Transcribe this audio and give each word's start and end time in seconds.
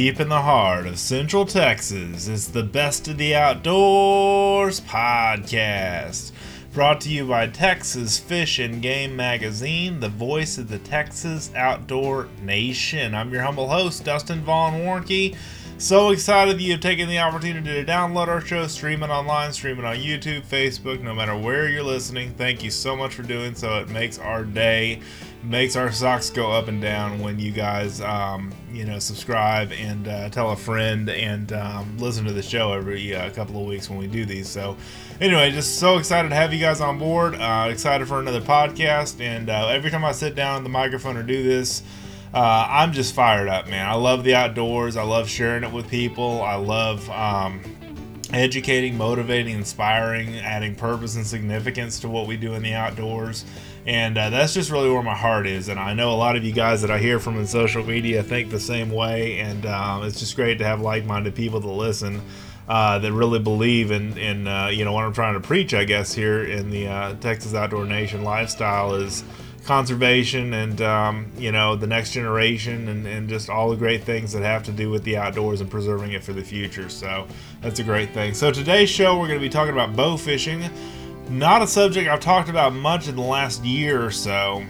deep 0.00 0.18
in 0.18 0.30
the 0.30 0.40
heart 0.40 0.86
of 0.86 0.98
Central 0.98 1.44
Texas 1.44 2.26
is 2.26 2.48
the 2.52 2.62
Best 2.62 3.06
of 3.06 3.18
the 3.18 3.34
Outdoors 3.34 4.80
podcast. 4.80 6.32
Brought 6.72 7.02
to 7.02 7.10
you 7.10 7.26
by 7.26 7.48
Texas 7.48 8.18
Fish 8.18 8.58
and 8.58 8.80
Game 8.80 9.14
Magazine, 9.14 10.00
the 10.00 10.08
voice 10.08 10.56
of 10.56 10.70
the 10.70 10.78
Texas 10.78 11.50
outdoor 11.54 12.28
nation. 12.40 13.14
I'm 13.14 13.30
your 13.30 13.42
humble 13.42 13.68
host, 13.68 14.02
Dustin 14.02 14.40
Vaughn 14.40 14.80
Warnke. 14.80 15.36
So 15.76 16.12
excited 16.12 16.56
that 16.56 16.62
you've 16.62 16.80
taken 16.80 17.06
the 17.06 17.18
opportunity 17.18 17.74
to 17.74 17.84
download 17.84 18.28
our 18.28 18.40
show, 18.40 18.66
stream 18.68 19.02
it 19.02 19.10
online, 19.10 19.52
stream 19.52 19.78
it 19.78 19.84
on 19.84 19.96
YouTube, 19.96 20.46
Facebook, 20.46 21.02
no 21.02 21.14
matter 21.14 21.36
where 21.36 21.68
you're 21.68 21.82
listening. 21.82 22.32
Thank 22.38 22.64
you 22.64 22.70
so 22.70 22.96
much 22.96 23.14
for 23.14 23.22
doing 23.22 23.54
so. 23.54 23.78
It 23.80 23.90
makes 23.90 24.18
our 24.18 24.44
day 24.44 25.02
makes 25.42 25.74
our 25.74 25.90
socks 25.90 26.30
go 26.30 26.52
up 26.52 26.68
and 26.68 26.82
down 26.82 27.20
when 27.20 27.38
you 27.38 27.50
guys, 27.50 28.00
um, 28.00 28.52
you 28.72 28.84
know, 28.84 28.98
subscribe 28.98 29.72
and 29.72 30.06
uh, 30.06 30.28
tell 30.28 30.50
a 30.50 30.56
friend 30.56 31.08
and 31.08 31.52
um, 31.52 31.96
listen 31.98 32.24
to 32.24 32.32
the 32.32 32.42
show 32.42 32.72
every 32.72 33.14
uh, 33.14 33.30
couple 33.30 33.60
of 33.60 33.66
weeks 33.66 33.88
when 33.88 33.98
we 33.98 34.06
do 34.06 34.26
these. 34.26 34.48
So, 34.48 34.76
anyway, 35.20 35.50
just 35.50 35.78
so 35.78 35.98
excited 35.98 36.28
to 36.28 36.34
have 36.34 36.52
you 36.52 36.60
guys 36.60 36.80
on 36.80 36.98
board. 36.98 37.34
Uh, 37.34 37.68
excited 37.70 38.06
for 38.06 38.20
another 38.20 38.40
podcast. 38.40 39.20
And 39.20 39.48
uh, 39.48 39.68
every 39.68 39.90
time 39.90 40.04
I 40.04 40.12
sit 40.12 40.34
down 40.34 40.56
on 40.56 40.62
the 40.62 40.70
microphone 40.70 41.16
or 41.16 41.22
do 41.22 41.42
this, 41.42 41.82
uh, 42.34 42.66
I'm 42.68 42.92
just 42.92 43.14
fired 43.14 43.48
up, 43.48 43.66
man. 43.66 43.88
I 43.88 43.94
love 43.94 44.24
the 44.24 44.34
outdoors. 44.34 44.96
I 44.96 45.02
love 45.02 45.28
sharing 45.28 45.64
it 45.64 45.72
with 45.72 45.88
people. 45.88 46.42
I 46.42 46.54
love. 46.54 47.08
Um, 47.10 47.62
educating, 48.32 48.96
motivating, 48.96 49.54
inspiring, 49.54 50.36
adding 50.36 50.74
purpose 50.74 51.16
and 51.16 51.26
significance 51.26 52.00
to 52.00 52.08
what 52.08 52.26
we 52.26 52.36
do 52.36 52.54
in 52.54 52.62
the 52.62 52.74
outdoors. 52.74 53.44
And 53.86 54.16
uh, 54.18 54.30
that's 54.30 54.54
just 54.54 54.70
really 54.70 54.90
where 54.90 55.02
my 55.02 55.14
heart 55.14 55.46
is. 55.46 55.68
And 55.68 55.80
I 55.80 55.94
know 55.94 56.12
a 56.12 56.16
lot 56.16 56.36
of 56.36 56.44
you 56.44 56.52
guys 56.52 56.82
that 56.82 56.90
I 56.90 56.98
hear 56.98 57.18
from 57.18 57.38
in 57.38 57.46
social 57.46 57.84
media 57.84 58.22
think 58.22 58.50
the 58.50 58.60
same 58.60 58.90
way. 58.90 59.38
And 59.38 59.66
um, 59.66 60.04
it's 60.04 60.20
just 60.20 60.36
great 60.36 60.58
to 60.58 60.64
have 60.64 60.80
like 60.80 61.04
minded 61.04 61.34
people 61.34 61.60
to 61.60 61.70
listen. 61.70 62.22
Uh, 62.68 63.00
that 63.00 63.12
really 63.12 63.40
believe 63.40 63.90
in, 63.90 64.16
in 64.16 64.46
uh, 64.46 64.68
you 64.68 64.84
know 64.84 64.92
what 64.92 65.02
I'm 65.02 65.12
trying 65.12 65.34
to 65.34 65.40
preach, 65.40 65.74
I 65.74 65.82
guess 65.82 66.14
here 66.14 66.44
in 66.44 66.70
the 66.70 66.86
uh, 66.86 67.14
Texas 67.16 67.52
Outdoor 67.52 67.84
Nation 67.84 68.22
lifestyle 68.22 68.94
is 68.94 69.24
conservation 69.64 70.54
and 70.54 70.80
um, 70.80 71.30
you 71.36 71.52
know 71.52 71.76
the 71.76 71.86
next 71.86 72.12
generation 72.12 72.88
and, 72.88 73.06
and 73.06 73.28
just 73.28 73.50
all 73.50 73.70
the 73.70 73.76
great 73.76 74.04
things 74.04 74.32
that 74.32 74.42
have 74.42 74.62
to 74.64 74.72
do 74.72 74.90
with 74.90 75.04
the 75.04 75.16
outdoors 75.16 75.60
and 75.60 75.70
preserving 75.70 76.12
it 76.12 76.22
for 76.22 76.32
the 76.32 76.42
future. 76.42 76.88
So 76.88 77.26
that's 77.60 77.78
a 77.78 77.84
great 77.84 78.12
thing. 78.12 78.34
So 78.34 78.50
today's 78.50 78.90
show 78.90 79.18
we're 79.18 79.28
going 79.28 79.38
to 79.38 79.44
be 79.44 79.50
talking 79.50 79.72
about 79.72 79.94
bow 79.94 80.16
fishing. 80.16 80.64
Not 81.28 81.62
a 81.62 81.66
subject 81.66 82.08
I've 82.08 82.20
talked 82.20 82.48
about 82.48 82.72
much 82.72 83.06
in 83.06 83.14
the 83.14 83.22
last 83.22 83.64
year 83.64 84.04
or 84.04 84.10
so, 84.10 84.64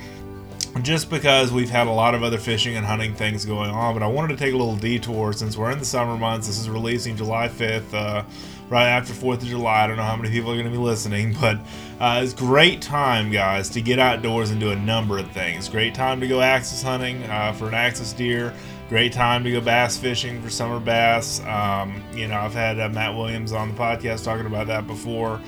just 0.82 1.08
because 1.08 1.50
we've 1.50 1.70
had 1.70 1.86
a 1.86 1.90
lot 1.90 2.14
of 2.14 2.22
other 2.22 2.36
fishing 2.36 2.76
and 2.76 2.84
hunting 2.84 3.14
things 3.14 3.46
going 3.46 3.70
on. 3.70 3.94
But 3.94 4.02
I 4.02 4.08
wanted 4.08 4.36
to 4.36 4.44
take 4.44 4.52
a 4.52 4.56
little 4.56 4.76
detour 4.76 5.32
since 5.32 5.56
we're 5.56 5.70
in 5.70 5.78
the 5.78 5.86
summer 5.86 6.18
months. 6.18 6.48
This 6.48 6.58
is 6.58 6.68
releasing 6.68 7.16
July 7.16 7.48
5th, 7.48 7.94
uh, 7.94 8.24
right 8.70 8.86
after 8.86 9.12
4th 9.12 9.42
of 9.42 9.44
July. 9.44 9.84
I 9.84 9.86
don't 9.86 9.96
know 9.96 10.04
how 10.04 10.16
many 10.16 10.30
people 10.30 10.50
are 10.50 10.54
going 10.54 10.64
to 10.64 10.72
be 10.72 10.78
listening, 10.78 11.36
but 11.40 11.58
uh, 12.00 12.20
it's 12.22 12.32
great 12.32 12.80
time, 12.80 13.30
guys, 13.30 13.68
to 13.70 13.82
get 13.82 13.98
outdoors 13.98 14.50
and 14.50 14.58
do 14.58 14.70
a 14.70 14.76
number 14.76 15.18
of 15.18 15.30
things. 15.32 15.68
Great 15.68 15.94
time 15.94 16.20
to 16.20 16.28
go 16.28 16.40
axis 16.40 16.82
hunting 16.82 17.22
uh, 17.24 17.52
for 17.52 17.68
an 17.68 17.74
axis 17.74 18.12
deer. 18.14 18.54
Great 18.88 19.12
time 19.12 19.44
to 19.44 19.52
go 19.52 19.60
bass 19.60 19.96
fishing 19.96 20.40
for 20.40 20.48
summer 20.48 20.80
bass. 20.80 21.40
Um, 21.44 22.02
you 22.12 22.26
know, 22.26 22.38
I've 22.38 22.54
had 22.54 22.80
uh, 22.80 22.88
Matt 22.88 23.14
Williams 23.14 23.52
on 23.52 23.68
the 23.68 23.74
podcast 23.74 24.24
talking 24.24 24.46
about 24.46 24.66
that 24.68 24.86
before 24.86 25.40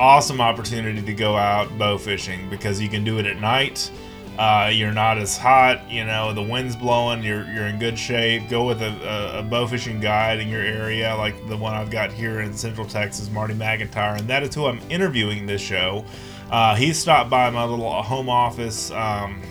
awesome 0.00 0.40
opportunity 0.40 1.02
to 1.02 1.14
go 1.14 1.36
out 1.36 1.76
bow 1.76 1.98
fishing 1.98 2.48
because 2.48 2.80
you 2.80 2.88
can 2.88 3.04
do 3.04 3.18
it 3.18 3.26
at 3.26 3.40
night. 3.40 3.90
Uh, 4.38 4.70
you're 4.72 4.92
not 4.92 5.18
as 5.18 5.36
hot, 5.36 5.90
you 5.90 6.04
know, 6.04 6.32
the 6.32 6.42
wind's 6.42 6.76
blowing, 6.76 7.24
you're, 7.24 7.44
you're 7.50 7.66
in 7.66 7.76
good 7.76 7.98
shape. 7.98 8.48
Go 8.48 8.64
with 8.68 8.80
a, 8.82 9.34
a, 9.36 9.40
a 9.40 9.42
bow 9.42 9.66
fishing 9.66 9.98
guide 9.98 10.38
in 10.38 10.46
your 10.46 10.62
area, 10.62 11.12
like 11.16 11.34
the 11.48 11.56
one 11.56 11.74
I've 11.74 11.90
got 11.90 12.12
here 12.12 12.40
in 12.40 12.54
Central 12.54 12.86
Texas, 12.86 13.28
Marty 13.30 13.54
McIntyre, 13.54 14.16
and 14.16 14.28
that 14.28 14.44
is 14.44 14.54
who 14.54 14.66
I'm 14.66 14.80
interviewing 14.90 15.46
this 15.46 15.60
show. 15.60 16.04
Uh, 16.52 16.76
he 16.76 16.92
stopped 16.92 17.30
by 17.30 17.50
my 17.50 17.64
little 17.64 17.90
home 18.00 18.28
office 18.28 18.92
um, 18.92 19.42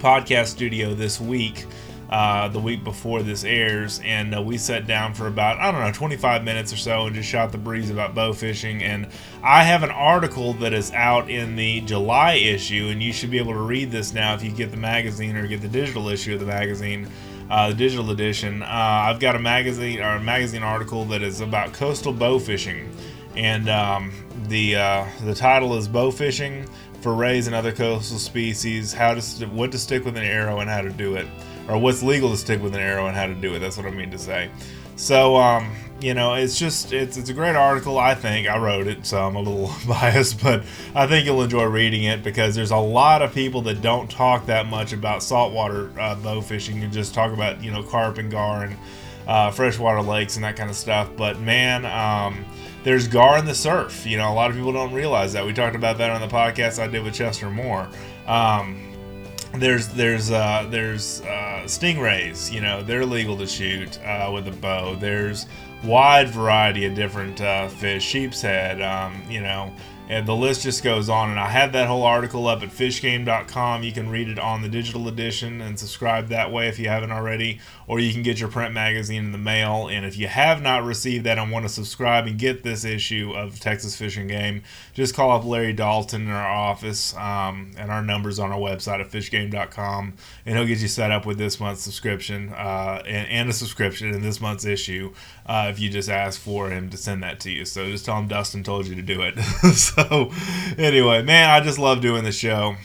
podcast 0.00 0.48
studio 0.48 0.92
this 0.92 1.18
week 1.18 1.66
uh, 2.10 2.48
the 2.48 2.58
week 2.58 2.82
before 2.82 3.22
this 3.22 3.44
airs, 3.44 4.00
and 4.04 4.34
uh, 4.34 4.42
we 4.42 4.58
sat 4.58 4.86
down 4.86 5.14
for 5.14 5.28
about 5.28 5.60
I 5.60 5.70
don't 5.70 5.80
know 5.80 5.92
25 5.92 6.42
minutes 6.42 6.72
or 6.72 6.76
so 6.76 7.06
and 7.06 7.14
just 7.14 7.28
shot 7.28 7.52
the 7.52 7.58
breeze 7.58 7.88
about 7.88 8.16
bow 8.16 8.32
fishing. 8.32 8.82
And 8.82 9.06
I 9.44 9.62
have 9.62 9.84
an 9.84 9.90
article 9.90 10.52
that 10.54 10.72
is 10.72 10.90
out 10.90 11.30
in 11.30 11.54
the 11.54 11.82
July 11.82 12.34
issue, 12.34 12.88
and 12.90 13.00
you 13.00 13.12
should 13.12 13.30
be 13.30 13.38
able 13.38 13.52
to 13.52 13.60
read 13.60 13.92
this 13.92 14.12
now 14.12 14.34
if 14.34 14.42
you 14.42 14.50
get 14.50 14.72
the 14.72 14.76
magazine 14.76 15.36
or 15.36 15.46
get 15.46 15.62
the 15.62 15.68
digital 15.68 16.08
issue 16.08 16.34
of 16.34 16.40
the 16.40 16.46
magazine. 16.46 17.08
Uh, 17.48 17.68
the 17.68 17.74
digital 17.74 18.12
edition. 18.12 18.62
Uh, 18.62 18.66
I've 18.68 19.18
got 19.18 19.34
a 19.34 19.40
magazine 19.40 20.00
or 20.00 20.10
a 20.10 20.20
magazine 20.20 20.62
article 20.62 21.04
that 21.06 21.20
is 21.20 21.40
about 21.40 21.72
coastal 21.72 22.12
bow 22.12 22.38
fishing, 22.38 22.94
and 23.34 23.68
um, 23.68 24.12
the 24.46 24.76
uh, 24.76 25.06
the 25.24 25.34
title 25.34 25.76
is 25.76 25.88
"Bow 25.88 26.12
Fishing 26.12 26.68
for 27.00 27.12
Rays 27.12 27.48
and 27.48 27.56
Other 27.56 27.72
Coastal 27.72 28.18
Species: 28.18 28.92
How 28.92 29.14
to 29.14 29.22
st- 29.22 29.52
What 29.52 29.72
to 29.72 29.78
Stick 29.78 30.04
with 30.04 30.16
an 30.16 30.22
Arrow 30.22 30.60
and 30.60 30.70
How 30.70 30.80
to 30.80 30.90
Do 30.90 31.16
It." 31.16 31.26
Or 31.68 31.78
what's 31.78 32.02
legal 32.02 32.30
to 32.30 32.36
stick 32.36 32.62
with 32.62 32.74
an 32.74 32.80
arrow 32.80 33.06
and 33.06 33.16
how 33.16 33.26
to 33.26 33.34
do 33.34 33.54
it. 33.54 33.60
That's 33.60 33.76
what 33.76 33.86
I 33.86 33.90
mean 33.90 34.10
to 34.10 34.18
say. 34.18 34.50
So, 34.96 35.36
um, 35.36 35.74
you 36.00 36.14
know, 36.14 36.34
it's 36.34 36.58
just 36.58 36.92
it's 36.92 37.16
it's 37.16 37.30
a 37.30 37.34
great 37.34 37.56
article. 37.56 37.98
I 37.98 38.14
think 38.14 38.48
I 38.48 38.58
wrote 38.58 38.86
it, 38.86 39.06
so 39.06 39.26
I'm 39.26 39.36
a 39.36 39.40
little 39.40 39.70
biased, 39.88 40.42
but 40.42 40.64
I 40.94 41.06
think 41.06 41.26
you'll 41.26 41.42
enjoy 41.42 41.64
reading 41.64 42.04
it 42.04 42.22
because 42.22 42.54
there's 42.54 42.70
a 42.70 42.76
lot 42.76 43.22
of 43.22 43.34
people 43.34 43.62
that 43.62 43.82
don't 43.82 44.10
talk 44.10 44.46
that 44.46 44.66
much 44.66 44.92
about 44.92 45.22
saltwater 45.22 45.90
uh, 45.98 46.14
bow 46.16 46.40
fishing 46.40 46.82
and 46.82 46.92
just 46.92 47.14
talk 47.14 47.32
about 47.32 47.62
you 47.62 47.70
know 47.70 47.82
carp 47.82 48.18
and 48.18 48.30
gar 48.30 48.64
and 48.64 48.76
uh, 49.26 49.50
freshwater 49.50 50.02
lakes 50.02 50.36
and 50.36 50.44
that 50.44 50.56
kind 50.56 50.70
of 50.70 50.76
stuff. 50.76 51.10
But 51.16 51.40
man, 51.40 51.86
um, 51.86 52.44
there's 52.82 53.08
gar 53.08 53.38
in 53.38 53.44
the 53.44 53.54
surf. 53.54 54.06
You 54.06 54.16
know, 54.16 54.30
a 54.30 54.34
lot 54.34 54.50
of 54.50 54.56
people 54.56 54.72
don't 54.72 54.92
realize 54.92 55.32
that. 55.34 55.44
We 55.44 55.52
talked 55.52 55.76
about 55.76 55.98
that 55.98 56.10
on 56.10 56.20
the 56.20 56.28
podcast 56.28 56.78
I 56.78 56.86
did 56.86 57.04
with 57.04 57.14
Chester 57.14 57.50
Moore. 57.50 57.88
Um, 58.26 58.89
there's 59.54 59.88
there's 59.88 60.30
uh, 60.30 60.66
there's 60.70 61.20
uh, 61.22 61.62
stingrays. 61.64 62.52
You 62.52 62.60
know, 62.60 62.82
they're 62.82 63.06
legal 63.06 63.36
to 63.38 63.46
shoot 63.46 63.98
uh, 64.04 64.30
with 64.32 64.46
a 64.48 64.52
bow. 64.52 64.94
There's 64.94 65.46
wide 65.84 66.28
variety 66.28 66.86
of 66.86 66.94
different 66.94 67.40
uh, 67.40 67.68
fish. 67.68 68.04
Sheep's 68.04 68.42
head. 68.42 68.80
Um, 68.80 69.22
you 69.28 69.40
know, 69.40 69.72
and 70.10 70.26
the 70.26 70.34
list 70.34 70.62
just 70.62 70.82
goes 70.82 71.08
on. 71.08 71.30
And 71.30 71.38
I 71.38 71.46
have 71.50 71.70
that 71.70 71.86
whole 71.86 72.02
article 72.02 72.48
up 72.48 72.64
at 72.64 72.70
fishgame.com. 72.70 73.84
You 73.84 73.92
can 73.92 74.10
read 74.10 74.28
it 74.28 74.40
on 74.40 74.60
the 74.60 74.68
digital 74.68 75.06
edition 75.06 75.60
and 75.60 75.78
subscribe 75.78 76.26
that 76.30 76.50
way 76.50 76.66
if 76.66 76.80
you 76.80 76.88
haven't 76.88 77.12
already, 77.12 77.60
or 77.86 78.00
you 78.00 78.12
can 78.12 78.24
get 78.24 78.40
your 78.40 78.48
print 78.48 78.74
magazine 78.74 79.26
in 79.26 79.32
the 79.32 79.38
mail. 79.38 79.86
And 79.86 80.04
if 80.04 80.18
you 80.18 80.26
have 80.26 80.60
not 80.60 80.82
received 80.82 81.26
that 81.26 81.38
and 81.38 81.52
want 81.52 81.64
to 81.64 81.68
subscribe 81.68 82.26
and 82.26 82.36
get 82.36 82.64
this 82.64 82.84
issue 82.84 83.32
of 83.36 83.60
Texas 83.60 83.94
Fish 83.94 84.16
and 84.16 84.28
Game, 84.28 84.64
just 84.94 85.14
call 85.14 85.30
up 85.30 85.44
Larry 85.44 85.72
Dalton 85.72 86.22
in 86.22 86.32
our 86.32 86.50
office, 86.50 87.14
um, 87.16 87.70
and 87.78 87.92
our 87.92 88.02
numbers 88.02 88.40
on 88.40 88.50
our 88.50 88.58
website 88.58 89.00
at 89.00 89.12
fishgame.com, 89.12 90.14
and 90.44 90.56
he'll 90.56 90.66
get 90.66 90.80
you 90.80 90.88
set 90.88 91.12
up 91.12 91.24
with 91.24 91.38
this 91.38 91.60
month's 91.60 91.82
subscription 91.82 92.52
uh, 92.54 93.00
and, 93.06 93.28
and, 93.28 93.50
a 93.50 93.52
subscription 93.52 94.12
in 94.12 94.22
this 94.22 94.40
month's 94.40 94.64
issue 94.64 95.12
uh, 95.50 95.66
if 95.68 95.80
you 95.80 95.88
just 95.90 96.08
ask 96.08 96.40
for 96.40 96.70
him 96.70 96.90
to 96.90 96.96
send 96.96 97.24
that 97.24 97.40
to 97.40 97.50
you. 97.50 97.64
So 97.64 97.90
just 97.90 98.04
tell 98.04 98.16
him 98.16 98.28
Dustin 98.28 98.62
told 98.62 98.86
you 98.86 98.94
to 98.94 99.02
do 99.02 99.20
it. 99.20 99.36
so, 99.74 100.30
anyway, 100.78 101.22
man, 101.22 101.50
I 101.50 101.58
just 101.58 101.76
love 101.76 102.00
doing 102.00 102.22
the 102.22 102.30
show. 102.30 102.76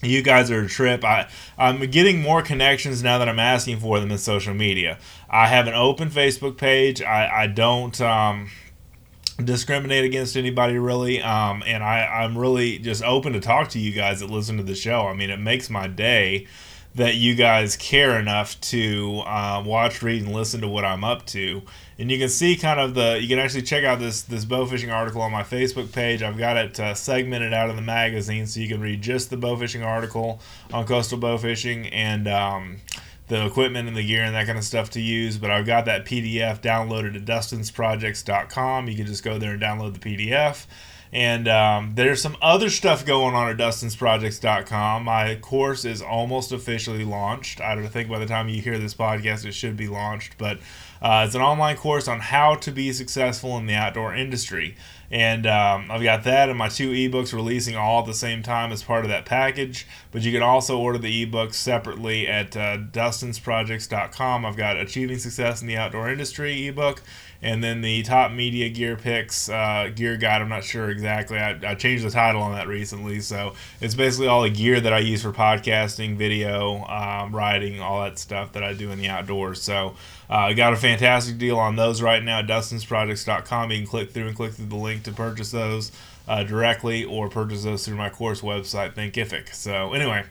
You 0.00 0.22
guys 0.22 0.48
are 0.52 0.62
a 0.62 0.68
trip. 0.68 1.04
I, 1.04 1.28
I'm 1.58 1.80
getting 1.90 2.22
more 2.22 2.40
connections 2.40 3.02
now 3.02 3.18
that 3.18 3.28
I'm 3.28 3.40
asking 3.40 3.80
for 3.80 3.98
them 3.98 4.12
in 4.12 4.18
social 4.18 4.54
media. 4.54 4.96
I 5.28 5.48
have 5.48 5.66
an 5.66 5.74
open 5.74 6.08
Facebook 6.08 6.56
page. 6.56 7.02
I, 7.02 7.42
I 7.42 7.46
don't 7.48 8.00
um, 8.00 8.48
discriminate 9.42 10.04
against 10.04 10.36
anybody 10.36 10.78
really. 10.78 11.20
Um, 11.20 11.64
and 11.66 11.82
I, 11.82 12.06
I'm 12.06 12.38
really 12.38 12.78
just 12.78 13.02
open 13.02 13.32
to 13.32 13.40
talk 13.40 13.70
to 13.70 13.80
you 13.80 13.90
guys 13.90 14.20
that 14.20 14.30
listen 14.30 14.56
to 14.58 14.62
the 14.62 14.76
show. 14.76 15.08
I 15.08 15.14
mean, 15.14 15.30
it 15.30 15.40
makes 15.40 15.68
my 15.68 15.88
day 15.88 16.46
that 16.94 17.16
you 17.16 17.34
guys 17.34 17.76
care 17.76 18.18
enough 18.18 18.60
to 18.60 19.22
uh, 19.26 19.62
watch, 19.64 20.02
read, 20.02 20.22
and 20.22 20.32
listen 20.32 20.60
to 20.60 20.68
what 20.68 20.84
I'm 20.84 21.04
up 21.04 21.26
to. 21.26 21.62
And 21.98 22.12
you 22.12 22.18
can 22.18 22.28
see 22.28 22.56
kind 22.56 22.78
of 22.78 22.94
the, 22.94 23.18
you 23.20 23.26
can 23.26 23.40
actually 23.40 23.62
check 23.62 23.82
out 23.82 23.98
this 23.98 24.22
this 24.22 24.44
bow 24.44 24.66
fishing 24.66 24.90
article 24.90 25.20
on 25.20 25.32
my 25.32 25.42
Facebook 25.42 25.92
page. 25.92 26.22
I've 26.22 26.38
got 26.38 26.56
it 26.56 26.78
uh, 26.78 26.94
segmented 26.94 27.52
out 27.52 27.70
of 27.70 27.76
the 27.76 27.82
magazine, 27.82 28.46
so 28.46 28.60
you 28.60 28.68
can 28.68 28.80
read 28.80 29.02
just 29.02 29.30
the 29.30 29.36
bow 29.36 29.56
fishing 29.56 29.82
article 29.82 30.40
on 30.72 30.86
coastal 30.86 31.18
bow 31.18 31.38
fishing 31.38 31.88
and 31.88 32.28
um, 32.28 32.76
the 33.26 33.44
equipment 33.44 33.88
and 33.88 33.96
the 33.96 34.06
gear 34.06 34.22
and 34.22 34.34
that 34.36 34.46
kind 34.46 34.58
of 34.58 34.64
stuff 34.64 34.90
to 34.90 35.00
use. 35.00 35.38
But 35.38 35.50
I've 35.50 35.66
got 35.66 35.86
that 35.86 36.04
PDF 36.04 36.60
downloaded 36.60 37.16
at 37.16 37.24
dustinsprojects.com. 37.24 38.88
You 38.88 38.96
can 38.96 39.06
just 39.06 39.24
go 39.24 39.38
there 39.38 39.52
and 39.52 39.60
download 39.60 40.00
the 40.00 40.16
PDF 40.16 40.66
And 41.12 41.48
um, 41.48 41.92
there's 41.94 42.20
some 42.20 42.36
other 42.42 42.68
stuff 42.68 43.06
going 43.06 43.34
on 43.34 43.48
at 43.48 43.56
dustinsprojects.com. 43.56 45.04
My 45.04 45.36
course 45.36 45.84
is 45.84 46.02
almost 46.02 46.52
officially 46.52 47.04
launched. 47.04 47.60
I 47.60 47.74
don't 47.74 47.88
think 47.88 48.10
by 48.10 48.18
the 48.18 48.26
time 48.26 48.48
you 48.48 48.60
hear 48.60 48.78
this 48.78 48.94
podcast, 48.94 49.46
it 49.46 49.52
should 49.52 49.76
be 49.76 49.88
launched. 49.88 50.36
But 50.36 50.58
uh, 51.00 51.24
it's 51.26 51.34
an 51.34 51.40
online 51.40 51.76
course 51.76 52.08
on 52.08 52.20
how 52.20 52.56
to 52.56 52.70
be 52.70 52.92
successful 52.92 53.56
in 53.56 53.66
the 53.66 53.74
outdoor 53.74 54.14
industry. 54.14 54.76
And 55.10 55.46
um, 55.46 55.90
I've 55.90 56.02
got 56.02 56.24
that 56.24 56.50
and 56.50 56.58
my 56.58 56.68
two 56.68 56.90
ebooks 56.90 57.32
releasing 57.32 57.76
all 57.76 58.00
at 58.00 58.06
the 58.06 58.12
same 58.12 58.42
time 58.42 58.72
as 58.72 58.82
part 58.82 59.04
of 59.04 59.10
that 59.10 59.24
package. 59.24 59.86
But 60.10 60.22
you 60.22 60.32
can 60.32 60.42
also 60.42 60.78
order 60.78 60.98
the 60.98 61.26
ebooks 61.26 61.54
separately 61.54 62.28
at 62.28 62.56
uh, 62.56 62.78
dustinsprojects.com. 62.78 64.44
I've 64.44 64.56
got 64.56 64.76
Achieving 64.76 65.18
Success 65.18 65.62
in 65.62 65.68
the 65.68 65.76
Outdoor 65.78 66.10
Industry 66.10 66.66
ebook 66.66 67.02
and 67.40 67.62
then 67.62 67.80
the 67.80 68.02
top 68.02 68.32
media 68.32 68.68
gear 68.68 68.96
picks 68.96 69.48
uh, 69.48 69.90
gear 69.94 70.16
guide 70.16 70.42
i'm 70.42 70.48
not 70.48 70.64
sure 70.64 70.90
exactly. 70.90 71.38
I, 71.38 71.58
I, 71.64 71.74
changed 71.74 72.04
the 72.04 72.10
title 72.10 72.42
on 72.42 72.52
that 72.54 72.66
recently 72.66 73.20
so 73.20 73.54
it's 73.80 73.94
basically 73.94 74.26
all 74.26 74.42
the 74.42 74.50
gear 74.50 74.80
that 74.80 74.92
i 74.92 74.98
use 74.98 75.22
for 75.22 75.32
podcasting 75.32 76.16
video 76.16 76.84
um, 76.86 77.34
writing 77.34 77.80
all 77.80 78.02
that 78.02 78.18
stuff 78.18 78.52
that 78.52 78.64
i 78.64 78.74
do 78.74 78.90
in 78.90 78.98
the 78.98 79.08
outdoors. 79.08 79.62
So 79.62 79.94
uh, 80.28 80.34
i 80.34 80.52
got 80.52 80.72
a 80.72 80.76
fantastic 80.76 81.38
deal 81.38 81.58
on 81.58 81.76
those 81.76 82.02
right 82.02 82.22
now 82.22 82.40
at 82.40 82.46
dustinsprojects.com 82.46 83.70
you 83.70 83.78
can 83.78 83.86
click 83.86 84.10
through 84.10 84.26
and 84.26 84.36
click 84.36 84.52
through 84.52 84.66
the 84.66 84.76
link 84.76 85.04
to 85.04 85.12
purchase 85.12 85.50
those 85.50 85.92
uh, 86.26 86.42
directly 86.42 87.04
or 87.04 87.28
purchase 87.28 87.64
those 87.64 87.86
through 87.86 87.96
my 87.96 88.10
course 88.10 88.42
website 88.42 88.94
thinkific. 88.94 89.54
So 89.54 89.92
anyway 89.92 90.24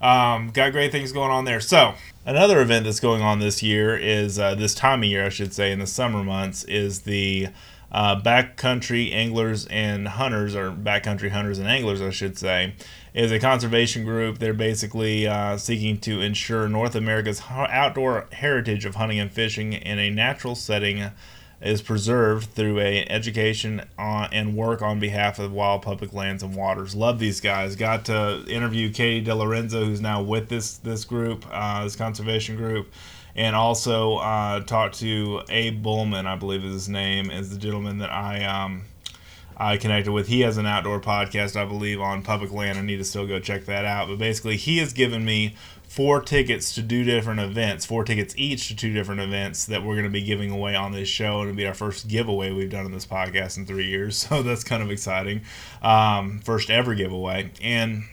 um, 0.00 0.50
got 0.50 0.72
great 0.72 0.92
things 0.92 1.12
going 1.12 1.30
on 1.30 1.44
there. 1.44 1.60
So 1.60 1.94
another 2.26 2.60
event 2.60 2.84
that's 2.84 3.00
going 3.00 3.22
on 3.22 3.38
this 3.38 3.62
year 3.62 3.96
is 3.96 4.38
uh, 4.38 4.54
this 4.54 4.74
time 4.74 5.02
of 5.02 5.08
year, 5.08 5.24
I 5.26 5.28
should 5.28 5.52
say, 5.52 5.72
in 5.72 5.78
the 5.78 5.86
summer 5.86 6.22
months, 6.22 6.64
is 6.64 7.02
the 7.02 7.48
uh, 7.92 8.20
backcountry 8.20 9.12
anglers 9.12 9.66
and 9.66 10.08
hunters, 10.08 10.56
or 10.56 10.70
backcountry 10.70 11.30
hunters 11.30 11.58
and 11.58 11.68
anglers, 11.68 12.02
I 12.02 12.10
should 12.10 12.36
say, 12.36 12.74
is 13.12 13.30
a 13.30 13.38
conservation 13.38 14.04
group. 14.04 14.38
They're 14.38 14.52
basically 14.52 15.28
uh, 15.28 15.56
seeking 15.56 15.98
to 15.98 16.20
ensure 16.20 16.68
North 16.68 16.94
America's 16.96 17.42
outdoor 17.50 18.26
heritage 18.32 18.84
of 18.84 18.96
hunting 18.96 19.20
and 19.20 19.30
fishing 19.30 19.72
in 19.74 19.98
a 19.98 20.10
natural 20.10 20.54
setting 20.54 21.10
is 21.64 21.80
preserved 21.80 22.50
through 22.50 22.78
a 22.78 23.06
education 23.08 23.82
on, 23.98 24.28
and 24.32 24.54
work 24.54 24.82
on 24.82 25.00
behalf 25.00 25.38
of 25.38 25.50
wild 25.50 25.82
public 25.82 26.12
lands 26.12 26.42
and 26.42 26.54
waters. 26.54 26.94
Love 26.94 27.18
these 27.18 27.40
guys. 27.40 27.74
Got 27.74 28.04
to 28.04 28.44
interview 28.48 28.92
Katie 28.92 29.24
DeLorenzo, 29.24 29.84
who's 29.86 30.00
now 30.00 30.22
with 30.22 30.48
this 30.48 30.76
this 30.78 31.04
group, 31.04 31.44
uh, 31.50 31.82
this 31.84 31.96
conservation 31.96 32.56
group, 32.56 32.92
and 33.34 33.56
also 33.56 34.16
uh, 34.16 34.60
talked 34.60 34.98
to 35.00 35.42
Abe 35.48 35.82
Bullman, 35.82 36.26
I 36.26 36.36
believe 36.36 36.64
is 36.64 36.72
his 36.72 36.88
name, 36.88 37.30
is 37.30 37.50
the 37.50 37.58
gentleman 37.58 37.98
that 37.98 38.12
I 38.12 38.44
um, 38.44 38.82
I 39.56 39.76
connected 39.76 40.12
with. 40.12 40.28
He 40.28 40.40
has 40.40 40.56
an 40.56 40.66
outdoor 40.66 41.00
podcast, 41.00 41.56
I 41.56 41.64
believe, 41.64 42.00
on 42.00 42.22
public 42.22 42.52
land. 42.52 42.78
I 42.78 42.82
need 42.82 42.96
to 42.96 43.04
still 43.04 43.26
go 43.26 43.38
check 43.38 43.66
that 43.66 43.84
out. 43.84 44.08
But 44.08 44.18
basically, 44.18 44.56
he 44.56 44.78
has 44.78 44.92
given 44.92 45.24
me 45.24 45.54
four 45.86 46.20
tickets 46.20 46.74
to 46.74 46.82
do 46.82 47.04
different 47.04 47.40
events, 47.40 47.86
four 47.86 48.04
tickets 48.04 48.34
each 48.36 48.68
to 48.68 48.76
two 48.76 48.92
different 48.92 49.20
events 49.20 49.66
that 49.66 49.82
we're 49.84 49.94
going 49.94 50.04
to 50.04 50.10
be 50.10 50.22
giving 50.22 50.50
away 50.50 50.74
on 50.74 50.92
this 50.92 51.08
show. 51.08 51.40
And 51.40 51.50
it'll 51.50 51.56
be 51.56 51.66
our 51.66 51.74
first 51.74 52.08
giveaway 52.08 52.50
we've 52.52 52.70
done 52.70 52.86
in 52.86 52.92
this 52.92 53.06
podcast 53.06 53.56
in 53.56 53.66
three 53.66 53.86
years. 53.86 54.26
So 54.34 54.42
that's 54.42 54.64
kind 54.64 54.82
of 54.82 54.90
exciting. 54.90 55.42
Um, 55.82 56.40
first 56.40 56.70
ever 56.70 56.94
giveaway. 56.94 57.50
And 57.62 58.04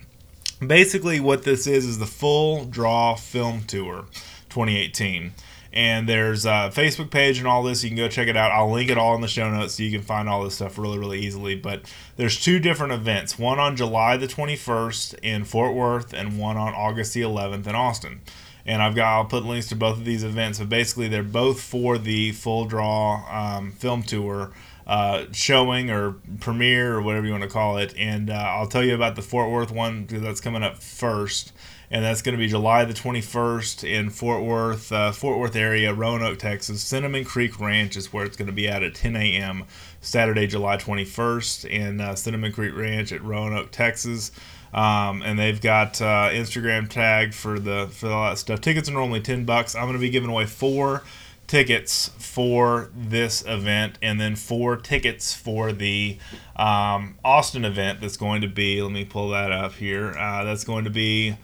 basically, 0.66 1.20
what 1.20 1.44
this 1.44 1.66
is 1.66 1.86
is 1.86 2.00
the 2.00 2.06
full 2.06 2.66
draw 2.66 3.16
film 3.16 3.64
tour 3.64 4.06
2018 4.50 5.34
and 5.74 6.08
there's 6.08 6.46
a 6.46 6.70
Facebook 6.74 7.12
page 7.12 7.38
and 7.38 7.48
all 7.48 7.64
this. 7.64 7.84
You 7.84 7.90
can 7.90 7.98
go 7.98 8.08
check 8.10 8.28
it 8.28 8.36
out. 8.36 8.52
I'll 8.52 8.72
link 8.72 8.90
it 8.90 8.98
all 8.98 9.16
in 9.16 9.22
the 9.22 9.28
show 9.28 9.50
notes 9.50 9.76
so 9.76 9.84
you 9.84 9.92
can 9.92 10.02
find 10.02 10.28
all 10.28 10.44
this 10.44 10.56
stuff 10.56 10.78
really, 10.78 11.00
really 11.00 11.20
easily. 11.20 11.56
But 11.56 11.92
there's 12.18 12.42
two 12.42 12.60
different 12.60 12.92
events 12.94 13.40
one 13.40 13.60
on 13.60 13.76
July 13.76 14.18
the 14.18 14.28
21st 14.28 15.20
in 15.24 15.46
Fort 15.46 15.74
Worth, 15.74 16.14
and 16.14 16.38
one 16.38 16.58
on 16.58 16.74
August 16.74 17.14
the 17.14 17.22
11th 17.22 17.68
in 17.68 17.76
Austin. 17.76 18.22
And 18.66 18.82
I've 18.82 18.96
got 18.96 19.16
I'll 19.16 19.26
put 19.26 19.46
links 19.46 19.70
to 19.70 19.76
both 19.76 19.98
of 19.98 20.06
these 20.06 20.24
events. 20.24 20.60
But 20.60 20.70
basically, 20.70 21.08
they're 21.08 21.24
both 21.24 21.62
for 21.62 21.98
the 21.98 22.32
full 22.34 22.66
draw 22.66 23.24
um, 23.30 23.72
film 23.72 24.04
tour. 24.04 24.52
Uh, 24.86 25.26
showing 25.32 25.90
or 25.90 26.16
premiere 26.42 26.96
or 26.96 27.02
whatever 27.02 27.26
you 27.26 27.32
want 27.32 27.44
to 27.44 27.50
call 27.50 27.78
it. 27.78 27.94
And 27.98 28.30
uh, 28.30 28.34
I'll 28.34 28.68
tell 28.68 28.84
you 28.84 28.94
about 28.94 29.16
the 29.16 29.22
Fort 29.22 29.50
Worth 29.50 29.72
one 29.72 30.04
because 30.04 30.22
that's 30.22 30.42
coming 30.42 30.64
up 30.64 30.82
first 30.82 31.54
and 31.92 32.06
that's 32.06 32.22
going 32.22 32.34
to 32.34 32.40
be 32.40 32.48
July 32.48 32.86
the 32.86 32.94
21st 32.94 33.84
in 33.84 34.10
Fort 34.10 34.44
Worth, 34.44 34.92
uh, 34.94 35.12
Fort 35.12 35.38
Worth 35.38 35.58
area, 35.58 35.94
Roanoke, 35.94 36.40
Texas. 36.40 36.82
Cinnamon 36.82 37.26
Creek 37.26 37.60
Ranch 37.60 37.98
is 37.98 38.14
where 38.14 38.24
it's 38.24 38.38
going 38.38 38.48
to 38.48 38.54
be 38.54 38.68
at 38.70 38.82
at 38.82 38.96
10 38.96 39.18
a.m. 39.18 39.66
Saturday, 40.00 40.48
July 40.48 40.78
21st, 40.78 41.66
in 41.66 42.00
uh, 42.00 42.16
Cinnamon 42.16 42.54
Creek 42.54 42.74
Ranch 42.74 43.12
at 43.12 43.22
Roanoke, 43.22 43.72
Texas. 43.72 44.32
Um, 44.74 45.22
and 45.22 45.38
they've 45.38 45.60
got 45.60 46.02
uh, 46.02 46.30
Instagram 46.32 46.88
tag 46.88 47.34
for 47.34 47.60
the 47.60 47.90
for 47.92 48.10
all 48.10 48.30
that 48.30 48.38
stuff. 48.38 48.62
Tickets 48.62 48.88
are 48.88 48.94
normally 48.94 49.20
10 49.20 49.44
bucks. 49.44 49.76
I'm 49.76 49.84
going 49.84 49.94
to 49.94 50.00
be 50.00 50.10
giving 50.10 50.30
away 50.30 50.46
four 50.46 51.04
tickets 51.46 52.10
for 52.18 52.90
this 52.96 53.44
event 53.46 53.98
and 54.02 54.22
then 54.22 54.38
four 54.38 54.78
tickets 54.78 55.34
for 55.34 55.74
the 55.74 56.18
um, 56.56 57.18
Austin 57.26 57.66
event 57.66 58.00
that's 58.00 58.16
going 58.16 58.40
to 58.40 58.48
be, 58.48 58.82
let 58.82 58.94
me 58.94 59.04
pull 59.04 59.28
that 59.32 59.52
up 59.52 59.74
here. 59.74 60.16
Uh, 60.18 60.46
that's 60.46 60.64
going 60.64 60.86
to 60.86 60.90
be 60.90 61.36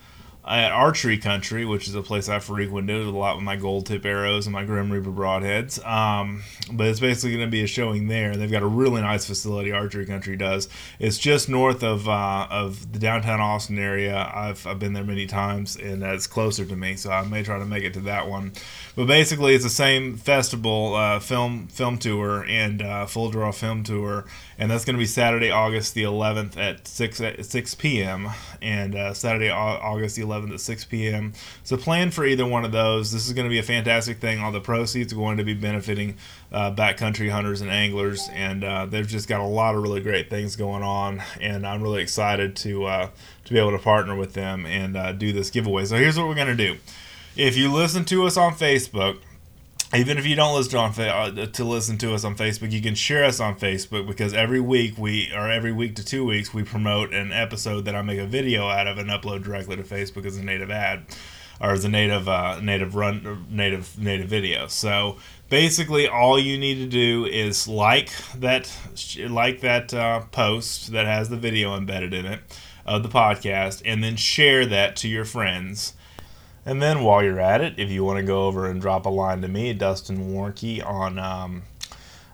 at 0.48 0.72
Archery 0.72 1.18
Country, 1.18 1.66
which 1.66 1.88
is 1.88 1.96
a 1.96 2.02
place 2.02 2.30
I 2.30 2.40
frequented 2.40 3.06
a 3.06 3.10
lot 3.10 3.36
with 3.36 3.44
my 3.44 3.56
gold 3.58 3.86
tip 3.86 4.06
arrows 4.06 4.46
and 4.46 4.54
my 4.54 4.64
Grim 4.64 4.92
Reaper 4.92 5.12
broadheads. 5.12 5.86
Um, 5.86 6.44
but 6.72 6.88
it's 6.88 7.00
basically 7.00 7.32
going 7.32 7.48
to 7.48 7.52
be 7.52 7.64
a 7.64 7.68
showing 7.68 8.08
there. 8.08 8.38
They've 8.38 8.52
got 8.52 8.64
a 8.64 8.68
really 8.68 9.02
nice 9.02 9.26
facility. 9.26 9.72
Archery 9.72 10.06
Country 10.06 10.38
does. 10.38 10.70
It's 11.00 11.18
just 11.18 11.50
north 11.50 11.84
of 11.84 12.08
uh, 12.08 12.48
of 12.50 12.94
the 12.94 13.00
downtown 13.00 13.42
Austin 13.42 13.78
area. 13.78 14.32
I've, 14.34 14.66
I've 14.66 14.80
been 14.80 14.94
there 14.94 15.04
many 15.04 15.26
times, 15.26 15.76
and 15.76 16.02
it's 16.02 16.28
closer 16.28 16.66
to 16.66 16.76
me, 16.76 16.96
so 16.96 17.12
I 17.12 17.26
may 17.26 17.44
try 17.44 17.60
to 17.60 17.66
make 17.66 17.84
it 17.84 17.94
to 17.96 18.02
that 18.02 18.30
one. 18.30 18.54
But 18.96 19.08
basically, 19.08 19.54
it's 19.54 19.64
the 19.64 19.70
same 19.70 20.16
festival 20.16 20.96
uh, 20.96 21.20
film 21.20 21.68
film 21.68 21.98
tour 21.98 22.46
and 22.48 22.82
uh, 22.82 23.06
full 23.06 23.30
draw 23.32 23.52
film 23.52 23.84
tour, 23.84 24.26
and 24.58 24.72
that's 24.72 24.86
going 24.86 24.96
to 24.96 25.00
be 25.00 25.06
Saturday, 25.06 25.52
August 25.52 25.94
the 25.94 26.04
11th 26.04 26.58
at 26.58 26.88
six 26.88 27.20
at 27.20 27.46
6 27.46 27.76
p.m. 27.76 28.30
and 28.62 28.96
uh, 28.96 29.14
Saturday, 29.14 29.50
August 29.50 30.16
the 30.16 30.22
11th 30.22 30.37
at 30.46 30.60
6 30.60 30.86
p.m. 30.86 31.34
So 31.64 31.78
plan 31.78 32.12
for 32.12 32.26
either 32.26 32.46
one 32.46 32.66
of 32.66 32.72
those. 32.72 33.12
This 33.12 33.28
is 33.28 33.34
going 33.34 33.46
to 33.46 33.50
be 33.50 33.60
a 33.60 33.64
fantastic 33.64 34.20
thing. 34.20 34.40
All 34.40 34.52
the 34.52 34.60
proceeds 34.60 35.14
are 35.14 35.16
going 35.16 35.38
to 35.38 35.44
be 35.44 35.54
benefiting 35.54 36.18
uh, 36.52 36.72
backcountry 36.74 37.30
hunters 37.30 37.62
and 37.62 37.70
anglers, 37.70 38.28
and 38.34 38.64
uh, 38.64 38.86
they've 38.86 39.08
just 39.08 39.28
got 39.28 39.42
a 39.42 39.46
lot 39.46 39.76
of 39.76 39.84
really 39.84 40.02
great 40.02 40.30
things 40.30 40.56
going 40.56 40.84
on, 40.84 41.22
and 41.42 41.66
I'm 41.66 41.82
really 41.82 42.02
excited 42.02 42.56
to 42.58 42.86
uh, 42.86 43.10
to 43.46 43.54
be 43.54 43.60
able 43.60 43.72
to 43.72 43.80
partner 43.80 44.16
with 44.16 44.34
them 44.34 44.66
and 44.66 44.96
uh, 44.98 45.12
do 45.14 45.32
this 45.32 45.50
giveaway. 45.50 45.86
So 45.86 45.96
here's 45.98 46.18
what 46.18 46.28
we're 46.28 46.36
going 46.36 46.56
to 46.56 46.56
do 46.56 46.78
if 47.38 47.56
you 47.56 47.72
listen 47.72 48.04
to 48.06 48.26
us 48.26 48.36
on 48.36 48.54
Facebook, 48.54 49.20
even 49.94 50.18
if 50.18 50.26
you 50.26 50.36
don't 50.36 50.54
listen 50.54 50.78
on 50.78 51.00
uh, 51.00 51.46
to 51.46 51.64
listen 51.64 51.98
to 52.00 52.14
us 52.14 52.26
on 52.26 52.36
Facebook, 52.36 52.72
you 52.72 52.82
can 52.82 52.96
share 52.96 53.24
us 53.24 53.40
on 53.40 53.58
Facebook 53.58 54.06
because 54.06 54.34
every 54.34 54.60
week 54.60 54.98
we 54.98 55.32
or 55.34 55.50
every 55.50 55.72
week 55.72 55.96
to 55.96 56.04
two 56.04 56.26
weeks 56.26 56.54
we 56.54 56.64
promote 56.64 57.14
an 57.14 57.32
episode 57.32 57.86
that 57.86 57.96
I 57.96 58.02
make 58.02 58.20
a 58.20 58.26
video 58.26 58.68
out 58.68 58.88
of 58.88 58.98
and 58.98 59.10
upload 59.10 59.44
directly 59.44 59.78
to 59.78 59.84
Facebook 59.84 60.26
as 60.26 60.36
a 60.38 60.44
native 60.44 60.70
ad 60.70 61.06
or 61.62 61.72
as 61.72 61.86
a 61.86 61.90
native 61.90 62.28
uh, 62.28 62.60
native 62.60 62.96
run 62.96 63.46
native 63.50 63.98
native 63.98 64.28
video. 64.28 64.68
So 64.68 65.18
basically, 65.50 66.08
all 66.08 66.38
you 66.38 66.58
need 66.58 66.76
to 66.76 66.88
do 66.88 67.26
is 67.26 67.66
like 67.66 68.12
that 68.36 68.70
like 69.30 69.62
that 69.62 69.94
uh, 69.94 70.22
post 70.32 70.92
that 70.92 71.06
has 71.06 71.30
the 71.30 71.38
video 71.38 71.78
embedded 71.78 72.14
in 72.14 72.26
it 72.26 72.42
of 72.86 73.04
the 73.04 73.10
podcast, 73.10 73.82
and 73.86 74.04
then 74.04 74.18
share 74.18 74.66
that 74.66 74.98
to 74.98 75.08
your 75.08 75.26
friends 75.26 75.94
and 76.68 76.82
then 76.82 77.02
while 77.02 77.24
you're 77.24 77.40
at 77.40 77.62
it, 77.62 77.76
if 77.78 77.90
you 77.90 78.04
want 78.04 78.18
to 78.18 78.24
go 78.24 78.46
over 78.46 78.70
and 78.70 78.82
drop 78.82 79.06
a 79.06 79.10
line 79.10 79.42
to 79.42 79.48
me, 79.48 79.72
Dustin 79.72 80.34
Warnke 80.34 80.86
on 80.86 81.18
um, 81.18 81.64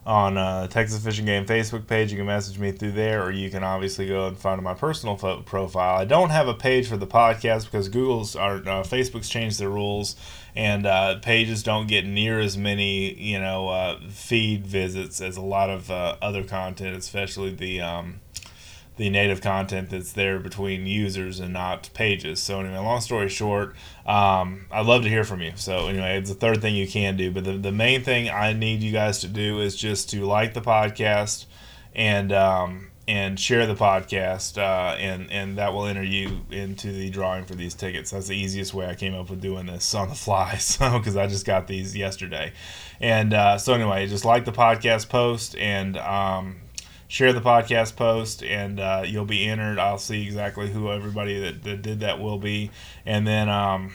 on 0.08 0.40
uh, 0.40 0.66
Texas 0.68 1.04
Fish 1.04 1.20
and 1.20 1.28
Game 1.28 1.46
Facebook 1.46 1.86
page, 1.86 2.12
you 2.12 2.18
can 2.18 2.26
message 2.26 2.58
me 2.58 2.72
through 2.72 2.94
there, 2.94 3.24
or 3.24 3.30
you 3.30 3.52
can 3.52 3.64
obviously 3.64 4.08
go 4.08 4.28
and 4.28 4.36
find 4.36 4.60
my 4.64 4.74
personal 4.74 5.18
fo- 5.18 5.44
profile. 5.44 5.96
I 5.96 6.06
don't 6.06 6.32
have 6.32 6.48
a 6.48 6.56
page 6.56 6.88
for 6.88 6.98
the 6.98 7.06
podcast 7.06 7.66
because 7.66 7.90
Google's 7.90 8.36
or 8.36 8.56
uh, 8.56 8.84
Facebook's 8.84 9.30
changed 9.30 9.60
their 9.60 9.70
rules, 9.70 10.16
and 10.56 10.88
uh, 10.88 11.20
pages 11.20 11.62
don't 11.62 11.86
get 11.86 12.04
near 12.04 12.40
as 12.40 12.58
many 12.58 13.14
you 13.14 13.40
know 13.40 13.70
uh, 13.70 14.00
feed 14.10 14.66
visits 14.66 15.22
as 15.22 15.38
a 15.38 15.42
lot 15.42 15.70
of 15.70 15.92
uh, 15.92 16.16
other 16.24 16.44
content, 16.44 16.98
especially 16.98 17.54
the 17.54 17.82
um, 17.82 18.20
the 18.98 19.10
native 19.10 19.42
content 19.42 19.90
that's 19.90 20.14
there 20.14 20.40
between 20.40 20.86
users 20.86 21.40
and 21.40 21.54
not 21.54 21.90
pages. 21.94 22.42
So 22.42 22.60
anyway, 22.60 22.78
long 22.78 23.02
story 23.02 23.30
short, 23.30 23.76
um, 24.06 24.68
I'd 24.72 24.86
love 24.86 25.04
to 25.04 25.10
hear 25.10 25.24
from 25.24 25.42
you. 25.42 25.54
So 25.56 25.88
anyway, 25.88 26.18
it's 26.20 26.30
the 26.30 26.36
third 26.36 26.62
thing 26.62 26.76
you 26.76 26.88
can 26.88 27.18
do. 27.18 27.32
But 27.32 27.44
the, 27.44 27.58
the 27.58 27.72
main 27.72 28.04
thing 28.04 28.30
I 28.30 28.54
need 28.54 28.82
you 28.82 28.92
guys 28.92 29.20
to 29.20 29.28
do 29.28 29.62
is 29.62 29.76
just 29.76 30.10
to 30.12 30.26
like 30.26 30.54
the 30.54 30.62
podcast 30.62 31.46
and 31.96 32.32
um, 32.32 32.92
and 33.08 33.40
share 33.40 33.66
the 33.66 33.76
podcast, 33.76 34.58
uh, 34.58 34.96
and 34.96 35.32
and 35.32 35.58
that 35.58 35.74
will 35.74 35.86
enter 35.86 36.04
you 36.04 36.42
into 36.52 36.92
the 36.92 37.10
drawing 37.10 37.46
for 37.46 37.56
these 37.56 37.74
tickets. 37.74 38.12
That's 38.12 38.28
the 38.28 38.38
easiest 38.38 38.74
way 38.74 38.88
I 38.88 38.96
came 38.96 39.14
up 39.14 39.30
with 39.30 39.42
doing 39.42 39.66
this 39.66 39.94
on 39.94 40.10
the 40.10 40.16
fly, 40.16 40.56
so 40.58 40.98
because 40.98 41.18
I 41.18 41.28
just 41.28 41.46
got 41.46 41.68
these 41.68 41.96
yesterday, 41.96 42.54
and 43.00 43.34
uh, 43.34 43.58
so 43.58 43.74
anyway, 43.74 44.08
just 44.08 44.26
like 44.26 44.46
the 44.46 44.52
podcast 44.52 45.10
post 45.10 45.56
and 45.58 45.98
um, 45.98 46.58
share 47.14 47.32
the 47.32 47.40
podcast 47.40 47.96
post, 47.96 48.42
and 48.42 48.80
uh, 48.80 49.04
you'll 49.06 49.24
be 49.24 49.46
entered. 49.46 49.78
I'll 49.78 50.00
see 50.00 50.24
exactly 50.24 50.68
who 50.72 50.92
everybody 50.92 51.40
that, 51.42 51.62
that 51.62 51.84
did 51.84 52.00
that 52.00 52.20
will 52.20 52.40
be, 52.40 52.72
and 53.06 53.28
then 53.28 53.50
um, 53.50 53.94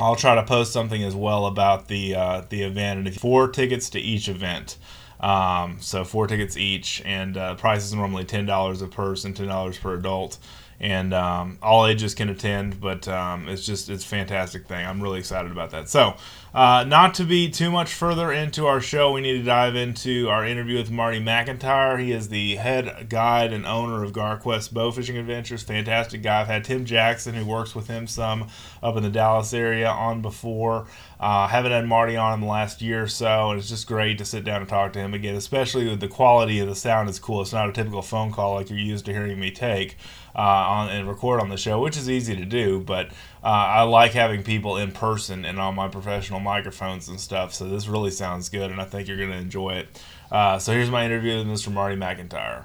I'll 0.00 0.16
try 0.16 0.34
to 0.36 0.42
post 0.42 0.72
something 0.72 1.02
as 1.02 1.14
well 1.14 1.44
about 1.44 1.88
the 1.88 2.14
uh, 2.14 2.44
the 2.48 2.62
event. 2.62 3.06
And 3.06 3.14
four 3.14 3.48
tickets 3.48 3.90
to 3.90 4.00
each 4.00 4.26
event. 4.30 4.78
Um, 5.20 5.82
so 5.82 6.02
four 6.02 6.26
tickets 6.26 6.56
each, 6.56 7.02
and 7.04 7.36
uh, 7.36 7.56
price 7.56 7.84
is 7.84 7.92
normally 7.92 8.24
ten 8.24 8.46
dollars 8.46 8.80
a 8.80 8.86
person, 8.86 9.34
ten 9.34 9.48
dollars 9.48 9.76
per 9.76 9.92
adult 9.92 10.38
and 10.80 11.12
um, 11.12 11.58
all 11.62 11.86
ages 11.86 12.14
can 12.14 12.30
attend. 12.30 12.80
But 12.80 13.06
um, 13.06 13.48
it's 13.48 13.66
just 13.66 13.90
it's 13.90 14.04
a 14.04 14.08
fantastic 14.08 14.66
thing. 14.66 14.86
I'm 14.86 15.00
really 15.00 15.18
excited 15.18 15.52
about 15.52 15.70
that. 15.70 15.88
So, 15.88 16.14
uh, 16.54 16.84
not 16.88 17.14
to 17.14 17.24
be 17.24 17.50
too 17.50 17.70
much 17.70 17.92
further 17.92 18.32
into 18.32 18.66
our 18.66 18.80
show, 18.80 19.12
we 19.12 19.20
need 19.20 19.38
to 19.38 19.42
dive 19.42 19.76
into 19.76 20.28
our 20.28 20.44
interview 20.44 20.78
with 20.78 20.90
Marty 20.90 21.20
McIntyre. 21.20 22.00
He 22.00 22.12
is 22.12 22.28
the 22.28 22.56
head 22.56 23.08
guide 23.08 23.52
and 23.52 23.66
owner 23.66 24.02
of 24.02 24.12
GarQuest 24.12 24.72
Bow 24.72 24.90
Fishing 24.90 25.18
Adventures. 25.18 25.62
Fantastic 25.62 26.22
guy. 26.22 26.40
I've 26.40 26.46
had 26.46 26.64
Tim 26.64 26.84
Jackson, 26.84 27.34
who 27.34 27.44
works 27.44 27.74
with 27.74 27.88
him 27.88 28.06
some 28.06 28.48
up 28.82 28.96
in 28.96 29.02
the 29.02 29.10
Dallas 29.10 29.52
area, 29.52 29.88
on 29.88 30.22
before. 30.22 30.86
Uh, 31.20 31.46
haven't 31.46 31.70
had 31.70 31.86
Marty 31.86 32.16
on 32.16 32.32
in 32.32 32.40
the 32.40 32.46
last 32.46 32.80
year 32.80 33.02
or 33.02 33.06
so, 33.06 33.50
and 33.50 33.60
it's 33.60 33.68
just 33.68 33.86
great 33.86 34.16
to 34.16 34.24
sit 34.24 34.42
down 34.42 34.62
and 34.62 34.68
talk 34.68 34.94
to 34.94 34.98
him 34.98 35.12
again, 35.12 35.34
especially 35.34 35.86
with 35.86 36.00
the 36.00 36.08
quality 36.08 36.60
of 36.60 36.66
the 36.66 36.74
sound 36.74 37.10
is 37.10 37.18
cool. 37.18 37.42
It's 37.42 37.52
not 37.52 37.68
a 37.68 37.72
typical 37.72 38.00
phone 38.00 38.32
call 38.32 38.54
like 38.54 38.70
you're 38.70 38.78
used 38.78 39.04
to 39.04 39.12
hearing 39.12 39.38
me 39.38 39.50
take 39.50 39.98
uh, 40.34 40.38
on 40.38 40.88
and 40.88 41.06
record 41.06 41.40
on 41.40 41.50
the 41.50 41.58
show, 41.58 41.78
which 41.78 41.98
is 41.98 42.08
easy 42.08 42.34
to 42.36 42.46
do, 42.46 42.80
but 42.80 43.08
uh, 43.44 43.48
I 43.48 43.82
like 43.82 44.12
having 44.12 44.42
people 44.42 44.78
in 44.78 44.92
person 44.92 45.44
and 45.44 45.60
on 45.60 45.74
my 45.74 45.88
professional 45.88 46.40
microphones 46.40 47.06
and 47.06 47.20
stuff. 47.20 47.52
So 47.52 47.68
this 47.68 47.86
really 47.86 48.10
sounds 48.10 48.48
good, 48.48 48.70
and 48.70 48.80
I 48.80 48.84
think 48.86 49.06
you're 49.06 49.18
going 49.18 49.30
to 49.30 49.36
enjoy 49.36 49.74
it. 49.74 50.02
Uh, 50.32 50.58
so 50.58 50.72
here's 50.72 50.90
my 50.90 51.04
interview 51.04 51.36
with 51.36 51.46
Mr. 51.46 51.70
Marty 51.70 51.96
McIntyre. 51.96 52.64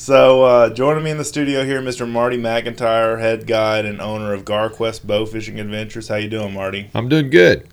So, 0.00 0.44
uh, 0.44 0.70
joining 0.70 1.04
me 1.04 1.10
in 1.10 1.18
the 1.18 1.26
studio 1.26 1.62
here, 1.62 1.82
Mr. 1.82 2.08
Marty 2.08 2.38
McIntyre, 2.38 3.20
head 3.20 3.46
guide 3.46 3.84
and 3.84 4.00
owner 4.00 4.32
of 4.32 4.46
GarQuest 4.46 5.06
Bow 5.06 5.26
Fishing 5.26 5.60
Adventures. 5.60 6.08
How 6.08 6.14
you 6.14 6.30
doing, 6.30 6.54
Marty? 6.54 6.88
I'm 6.94 7.10
doing 7.10 7.28
good. 7.28 7.68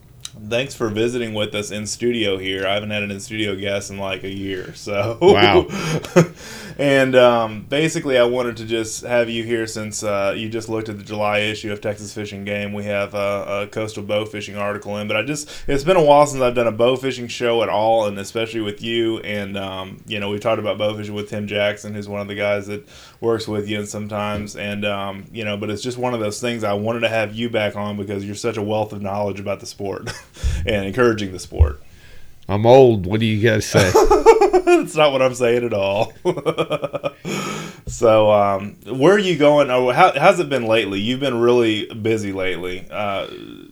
Thanks 0.49 0.75
for 0.75 0.89
visiting 0.89 1.33
with 1.33 1.55
us 1.55 1.71
in 1.71 1.87
studio 1.87 2.37
here. 2.37 2.67
I 2.67 2.73
haven't 2.73 2.89
had 2.89 3.01
an 3.01 3.11
in 3.11 3.21
studio 3.21 3.55
guest 3.55 3.91
in 3.91 3.97
like 3.97 4.25
a 4.25 4.29
year, 4.29 4.75
so 4.75 5.17
wow. 5.21 5.67
and 6.77 7.15
um, 7.15 7.63
basically, 7.63 8.19
I 8.19 8.23
wanted 8.25 8.57
to 8.57 8.65
just 8.65 9.03
have 9.03 9.29
you 9.29 9.43
here 9.43 9.65
since 9.65 10.03
uh, 10.03 10.35
you 10.37 10.47
just 10.47 10.69
looked 10.69 10.89
at 10.89 10.99
the 10.99 11.03
July 11.03 11.39
issue 11.39 11.71
of 11.71 11.81
Texas 11.81 12.13
Fish 12.13 12.31
and 12.33 12.45
Game. 12.45 12.71
We 12.71 12.83
have 12.83 13.15
a, 13.15 13.63
a, 13.63 13.67
coastal 13.67 14.03
bow 14.03 14.25
fishing 14.25 14.55
article 14.55 14.95
in, 14.97 15.07
but 15.07 15.17
I 15.17 15.23
just 15.23 15.49
it's 15.67 15.83
been 15.83 15.97
a 15.97 16.03
while 16.03 16.27
since 16.27 16.39
I've 16.39 16.53
done 16.53 16.67
a 16.67 16.71
bow 16.71 16.95
fishing 16.95 17.27
show 17.27 17.63
at 17.63 17.69
all, 17.69 18.05
and 18.05 18.19
especially 18.19 18.61
with 18.61 18.83
you. 18.83 19.17
And 19.19 19.57
um, 19.57 20.03
you 20.05 20.19
know, 20.19 20.29
we 20.29 20.37
talked 20.37 20.59
about 20.59 20.77
bow 20.77 20.95
fishing 20.95 21.15
with 21.15 21.29
Tim 21.29 21.47
Jackson, 21.47 21.95
who's 21.95 22.07
one 22.07 22.21
of 22.21 22.27
the 22.27 22.35
guys 22.35 22.67
that 22.67 22.87
works 23.21 23.47
with 23.47 23.67
you 23.67 23.79
and 23.79 23.87
sometimes, 23.87 24.55
and 24.55 24.85
um, 24.85 25.25
you 25.31 25.43
know, 25.43 25.57
but 25.57 25.71
it's 25.71 25.81
just 25.81 25.97
one 25.97 26.13
of 26.13 26.19
those 26.19 26.39
things. 26.39 26.63
I 26.63 26.73
wanted 26.73 26.99
to 26.99 27.09
have 27.09 27.33
you 27.33 27.49
back 27.49 27.75
on 27.75 27.97
because 27.97 28.23
you're 28.23 28.35
such 28.35 28.57
a 28.57 28.61
wealth 28.61 28.93
of 28.93 29.01
knowledge 29.01 29.39
about 29.39 29.61
the 29.61 29.65
sport 29.65 30.11
and 30.67 30.85
encouraging 30.85 31.31
the 31.31 31.39
sport. 31.39 31.81
I'm 32.47 32.67
old. 32.67 33.07
What 33.07 33.19
do 33.19 33.25
you 33.25 33.41
guys 33.41 33.65
say? 33.65 33.91
That's 34.65 34.95
not 34.95 35.11
what 35.11 35.21
I'm 35.21 35.33
saying 35.33 35.63
at 35.63 35.73
all. 35.73 36.13
so, 37.87 38.31
um, 38.31 38.75
where 38.85 39.13
are 39.13 39.19
you 39.19 39.37
going? 39.37 39.69
Or 39.69 39.93
how, 39.93 40.17
how's 40.17 40.39
it 40.39 40.49
been 40.49 40.65
lately? 40.65 40.99
You've 40.99 41.19
been 41.19 41.39
really 41.39 41.85
busy 41.93 42.31
lately, 42.31 42.87
uh, 42.89 43.27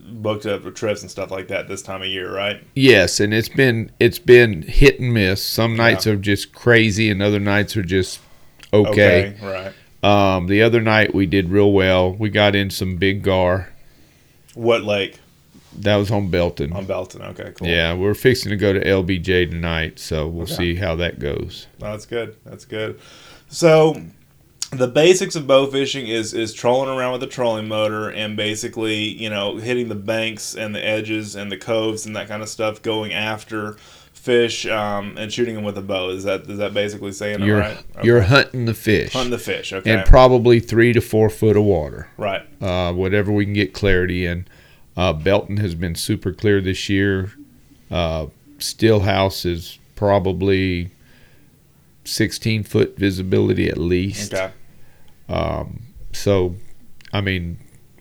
booked 0.07 0.45
up 0.45 0.63
for 0.63 0.71
trips 0.71 1.01
and 1.01 1.11
stuff 1.11 1.31
like 1.31 1.47
that 1.49 1.67
this 1.67 1.81
time 1.81 2.01
of 2.01 2.07
year, 2.07 2.33
right? 2.33 2.61
Yes, 2.75 3.19
and 3.19 3.33
it's 3.33 3.49
been 3.49 3.91
it's 3.99 4.19
been 4.19 4.63
hit 4.63 4.99
and 4.99 5.13
miss. 5.13 5.43
Some 5.43 5.75
nights 5.75 6.05
yeah. 6.05 6.13
are 6.13 6.17
just 6.17 6.53
crazy, 6.53 7.09
and 7.09 7.21
other 7.21 7.39
nights 7.39 7.77
are 7.77 7.83
just 7.83 8.19
okay. 8.73 9.35
okay 9.37 9.45
right. 9.45 9.73
Um, 10.03 10.47
the 10.47 10.61
other 10.61 10.81
night 10.81 11.15
we 11.15 11.25
did 11.25 11.49
real 11.49 11.71
well. 11.71 12.13
We 12.13 12.29
got 12.29 12.55
in 12.55 12.69
some 12.69 12.97
big 12.97 13.23
gar. 13.23 13.69
What 14.53 14.83
lake? 14.83 15.19
That 15.79 15.97
was 15.97 16.11
on 16.11 16.29
Belton. 16.29 16.73
On 16.73 16.85
Belton, 16.85 17.21
okay, 17.21 17.51
cool. 17.55 17.67
Yeah, 17.67 17.93
we're 17.93 18.13
fixing 18.13 18.49
to 18.49 18.57
go 18.57 18.73
to 18.73 18.83
LBJ 18.83 19.49
tonight, 19.49 19.99
so 19.99 20.27
we'll 20.27 20.43
okay. 20.43 20.55
see 20.55 20.75
how 20.75 20.95
that 20.95 21.19
goes. 21.19 21.67
That's 21.79 22.05
good. 22.05 22.37
That's 22.45 22.65
good. 22.65 22.99
So, 23.47 24.01
the 24.71 24.87
basics 24.87 25.35
of 25.35 25.47
bow 25.47 25.67
fishing 25.67 26.07
is 26.07 26.33
is 26.33 26.53
trolling 26.53 26.89
around 26.89 27.13
with 27.13 27.23
a 27.23 27.27
trolling 27.27 27.67
motor 27.67 28.09
and 28.09 28.35
basically, 28.35 28.95
you 28.95 29.29
know, 29.29 29.57
hitting 29.57 29.89
the 29.89 29.95
banks 29.95 30.55
and 30.55 30.73
the 30.73 30.83
edges 30.83 31.35
and 31.35 31.51
the 31.51 31.57
coves 31.57 32.05
and 32.05 32.15
that 32.15 32.27
kind 32.27 32.41
of 32.41 32.49
stuff, 32.49 32.81
going 32.81 33.13
after 33.13 33.77
fish 34.25 34.65
um, 34.65 35.15
and 35.17 35.31
shooting 35.31 35.53
them 35.53 35.63
with 35.63 35.77
a 35.77 35.81
bow. 35.81 36.09
Is 36.09 36.23
that 36.23 36.49
is 36.49 36.57
that 36.57 36.73
basically 36.73 37.11
saying 37.11 37.43
you're, 37.43 37.59
right? 37.59 37.77
Okay. 37.95 38.07
You're 38.07 38.21
hunting 38.21 38.65
the 38.65 38.73
fish. 38.73 39.13
Hunting 39.13 39.31
the 39.31 39.37
fish, 39.37 39.71
okay. 39.71 39.93
And 39.93 40.05
probably 40.05 40.59
three 40.59 40.93
to 40.93 41.01
four 41.01 41.29
foot 41.29 41.55
of 41.55 41.63
water. 41.63 42.09
Right. 42.17 42.41
Uh, 42.61 42.91
whatever 42.93 43.31
we 43.31 43.45
can 43.45 43.53
get 43.53 43.73
clarity 43.73 44.25
in. 44.25 44.47
Uh, 44.97 45.13
Belton 45.13 45.57
has 45.57 45.75
been 45.75 45.95
super 45.95 46.31
clear 46.31 46.61
this 46.61 46.89
year. 46.89 47.33
Uh, 47.91 48.27
Stillhouse 48.57 49.45
is 49.45 49.79
probably 49.95 50.91
16 52.05 52.63
foot 52.63 52.97
visibility 52.97 53.67
at 53.69 53.77
least. 53.77 54.33
Okay. 54.33 54.51
Um, 55.27 55.83
so, 56.13 56.55
I 57.11 57.21
mean, 57.21 57.59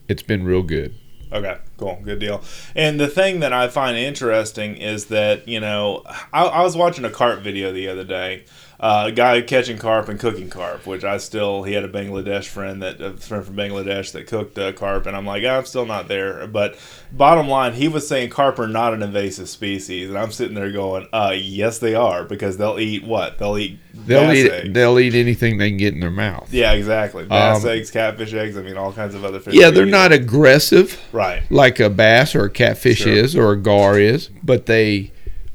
it's 0.08 0.22
been 0.22 0.44
real 0.44 0.62
good. 0.62 0.94
Okay, 1.32 1.58
cool, 1.78 2.00
good 2.04 2.20
deal. 2.20 2.42
And 2.76 3.00
the 3.00 3.08
thing 3.08 3.40
that 3.40 3.52
I 3.52 3.66
find 3.66 3.96
interesting 3.96 4.76
is 4.76 5.06
that 5.06 5.48
you 5.48 5.58
know 5.58 6.04
I, 6.32 6.44
I 6.44 6.62
was 6.62 6.76
watching 6.76 7.04
a 7.04 7.10
cart 7.10 7.40
video 7.40 7.72
the 7.72 7.88
other 7.88 8.04
day 8.04 8.44
uh, 8.80 9.04
a 9.06 9.12
guy 9.12 9.40
catching 9.40 9.78
carp 9.78 10.08
and 10.08 10.18
cooking 10.18 10.50
carp, 10.50 10.86
which 10.86 11.04
I 11.04 11.18
still 11.18 11.62
he 11.62 11.74
had 11.74 11.84
a 11.84 11.88
Bangladesh 11.88 12.46
friend 12.46 12.82
that 12.82 13.00
a 13.00 13.12
friend 13.12 13.44
from 13.44 13.56
Bangladesh 13.56 14.12
that 14.12 14.26
cooked 14.26 14.58
uh, 14.58 14.72
carp, 14.72 15.06
and 15.06 15.16
I'm 15.16 15.26
like 15.26 15.44
I'm 15.44 15.64
still 15.64 15.86
not 15.86 16.08
there. 16.08 16.46
But 16.46 16.76
bottom 17.12 17.48
line, 17.48 17.74
he 17.74 17.88
was 17.88 18.06
saying 18.08 18.30
carp 18.30 18.58
are 18.58 18.66
not 18.66 18.92
an 18.92 19.02
invasive 19.02 19.48
species, 19.48 20.08
and 20.08 20.18
I'm 20.18 20.32
sitting 20.32 20.54
there 20.54 20.72
going, 20.72 21.06
uh, 21.12 21.34
yes 21.36 21.78
they 21.78 21.94
are 21.94 22.24
because 22.24 22.56
they'll 22.56 22.78
eat 22.78 23.04
what 23.04 23.38
they'll 23.38 23.58
eat. 23.58 23.78
They'll 23.94 24.32
eat 24.32 24.50
eggs. 24.50 24.72
they'll 24.72 24.98
eat 24.98 25.14
anything 25.14 25.58
they 25.58 25.70
can 25.70 25.78
get 25.78 25.94
in 25.94 26.00
their 26.00 26.10
mouth. 26.10 26.52
Yeah, 26.52 26.72
exactly. 26.72 27.24
Bass 27.24 27.64
um, 27.64 27.70
eggs, 27.70 27.90
catfish 27.90 28.34
eggs. 28.34 28.56
I 28.56 28.62
mean, 28.62 28.76
all 28.76 28.92
kinds 28.92 29.14
of 29.14 29.24
other 29.24 29.38
fish. 29.40 29.54
Yeah, 29.54 29.70
they're 29.70 29.86
not 29.86 30.12
aggressive, 30.12 31.00
right? 31.12 31.42
Like 31.50 31.78
a 31.78 31.88
bass 31.88 32.34
or 32.34 32.44
a 32.44 32.50
catfish 32.50 32.98
sure. 32.98 33.12
is 33.12 33.36
or 33.36 33.52
a 33.52 33.56
gar 33.56 33.98
is, 33.98 34.30
but 34.42 34.66
they 34.66 35.12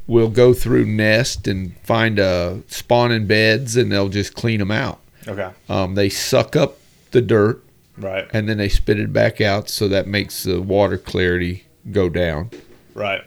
will 0.09 0.29
go 0.29 0.53
through 0.55 0.85
nest 0.85 1.47
and 1.47 1.77
find 1.83 2.19
uh, 2.19 2.55
spawning 2.67 3.27
beds 3.27 3.77
and 3.77 3.91
they'll 3.91 4.09
just 4.09 4.33
clean 4.33 4.57
them 4.57 4.71
out. 4.71 4.99
Okay. 5.27 5.51
Um, 5.69 5.93
they 5.93 6.09
suck 6.09 6.55
up 6.55 6.79
the 7.11 7.21
dirt. 7.21 7.63
Right. 7.95 8.27
And 8.33 8.49
then 8.49 8.57
they 8.57 8.69
spit 8.69 8.99
it 8.99 9.13
back 9.13 9.39
out, 9.39 9.69
so 9.69 9.87
that 9.89 10.07
makes 10.07 10.43
the 10.43 10.61
water 10.61 10.97
clarity 10.97 11.65
go 11.91 12.09
down. 12.09 12.49
Right. 12.95 13.21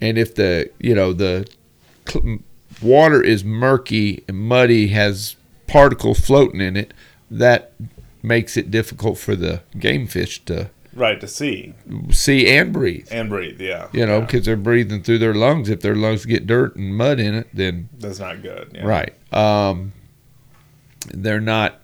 And 0.00 0.16
if 0.16 0.34
the 0.34 0.70
you 0.78 0.94
know 0.94 1.12
the 1.12 1.48
cl- 2.08 2.38
water 2.80 3.20
is 3.20 3.44
murky 3.44 4.22
and 4.28 4.38
muddy, 4.38 4.88
has 4.88 5.36
particles 5.66 6.20
floating 6.20 6.60
in 6.60 6.76
it, 6.76 6.94
that 7.30 7.72
makes 8.22 8.56
it 8.56 8.70
difficult 8.70 9.18
for 9.18 9.34
the 9.34 9.62
game 9.78 10.06
fish 10.06 10.44
to 10.44 10.70
Right, 10.94 11.20
to 11.20 11.28
see. 11.28 11.74
See 12.10 12.46
and 12.48 12.72
breathe. 12.72 13.08
And 13.10 13.28
breathe, 13.28 13.60
yeah. 13.60 13.88
You 13.92 14.06
know, 14.06 14.20
because 14.20 14.46
yeah. 14.46 14.54
they're 14.54 14.62
breathing 14.62 15.02
through 15.02 15.18
their 15.18 15.34
lungs. 15.34 15.68
If 15.68 15.80
their 15.80 15.94
lungs 15.94 16.26
get 16.26 16.46
dirt 16.46 16.76
and 16.76 16.94
mud 16.96 17.18
in 17.18 17.34
it, 17.34 17.48
then. 17.54 17.88
That's 17.98 18.18
not 18.18 18.42
good. 18.42 18.72
Yeah. 18.74 18.86
Right. 18.86 19.14
Um, 19.32 19.92
they're 21.08 21.40
not, 21.40 21.80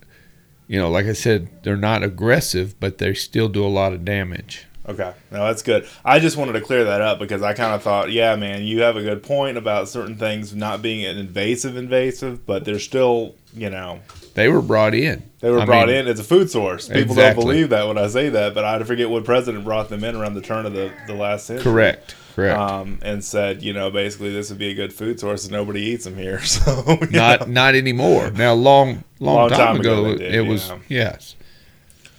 you 0.67 0.79
know, 0.79 0.91
like 0.91 1.07
I 1.07 1.15
said, 1.15 1.49
they're 1.63 1.77
not 1.77 2.03
aggressive, 2.03 2.79
but 2.79 2.99
they 2.99 3.15
still 3.15 3.49
do 3.49 3.65
a 3.65 3.69
lot 3.69 3.93
of 3.93 4.05
damage. 4.05 4.67
Okay, 4.89 5.13
no, 5.31 5.45
that's 5.45 5.61
good. 5.61 5.87
I 6.03 6.19
just 6.19 6.39
wanted 6.39 6.53
to 6.53 6.63
clear 6.63 6.85
that 6.85 7.03
up 7.03 7.19
because 7.19 7.43
I 7.43 7.53
kind 7.53 7.75
of 7.75 7.83
thought, 7.83 8.11
yeah, 8.11 8.35
man, 8.37 8.63
you 8.63 8.81
have 8.81 8.97
a 8.97 9.03
good 9.03 9.23
point 9.23 9.59
about 9.59 9.87
certain 9.87 10.17
things 10.17 10.55
not 10.55 10.81
being 10.81 11.05
an 11.05 11.19
invasive, 11.19 11.77
invasive, 11.77 12.47
but 12.47 12.65
they're 12.65 12.79
still, 12.79 13.35
you 13.53 13.69
know, 13.69 14.01
they 14.39 14.49
were 14.49 14.63
brought 14.63 14.95
in. 14.95 15.23
They 15.41 15.51
were 15.51 15.61
I 15.61 15.65
brought 15.65 15.89
mean, 15.89 15.97
in 15.97 16.07
as 16.09 16.21
a 16.21 16.25
food 16.25 16.51
source. 16.51 16.89
People 16.89 17.13
exactly. 17.13 17.43
don't 17.43 17.53
believe 17.53 17.71
that 17.71 17.87
when 17.89 17.99
I 17.99 18.07
say 18.09 18.29
that, 18.29 18.55
but 18.55 18.65
I 18.65 18.83
forget 18.85 19.11
what 19.11 19.25
president 19.25 19.65
brought 19.65 19.89
them 19.89 20.05
in 20.05 20.15
around 20.15 20.35
the 20.35 20.41
turn 20.41 20.65
of 20.65 20.73
the, 20.73 20.93
the 21.07 21.15
last 21.15 21.47
century. 21.47 21.65
Correct. 21.65 22.15
Correct. 22.35 22.57
Um, 22.57 23.01
and 23.03 23.25
said, 23.25 23.65
you 23.65 23.73
know, 23.73 23.91
basically 23.91 24.33
this 24.33 24.49
would 24.51 24.59
be 24.61 24.69
a 24.69 24.75
good 24.75 24.93
food 24.93 25.19
source, 25.19 25.45
and 25.45 25.53
nobody 25.53 25.81
eats 25.81 26.05
them 26.05 26.17
here. 26.17 26.41
So 26.49 26.99
not 27.11 27.41
know. 27.41 27.47
not 27.47 27.75
anymore. 27.75 28.31
Now, 28.31 28.55
long 28.55 29.05
long, 29.19 29.37
long 29.37 29.49
time, 29.51 29.59
time, 29.59 29.81
ago, 29.81 30.05
ago 30.05 30.19
did, 30.19 30.35
it 30.35 30.43
was 30.43 30.73
yes. 30.89 31.35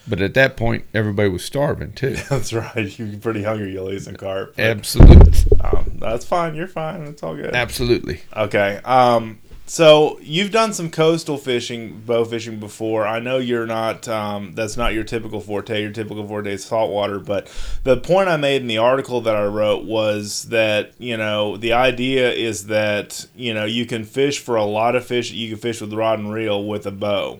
But 0.07 0.21
at 0.21 0.33
that 0.33 0.57
point, 0.57 0.85
everybody 0.93 1.29
was 1.29 1.45
starving 1.45 1.93
too. 1.93 2.15
that's 2.29 2.51
right. 2.51 2.99
You're 2.99 3.17
pretty 3.19 3.43
hungry. 3.43 3.71
You'll 3.71 3.91
eat 3.91 4.01
some 4.01 4.15
carp. 4.15 4.59
Absolutely. 4.59 5.33
Um, 5.61 5.97
that's 5.99 6.25
fine. 6.25 6.55
You're 6.55 6.67
fine. 6.67 7.03
It's 7.03 7.23
all 7.23 7.35
good. 7.35 7.55
Absolutely. 7.55 8.21
Okay. 8.35 8.81
Um, 8.83 9.39
So 9.69 10.17
you've 10.23 10.49
done 10.49 10.73
some 10.73 10.89
coastal 10.89 11.37
fishing, 11.37 12.01
bow 12.03 12.25
fishing 12.25 12.59
before. 12.59 13.05
I 13.05 13.19
know 13.19 13.37
you're 13.37 13.67
not. 13.67 14.07
Um, 14.07 14.53
that's 14.55 14.77
not 14.77 14.95
your 14.95 15.03
typical 15.03 15.41
forte. 15.41 15.79
Your 15.79 15.91
typical 15.91 16.27
forte 16.27 16.51
is 16.51 16.65
saltwater. 16.65 17.19
But 17.19 17.47
the 17.83 17.95
point 17.95 18.29
I 18.29 18.37
made 18.37 18.63
in 18.63 18.67
the 18.67 18.79
article 18.79 19.21
that 19.21 19.35
I 19.35 19.45
wrote 19.45 19.85
was 19.85 20.45
that 20.45 20.93
you 20.97 21.15
know 21.17 21.55
the 21.55 21.73
idea 21.73 22.31
is 22.31 22.65
that 22.65 23.27
you 23.35 23.53
know 23.53 23.65
you 23.65 23.85
can 23.85 24.05
fish 24.05 24.39
for 24.39 24.55
a 24.55 24.65
lot 24.65 24.95
of 24.95 25.05
fish. 25.05 25.29
You 25.29 25.49
can 25.49 25.59
fish 25.59 25.81
with 25.81 25.93
rod 25.93 26.17
and 26.17 26.33
reel 26.33 26.65
with 26.65 26.87
a 26.87 26.91
bow 26.91 27.39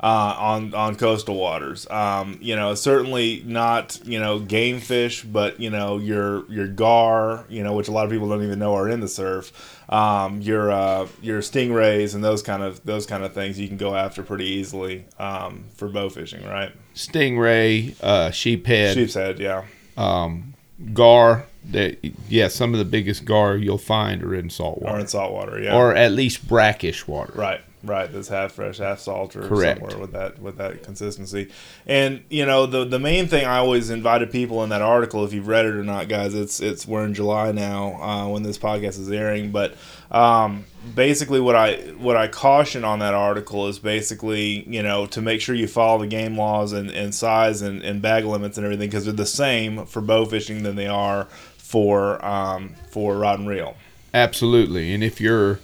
uh, 0.00 0.36
on 0.38 0.74
on 0.74 0.96
coastal 0.96 1.36
waters. 1.36 1.88
Um, 1.90 2.38
you 2.40 2.56
know, 2.56 2.74
certainly 2.74 3.42
not 3.46 3.98
you 4.04 4.18
know 4.18 4.38
game 4.38 4.80
fish, 4.80 5.22
but 5.22 5.58
you 5.60 5.70
know 5.70 5.98
your 5.98 6.50
your 6.50 6.66
gar, 6.66 7.44
you 7.48 7.62
know, 7.62 7.74
which 7.74 7.88
a 7.88 7.92
lot 7.92 8.04
of 8.04 8.10
people 8.10 8.28
don't 8.28 8.42
even 8.42 8.58
know 8.58 8.74
are 8.74 8.88
in 8.88 9.00
the 9.00 9.08
surf. 9.08 9.82
Um, 9.88 10.40
your 10.40 10.70
uh, 10.70 11.06
your 11.22 11.40
stingrays 11.40 12.14
and 12.14 12.22
those 12.22 12.42
kind 12.42 12.62
of 12.62 12.84
those 12.84 13.06
kind 13.06 13.24
of 13.24 13.32
things 13.32 13.58
you 13.58 13.68
can 13.68 13.76
go 13.76 13.94
after 13.94 14.22
pretty 14.22 14.46
easily 14.46 15.06
um, 15.18 15.64
for 15.74 15.88
bow 15.88 16.08
fishing, 16.08 16.44
right? 16.44 16.72
Stingray, 16.94 17.94
uh, 18.02 18.30
sheephead, 18.30 18.94
Sheep's 18.94 19.14
head, 19.14 19.38
yeah. 19.38 19.64
um, 19.96 20.54
gar. 20.92 21.46
That 21.70 21.98
yeah, 22.28 22.46
some 22.48 22.74
of 22.74 22.78
the 22.78 22.84
biggest 22.84 23.24
gar 23.24 23.56
you'll 23.56 23.76
find 23.78 24.22
are 24.22 24.34
in 24.34 24.50
salt 24.50 24.78
Or 24.82 25.00
in 25.00 25.08
saltwater, 25.08 25.60
yeah. 25.60 25.76
or 25.76 25.94
at 25.94 26.12
least 26.12 26.46
brackish 26.46 27.08
water. 27.08 27.32
Right, 27.34 27.60
right. 27.86 28.12
That's 28.12 28.28
half 28.28 28.52
fresh, 28.52 28.78
half 28.78 29.00
salt, 29.00 29.36
or 29.36 29.48
Correct. 29.48 29.80
somewhere 29.80 29.98
with 29.98 30.12
that 30.12 30.38
with 30.40 30.58
that 30.58 30.82
consistency. 30.82 31.50
And 31.86 32.24
you 32.28 32.44
know, 32.44 32.66
the 32.66 32.84
the 32.84 32.98
main 32.98 33.28
thing 33.28 33.46
I 33.46 33.58
always 33.58 33.90
invited 33.90 34.30
people 34.30 34.62
in 34.64 34.70
that 34.70 34.82
article, 34.82 35.24
if 35.24 35.32
you've 35.32 35.48
read 35.48 35.64
it 35.64 35.74
or 35.74 35.84
not, 35.84 36.08
guys, 36.08 36.34
it's 36.34 36.60
it's 36.60 36.86
we're 36.86 37.04
in 37.04 37.14
July 37.14 37.52
now 37.52 37.94
uh, 38.02 38.28
when 38.28 38.42
this 38.42 38.58
podcast 38.58 38.98
is 38.98 39.10
airing, 39.10 39.50
but 39.50 39.74
um, 40.10 40.64
basically 40.94 41.40
what 41.40 41.56
I 41.56 41.76
what 41.98 42.16
I 42.16 42.28
caution 42.28 42.84
on 42.84 42.98
that 43.00 43.14
article 43.14 43.68
is 43.68 43.78
basically 43.78 44.68
you 44.68 44.82
know 44.82 45.06
to 45.06 45.22
make 45.22 45.40
sure 45.40 45.54
you 45.54 45.68
follow 45.68 46.00
the 46.00 46.06
game 46.06 46.36
laws 46.36 46.72
and, 46.72 46.90
and 46.90 47.14
size 47.14 47.62
and, 47.62 47.82
and 47.82 48.02
bag 48.02 48.24
limits 48.24 48.58
and 48.58 48.64
everything 48.64 48.88
because 48.88 49.04
they're 49.04 49.14
the 49.14 49.26
same 49.26 49.86
for 49.86 50.00
bow 50.00 50.24
fishing 50.24 50.62
than 50.62 50.76
they 50.76 50.86
are 50.86 51.24
for 51.56 52.24
um, 52.24 52.74
for 52.90 53.16
rod 53.16 53.38
and 53.40 53.48
reel. 53.48 53.76
Absolutely. 54.14 54.94
And 54.94 55.04
if 55.04 55.20
you're 55.20 55.58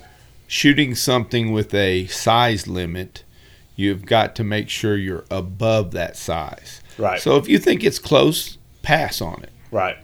shooting 0.52 0.94
something 0.94 1.50
with 1.50 1.73
a 1.73 2.06
size 2.09 2.68
limit, 2.68 3.25
you've 3.75 4.04
got 4.04 4.37
to 4.37 4.44
make 4.44 4.68
sure 4.68 4.99
you're 4.99 5.25
above 5.30 5.92
that 5.92 6.14
size. 6.14 6.82
Right. 6.99 7.18
So 7.18 7.37
if 7.37 7.49
you 7.49 7.59
think 7.59 7.82
it's 7.82 7.99
close, 7.99 8.59
pass 8.82 9.23
on 9.23 9.42
it. 9.42 9.49
Right. 9.71 9.97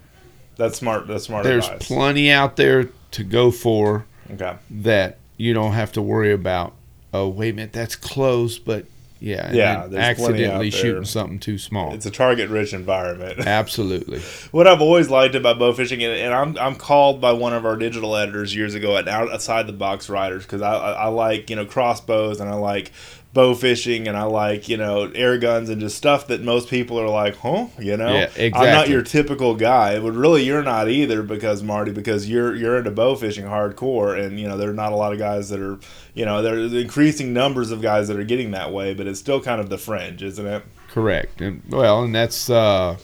That's 0.57 0.79
smart. 0.79 1.07
That's 1.07 1.25
smart 1.25 1.45
There's 1.45 1.67
advice. 1.67 1.87
plenty 1.87 2.31
out 2.31 2.57
there 2.57 2.89
to 3.11 3.25
go 3.25 3.51
for 3.51 4.07
okay. 4.31 4.57
that 4.71 5.19
you 5.37 5.53
don't 5.53 5.73
have 5.73 5.93
to 5.93 6.01
worry 6.01 6.33
about. 6.33 6.73
Oh, 7.13 7.29
wait 7.29 7.51
a 7.51 7.57
minute, 7.57 7.75
that's 7.75 7.95
close, 7.95 8.59
but 8.59 8.87
yeah, 9.21 9.47
and 9.47 9.57
Yeah, 9.57 9.81
then 9.83 9.91
there's 9.91 10.19
plenty 10.19 10.45
out 10.47 10.61
accidentally 10.63 10.71
shooting 10.71 11.05
something 11.05 11.39
too 11.39 11.59
small. 11.59 11.95
It's 11.95 12.07
a 12.07 12.11
target-rich 12.11 12.73
environment. 12.73 13.41
Absolutely. 13.47 14.21
what 14.51 14.67
I've 14.67 14.81
always 14.81 15.11
liked 15.11 15.35
about 15.35 15.59
bow 15.59 15.73
fishing, 15.73 16.03
and, 16.03 16.13
and 16.13 16.35
I'm, 16.35 16.59
I'm 16.59 16.77
called 16.77 17.21
by 17.21 17.33
one 17.33 17.53
of 17.53 17.67
our 17.67 17.77
digital 17.77 18.17
editors 18.17 18.55
years 18.55 18.75
ago 18.75 18.97
at 18.97 19.09
outside 19.09 19.67
the 19.67 19.73
box 19.73 20.09
writers 20.09 20.45
because 20.45 20.63
I, 20.63 20.73
I, 20.75 20.93
I 20.93 21.07
like 21.09 21.51
you 21.51 21.57
know 21.57 21.67
crossbows 21.67 22.41
and 22.41 22.49
I 22.49 22.55
like 22.55 22.93
bow 23.39 23.55
fishing 23.55 24.09
and 24.09 24.17
I 24.17 24.25
like 24.25 24.69
you 24.69 24.77
know 24.77 25.13
air 25.15 25.39
guns 25.39 25.71
and 25.71 25.81
just 25.81 25.97
stuff 25.97 26.27
that 26.27 26.43
most 26.43 26.69
people 26.69 26.99
are 26.99 27.09
like, 27.09 27.37
huh? 27.37 27.69
You 27.79 27.97
know, 27.97 28.13
Yeah, 28.13 28.51
I'm 28.53 28.75
not 28.75 28.89
your 28.89 29.03
typical 29.03 29.55
guy, 29.55 30.01
but 30.01 30.11
really 30.11 30.43
you're 30.43 30.65
not 30.65 30.89
either 30.89 31.23
because 31.23 31.63
Marty 31.63 31.93
because 31.93 32.29
you're 32.29 32.57
you're 32.57 32.77
into 32.79 32.91
bow 32.91 33.15
fishing 33.15 33.45
hardcore 33.45 34.21
and 34.21 34.41
you 34.41 34.49
know 34.49 34.57
there 34.57 34.69
are 34.69 34.75
not 34.75 34.91
a 34.91 34.97
lot 34.97 35.13
of 35.13 35.21
guys 35.21 35.51
that 35.51 35.61
are 35.61 35.79
you 36.15 36.25
know 36.25 36.43
there's 36.43 36.73
increasing 36.75 37.33
numbers 37.33 37.71
of 37.71 37.81
guys 37.81 38.09
that 38.09 38.19
are 38.19 38.25
getting 38.25 38.51
that 38.51 38.73
way, 38.73 38.93
but 38.93 39.07
it's 39.07 39.21
still 39.21 39.41
kind 39.41 39.61
of 39.61 39.69
the 39.69 39.79
fringe, 39.79 40.21
isn't 40.21 40.47
it? 40.47 40.65
Correct. 40.89 41.41
And 41.41 41.63
well, 41.69 42.03
and 42.03 42.13
that's 42.13 42.51
uh, 42.51 42.97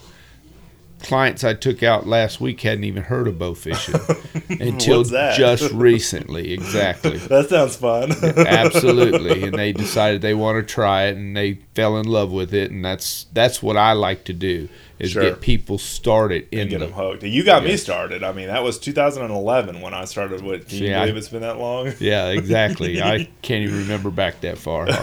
clients 1.04 1.44
I 1.44 1.54
took 1.54 1.82
out 1.82 2.06
last 2.06 2.40
week 2.40 2.62
hadn't 2.62 2.84
even 2.84 3.04
heard 3.04 3.28
of 3.28 3.38
bow 3.38 3.54
fishing 3.54 3.94
until 4.48 5.04
just 5.04 5.72
recently. 5.72 6.52
Exactly. 6.52 7.18
That 7.34 7.48
sounds 7.48 7.76
fun. 7.76 8.12
Absolutely. 8.46 9.44
And 9.44 9.54
they 9.54 9.72
decided 9.72 10.22
they 10.22 10.34
want 10.34 10.56
to 10.56 10.74
try 10.74 11.04
it 11.04 11.16
and 11.16 11.36
they 11.36 11.58
fell 11.74 11.96
in 11.98 12.06
love 12.06 12.32
with 12.32 12.54
it 12.54 12.70
and 12.70 12.84
that's 12.84 13.26
that's 13.32 13.62
what 13.62 13.76
I 13.76 13.92
like 13.92 14.24
to 14.24 14.32
do 14.32 14.68
is 14.98 15.10
Sure. 15.10 15.22
get 15.22 15.40
people 15.40 15.76
started 15.78 16.46
in 16.52 16.60
and 16.60 16.70
get 16.70 16.78
the 16.80 16.86
them 16.86 16.94
hooked. 16.94 17.22
You 17.24 17.42
got 17.44 17.64
me 17.64 17.76
started. 17.76 18.22
I 18.22 18.32
mean, 18.32 18.46
that 18.48 18.62
was 18.62 18.78
2011 18.78 19.80
when 19.80 19.92
I 19.94 20.04
started. 20.04 20.42
What 20.42 20.68
can 20.68 20.78
you 20.78 20.86
See, 20.86 20.92
I- 20.94 21.06
it's 21.06 21.28
been 21.28 21.42
that 21.42 21.58
long? 21.58 21.92
Yeah, 21.98 22.28
exactly. 22.28 23.02
I 23.02 23.28
can't 23.42 23.62
even 23.64 23.78
remember 23.78 24.10
back 24.10 24.40
that 24.42 24.58
far. 24.58 24.86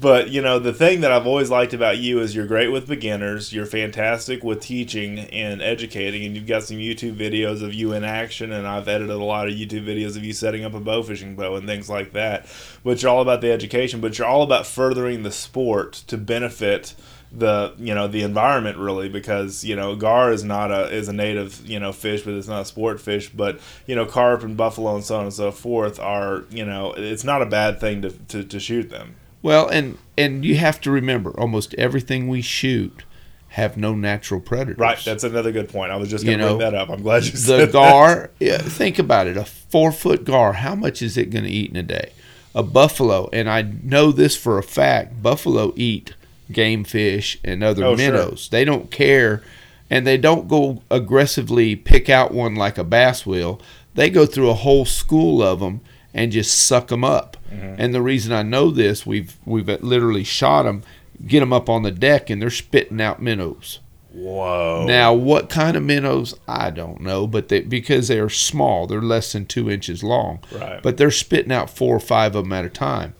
But 0.00 0.28
you 0.30 0.42
know, 0.42 0.58
the 0.58 0.72
thing 0.72 1.00
that 1.00 1.12
I've 1.12 1.26
always 1.26 1.50
liked 1.50 1.72
about 1.72 1.96
you 1.98 2.20
is 2.20 2.34
you're 2.34 2.46
great 2.46 2.68
with 2.68 2.86
beginners. 2.86 3.52
You're 3.54 3.64
fantastic 3.64 4.44
with 4.44 4.60
teaching 4.60 5.18
and 5.20 5.62
educating, 5.62 6.24
and 6.24 6.34
you've 6.36 6.46
got 6.46 6.64
some 6.64 6.76
YouTube 6.76 7.16
videos 7.16 7.62
of 7.62 7.72
you 7.72 7.92
in 7.92 8.04
action. 8.04 8.52
And 8.52 8.66
I've 8.66 8.86
edited 8.88 9.14
a 9.14 9.24
lot 9.24 9.48
of 9.48 9.54
YouTube 9.54 9.86
videos 9.86 10.16
of 10.16 10.24
you 10.24 10.32
setting 10.34 10.64
up 10.64 10.74
a 10.74 10.80
bow 10.80 11.02
fishing 11.02 11.36
bow 11.36 11.54
and 11.54 11.66
things 11.66 11.88
like 11.88 12.12
that. 12.12 12.46
But 12.82 13.02
you're 13.02 13.10
all 13.12 13.22
about 13.22 13.40
the 13.40 13.50
education. 13.50 14.00
But 14.00 14.18
you're 14.18 14.26
all 14.28 14.42
about 14.42 14.66
furthering 14.66 15.22
the 15.22 15.32
sport 15.32 15.92
to 16.08 16.18
benefit 16.18 16.94
the 17.36 17.74
you 17.78 17.94
know 17.94 18.06
the 18.06 18.22
environment 18.22 18.78
really 18.78 19.08
because 19.08 19.64
you 19.64 19.74
know 19.74 19.96
gar 19.96 20.32
is 20.32 20.44
not 20.44 20.70
a 20.70 20.88
is 20.94 21.08
a 21.08 21.12
native 21.12 21.66
you 21.66 21.80
know 21.80 21.92
fish 21.92 22.22
but 22.22 22.34
it's 22.34 22.48
not 22.48 22.62
a 22.62 22.64
sport 22.64 23.00
fish. 23.00 23.28
But 23.30 23.60
you 23.86 23.94
know 23.94 24.06
carp 24.06 24.42
and 24.42 24.56
buffalo 24.56 24.94
and 24.94 25.04
so 25.04 25.16
on 25.16 25.24
and 25.24 25.32
so 25.32 25.50
forth 25.50 25.98
are 25.98 26.44
you 26.50 26.64
know 26.64 26.94
it's 26.96 27.24
not 27.24 27.42
a 27.42 27.46
bad 27.46 27.80
thing 27.80 28.02
to, 28.02 28.10
to, 28.10 28.44
to 28.44 28.60
shoot 28.60 28.90
them. 28.90 29.16
Well, 29.42 29.68
and 29.68 29.98
and 30.16 30.44
you 30.44 30.56
have 30.56 30.80
to 30.82 30.90
remember 30.90 31.30
almost 31.38 31.74
everything 31.74 32.28
we 32.28 32.40
shoot 32.40 33.04
have 33.48 33.76
no 33.76 33.94
natural 33.94 34.40
predators. 34.40 34.78
right. 34.78 34.98
That's 35.04 35.22
another 35.22 35.52
good 35.52 35.68
point. 35.68 35.92
I 35.92 35.96
was 35.96 36.10
just 36.10 36.24
going 36.24 36.40
to 36.40 36.46
bring 36.46 36.58
that 36.58 36.74
up. 36.74 36.90
I'm 36.90 37.02
glad 37.02 37.24
you 37.24 37.30
the 37.30 37.36
said 37.36 37.72
gar 37.72 38.30
yeah, 38.40 38.58
think 38.58 38.98
about 38.98 39.28
it. 39.28 39.36
A 39.36 39.44
four 39.44 39.92
foot 39.92 40.24
gar 40.24 40.54
how 40.54 40.74
much 40.74 41.02
is 41.02 41.16
it 41.16 41.30
going 41.30 41.44
to 41.44 41.50
eat 41.50 41.70
in 41.70 41.76
a 41.76 41.82
day? 41.82 42.12
A 42.56 42.62
buffalo 42.62 43.28
and 43.32 43.50
i 43.50 43.62
know 43.62 44.12
this 44.12 44.36
for 44.36 44.58
a 44.58 44.62
fact 44.62 45.20
buffalo 45.20 45.72
eat 45.74 46.14
game 46.52 46.84
fish 46.84 47.38
and 47.44 47.62
other 47.64 47.84
Oh, 47.84 47.96
sure. 47.96 48.12
minnows 48.12 48.48
they 48.50 48.64
don't 48.64 48.90
care 48.90 49.42
and 49.90 50.06
they 50.06 50.16
don't 50.16 50.48
go 50.48 50.82
aggressively 50.90 51.76
pick 51.76 52.08
out 52.08 52.32
one 52.32 52.54
like 52.54 52.78
a 52.78 52.84
bass 52.84 53.24
will 53.24 53.60
they 53.94 54.10
go 54.10 54.26
through 54.26 54.50
a 54.50 54.54
whole 54.54 54.84
school 54.84 55.42
of 55.42 55.60
them 55.60 55.80
and 56.12 56.32
just 56.32 56.54
suck 56.66 56.88
them 56.88 57.04
up 57.04 57.36
Mm-hmm. 57.52 57.74
and 57.78 57.94
the 57.94 58.02
reason 58.02 58.32
i 58.32 58.42
know 58.42 58.70
this 58.72 59.06
we've 59.06 59.36
we've 59.44 59.68
literally 59.82 60.24
shot 60.24 60.64
them 60.64 60.82
get 61.26 61.38
them 61.40 61.52
up 61.52 61.68
on 61.68 61.82
the 61.84 61.92
deck 61.92 62.28
and 62.28 62.42
they're 62.42 62.50
spitting 62.50 63.00
out 63.00 63.22
minnows 63.22 63.78
whoa 64.12 64.84
now, 64.88 65.12
what 65.12 65.48
kind 65.50 65.76
of 65.76 65.82
minnows? 65.82 66.34
I 66.46 66.70
don't 66.70 67.00
know, 67.00 67.26
but 67.26 67.48
they, 67.48 67.60
because 67.62 68.08
they're 68.08 68.28
small, 68.28 68.86
they're 68.86 69.00
less 69.02 69.32
than 69.32 69.46
two 69.46 69.68
inches 69.70 70.02
long. 70.04 70.38
Right. 70.52 70.80
But 70.82 70.96
they're 70.98 71.10
spitting 71.10 71.50
out 71.52 71.68
four 71.70 71.96
or 71.96 72.00
five 72.00 72.36
of 72.36 72.44
them 72.44 72.52
at 72.52 72.64
a 72.64 72.68
time. 72.68 73.14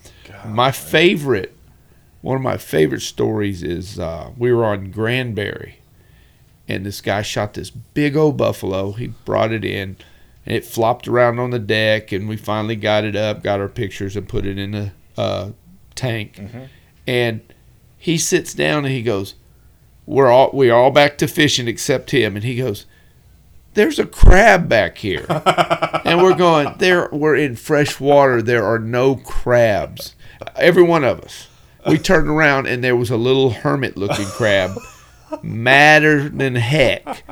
my 0.46 0.70
favorite, 0.70 1.53
one 2.24 2.36
of 2.36 2.42
my 2.42 2.56
favorite 2.56 3.02
stories 3.02 3.62
is 3.62 3.98
uh, 3.98 4.30
we 4.38 4.50
were 4.50 4.64
on 4.64 4.90
Granbury, 4.90 5.80
and 6.66 6.86
this 6.86 7.02
guy 7.02 7.20
shot 7.20 7.52
this 7.52 7.68
big 7.68 8.16
old 8.16 8.38
buffalo. 8.38 8.92
He 8.92 9.08
brought 9.08 9.52
it 9.52 9.62
in, 9.62 9.98
and 10.46 10.56
it 10.56 10.64
flopped 10.64 11.06
around 11.06 11.38
on 11.38 11.50
the 11.50 11.58
deck, 11.58 12.12
and 12.12 12.26
we 12.26 12.38
finally 12.38 12.76
got 12.76 13.04
it 13.04 13.14
up, 13.14 13.42
got 13.42 13.60
our 13.60 13.68
pictures, 13.68 14.16
and 14.16 14.26
put 14.26 14.46
it 14.46 14.58
in 14.58 14.74
a 14.74 14.94
uh, 15.18 15.50
tank. 15.94 16.40
And 17.06 17.42
he 17.98 18.16
sits 18.16 18.54
down 18.54 18.86
and 18.86 18.94
he 18.94 19.02
goes, 19.02 19.34
we're 20.06 20.30
all 20.30 20.50
we're 20.54 20.74
all 20.74 20.90
back 20.90 21.18
to 21.18 21.28
fishing 21.28 21.68
except 21.68 22.10
him. 22.10 22.36
And 22.36 22.44
he 22.44 22.56
goes 22.56 22.86
there's 23.74 23.98
a 23.98 24.06
crab 24.06 24.66
back 24.68 24.98
here. 24.98 25.26
And 26.04 26.22
we're 26.22 26.36
going 26.36 26.74
there 26.78 27.08
we're 27.12 27.34
in 27.34 27.56
fresh 27.56 27.98
water. 27.98 28.42
There 28.42 28.64
are 28.64 28.78
no 28.78 29.16
crabs. 29.16 30.14
Every 30.54 30.82
one 30.82 31.02
of 31.02 31.20
us 31.20 31.48
we 31.86 31.98
turned 31.98 32.28
around 32.28 32.66
and 32.66 32.82
there 32.82 32.96
was 32.96 33.10
a 33.10 33.16
little 33.16 33.50
hermit 33.50 33.96
looking 33.96 34.26
crab 34.26 34.78
madder 35.42 36.28
than 36.28 36.54
heck 36.54 37.24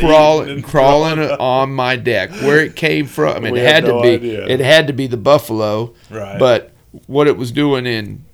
crawling 0.00 0.48
and 0.50 0.64
crawling 0.64 1.18
on 1.18 1.72
my 1.72 1.96
deck 1.96 2.30
where 2.42 2.60
it 2.60 2.76
came 2.76 3.06
from 3.06 3.36
I 3.36 3.40
mean 3.40 3.52
We 3.52 3.60
it 3.60 3.66
had 3.72 3.84
no 3.84 3.96
to 3.96 4.02
be 4.02 4.14
idea. 4.14 4.46
it 4.46 4.60
had 4.60 4.86
to 4.86 4.92
be 4.92 5.06
the 5.06 5.16
buffalo 5.16 5.94
Right. 6.08 6.38
but 6.38 6.72
what 7.06 7.26
it 7.26 7.36
was 7.36 7.52
doing 7.52 7.86
in 7.86 8.24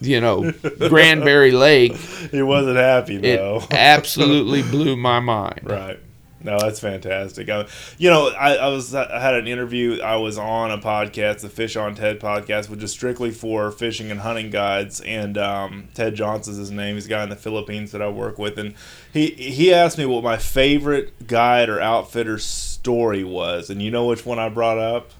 you 0.00 0.20
know 0.20 0.50
Granbury 0.88 1.50
Lake 1.52 1.94
he 2.30 2.42
wasn't 2.42 2.76
happy 2.76 3.16
it 3.16 3.72
absolutely 3.72 4.62
blew 4.62 4.96
my 4.96 5.20
mind. 5.20 5.60
Right. 5.64 5.98
No, 6.44 6.58
that's 6.58 6.78
fantastic. 6.78 7.48
I, 7.48 7.66
you 7.96 8.10
know, 8.10 8.28
I, 8.28 8.56
I 8.56 8.68
was 8.68 8.94
I 8.94 9.18
had 9.18 9.34
an 9.34 9.48
interview. 9.48 10.02
I 10.02 10.16
was 10.16 10.36
on 10.36 10.70
a 10.70 10.76
podcast, 10.76 11.40
the 11.40 11.48
Fish 11.48 11.74
on 11.74 11.94
Ted 11.94 12.20
podcast, 12.20 12.68
which 12.68 12.82
is 12.82 12.92
strictly 12.92 13.30
for 13.30 13.70
fishing 13.70 14.10
and 14.10 14.20
hunting 14.20 14.50
guides. 14.50 15.00
And 15.00 15.38
um, 15.38 15.88
Ted 15.94 16.14
Johnson's 16.14 16.58
his 16.58 16.70
name. 16.70 16.96
He's 16.96 17.06
a 17.06 17.08
guy 17.08 17.22
in 17.22 17.30
the 17.30 17.36
Philippines 17.36 17.92
that 17.92 18.02
I 18.02 18.10
work 18.10 18.38
with, 18.38 18.58
and 18.58 18.74
he 19.10 19.28
he 19.30 19.72
asked 19.72 19.96
me 19.96 20.04
what 20.04 20.22
my 20.22 20.36
favorite 20.36 21.26
guide 21.26 21.70
or 21.70 21.80
outfitter 21.80 22.38
story 22.38 23.24
was. 23.24 23.70
And 23.70 23.80
you 23.80 23.90
know 23.90 24.04
which 24.04 24.26
one 24.26 24.38
I 24.38 24.50
brought 24.50 24.78
up? 24.78 25.12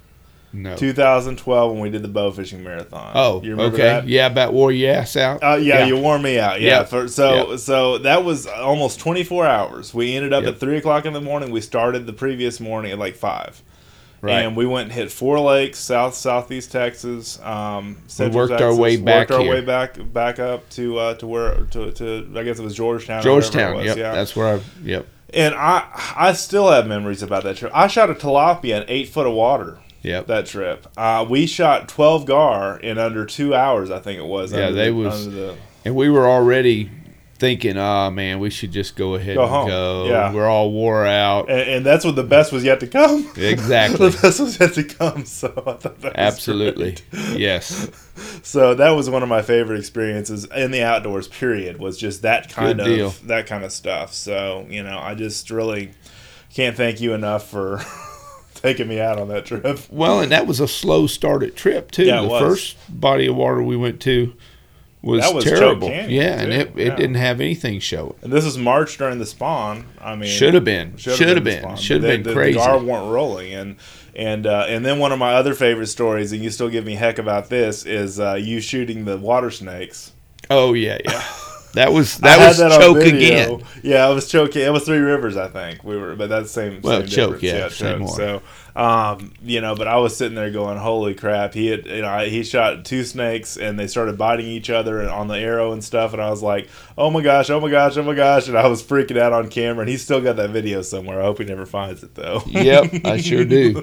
No. 0.56 0.76
2012 0.76 1.72
when 1.72 1.80
we 1.80 1.90
did 1.90 2.02
the 2.02 2.08
bow 2.08 2.30
fishing 2.30 2.62
marathon. 2.62 3.10
Oh, 3.14 3.42
you 3.42 3.50
remember 3.50 3.74
okay. 3.74 3.82
that? 3.82 4.06
Yeah, 4.08 4.26
about 4.28 4.52
wore 4.52 4.70
your 4.70 4.92
ass 4.94 5.16
out. 5.16 5.42
Uh, 5.42 5.56
yeah, 5.56 5.84
you 5.84 5.96
wore 5.98 6.18
me 6.18 6.38
out. 6.38 6.60
Yeah, 6.60 6.78
Yeah. 6.80 6.84
For, 6.84 7.08
so 7.08 7.50
Yeah. 7.50 7.56
so 7.56 7.98
that 7.98 8.24
was 8.24 8.46
almost 8.46 9.00
24 9.00 9.46
hours. 9.46 9.92
We 9.92 10.14
ended 10.14 10.32
up 10.32 10.44
Yep. 10.44 10.54
at 10.54 10.60
three 10.60 10.76
o'clock 10.76 11.06
in 11.06 11.12
the 11.12 11.20
morning. 11.20 11.50
We 11.50 11.60
started 11.60 12.06
the 12.06 12.12
previous 12.12 12.60
morning 12.60 12.92
at 12.92 12.98
like 13.00 13.16
five. 13.16 13.62
Right. 14.22 14.40
And 14.40 14.56
we 14.56 14.64
went 14.64 14.84
and 14.84 14.92
hit 14.92 15.10
four 15.12 15.38
lakes, 15.40 15.78
south 15.78 16.14
southeast 16.14 16.72
Texas. 16.72 17.38
Um, 17.42 17.96
Central 18.06 18.48
worked 18.48 18.62
our 18.62 18.74
way 18.74 18.96
back 18.96 19.28
Worked 19.28 19.32
our 19.32 19.40
here. 19.40 19.50
way 19.50 19.60
back 19.60 19.98
back 20.14 20.38
up 20.38 20.70
to 20.70 20.98
uh, 20.98 21.14
to 21.16 21.26
where 21.26 21.64
to, 21.72 21.90
to 21.92 22.26
I 22.34 22.42
guess 22.44 22.58
it 22.58 22.62
was 22.62 22.74
Georgetown. 22.74 23.22
Georgetown. 23.22 23.76
was, 23.76 23.84
Yep. 23.86 23.96
yeah. 23.98 24.12
That's 24.14 24.34
where 24.34 24.54
I. 24.54 24.60
Yep. 24.82 25.06
and 25.34 25.54
I 25.54 25.84
I 26.16 26.32
still 26.32 26.70
have 26.70 26.86
memories 26.86 27.22
about 27.22 27.42
that 27.42 27.56
trip. 27.58 27.70
I 27.74 27.86
shot 27.86 28.08
a 28.08 28.14
tilapia 28.14 28.80
in 28.80 28.84
eight 28.88 29.08
foot 29.10 29.26
of 29.26 29.34
water. 29.34 29.78
Yep. 30.04 30.26
That 30.28 30.46
trip, 30.46 30.86
uh, 30.96 31.26
we 31.28 31.46
shot 31.46 31.88
twelve 31.88 32.26
gar 32.26 32.78
in 32.78 32.98
under 32.98 33.24
two 33.26 33.54
hours. 33.54 33.90
I 33.90 33.98
think 33.98 34.18
it 34.20 34.26
was. 34.26 34.52
Yeah, 34.52 34.70
they 34.70 34.86
the- 34.90 34.94
was- 34.94 35.30
the- 35.32 35.56
And 35.84 35.96
we 35.96 36.08
were 36.10 36.28
already 36.28 36.90
thinking, 37.36 37.76
oh 37.76 38.10
man, 38.10 38.38
we 38.38 38.48
should 38.48 38.70
just 38.70 38.94
go 38.96 39.16
ahead 39.16 39.34
Go 39.34 39.42
and 39.42 39.50
home. 39.50 39.68
go. 39.68 40.06
Yeah. 40.06 40.32
We're 40.32 40.46
all 40.48 40.70
wore 40.70 41.04
out. 41.04 41.50
and, 41.50 41.60
and 41.68 41.84
that's 41.86 42.04
what 42.04 42.14
the 42.14 42.22
best 42.22 42.52
was 42.52 42.62
yet 42.64 42.78
to 42.80 42.86
come. 42.86 43.28
Exactly. 43.36 44.08
the 44.10 44.18
best 44.22 44.40
was 44.40 44.58
yet 44.60 44.72
to 44.74 44.84
come. 44.84 45.24
So 45.26 45.48
I 45.66 45.72
thought 45.72 45.82
that 46.00 46.02
was 46.04 46.12
Absolutely. 46.14 46.96
Yes. 47.36 47.90
So 48.44 48.74
that 48.74 48.90
was 48.90 49.10
one 49.10 49.22
of 49.24 49.28
my 49.28 49.42
favorite 49.42 49.78
experiences 49.80 50.44
in 50.54 50.70
the 50.70 50.82
outdoors. 50.84 51.26
Period. 51.28 51.78
Was 51.78 51.98
just 51.98 52.22
that 52.22 52.50
kind 52.50 52.78
Good 52.78 52.86
of 52.88 52.96
deal. 52.96 53.10
that 53.26 53.46
kind 53.46 53.64
of 53.64 53.72
stuff. 53.72 54.14
So 54.14 54.66
you 54.70 54.82
know, 54.82 54.98
I 54.98 55.14
just 55.14 55.50
really 55.50 55.90
can't 56.54 56.76
thank 56.76 57.00
you 57.00 57.14
enough 57.14 57.48
for 57.50 57.80
taking 58.64 58.88
me 58.88 58.98
out 59.00 59.18
on 59.18 59.28
that 59.28 59.44
trip. 59.46 59.64
Well, 59.90 60.20
and 60.20 60.32
that 60.32 60.46
was 60.46 60.58
a 60.58 60.66
slow 60.66 61.06
started 61.06 61.54
trip 61.54 61.90
too. 61.90 62.04
Yeah, 62.06 62.22
the 62.22 62.28
was. 62.28 62.40
first 62.40 62.76
body 63.00 63.26
of 63.26 63.36
water 63.36 63.62
we 63.62 63.76
went 63.76 64.00
to 64.02 64.32
was, 65.02 65.20
That 65.20 65.34
was 65.34 65.44
terrible. 65.44 65.88
Canyon, 65.88 66.10
yeah, 66.10 66.40
and 66.40 66.50
it, 66.52 66.72
it 66.76 66.86
Yeah. 66.86 66.96
didn't 66.96 67.16
have 67.16 67.40
anything 67.40 67.78
showing. 67.78 68.14
And 68.22 68.32
this 68.32 68.44
is 68.46 68.56
March 68.56 68.96
during 68.96 69.18
the 69.18 69.26
spawn. 69.26 69.84
I 70.00 70.14
mean, 70.16 70.30
Should 70.30 70.54
have 70.54 70.64
been. 70.64 70.96
Should 70.96 71.20
have 71.20 71.44
been. 71.44 71.76
Should 71.76 72.02
have 72.02 72.02
The- 72.02 72.08
been 72.08 72.22
the, 72.22 72.32
crazy. 72.32 72.58
The 72.58 72.64
gar 72.64 72.78
weren't 72.78 73.12
rolling, 73.12 73.52
and 73.52 73.76
and 74.16 74.46
uh, 74.46 74.64
and 74.68 74.84
then 74.84 74.98
one 74.98 75.12
of 75.12 75.18
my 75.18 75.34
other 75.34 75.54
favorite 75.54 75.88
stories, 75.88 76.32
and 76.32 76.42
you 76.42 76.48
still 76.50 76.68
give 76.70 76.84
me 76.86 76.94
heck 76.94 77.18
about 77.18 77.50
this, 77.50 77.84
is 77.84 78.18
uh, 78.18 78.34
you 78.34 78.60
shooting 78.60 79.04
the 79.04 79.18
water 79.18 79.50
snakes. 79.50 80.12
Oh 80.48 80.72
yeah, 80.72 80.98
yeah. 81.04 81.22
That 81.74 81.92
was 81.92 82.18
that 82.18 82.46
was 82.46 82.58
that 82.58 82.80
choke 82.80 82.98
again. 82.98 83.62
Yeah, 83.82 84.08
it 84.08 84.14
was 84.14 84.28
choking. 84.28 84.62
It 84.62 84.72
was 84.72 84.84
Three 84.84 84.98
Rivers, 84.98 85.36
I 85.36 85.48
think. 85.48 85.82
We 85.82 85.96
were, 85.96 86.14
but 86.14 86.28
that's 86.28 86.44
the 86.44 86.70
same. 86.70 86.80
Well, 86.82 87.00
same 87.00 87.08
choke, 87.08 87.40
difference. 87.40 87.80
yeah, 87.80 87.98
choke. 87.98 88.08
So, 88.16 88.42
um, 88.76 89.32
you 89.42 89.60
know, 89.60 89.74
but 89.76 89.86
I 89.86 89.96
was 89.98 90.16
sitting 90.16 90.34
there 90.34 90.50
going, 90.50 90.78
"Holy 90.78 91.14
crap!" 91.14 91.54
He 91.54 91.68
had, 91.68 91.86
you 91.86 92.02
know, 92.02 92.08
I- 92.08 92.28
he 92.28 92.42
shot 92.42 92.84
two 92.84 93.04
snakes, 93.04 93.56
and 93.56 93.78
they 93.78 93.86
started 93.86 94.18
biting 94.18 94.46
each 94.46 94.68
other 94.70 95.00
and 95.00 95.08
on 95.10 95.28
the 95.28 95.38
arrow 95.38 95.72
and 95.72 95.82
stuff. 95.84 96.12
And 96.12 96.20
I 96.20 96.30
was 96.30 96.42
like, 96.42 96.68
"Oh 96.98 97.10
my 97.10 97.22
gosh! 97.22 97.50
Oh 97.50 97.60
my 97.60 97.70
gosh! 97.70 97.96
Oh 97.96 98.02
my 98.02 98.14
gosh!" 98.14 98.48
And 98.48 98.58
I 98.58 98.66
was 98.66 98.82
freaking 98.82 99.16
out 99.18 99.32
on 99.32 99.48
camera. 99.48 99.82
And 99.82 99.88
he's 99.90 100.02
still 100.02 100.20
got 100.20 100.36
that 100.36 100.50
video 100.50 100.82
somewhere. 100.82 101.20
I 101.20 101.24
hope 101.24 101.38
he 101.38 101.44
never 101.44 101.66
finds 101.66 102.02
it 102.02 102.14
though. 102.14 102.42
Yep, 102.46 103.04
I 103.04 103.16
sure 103.20 103.44
do. 103.44 103.74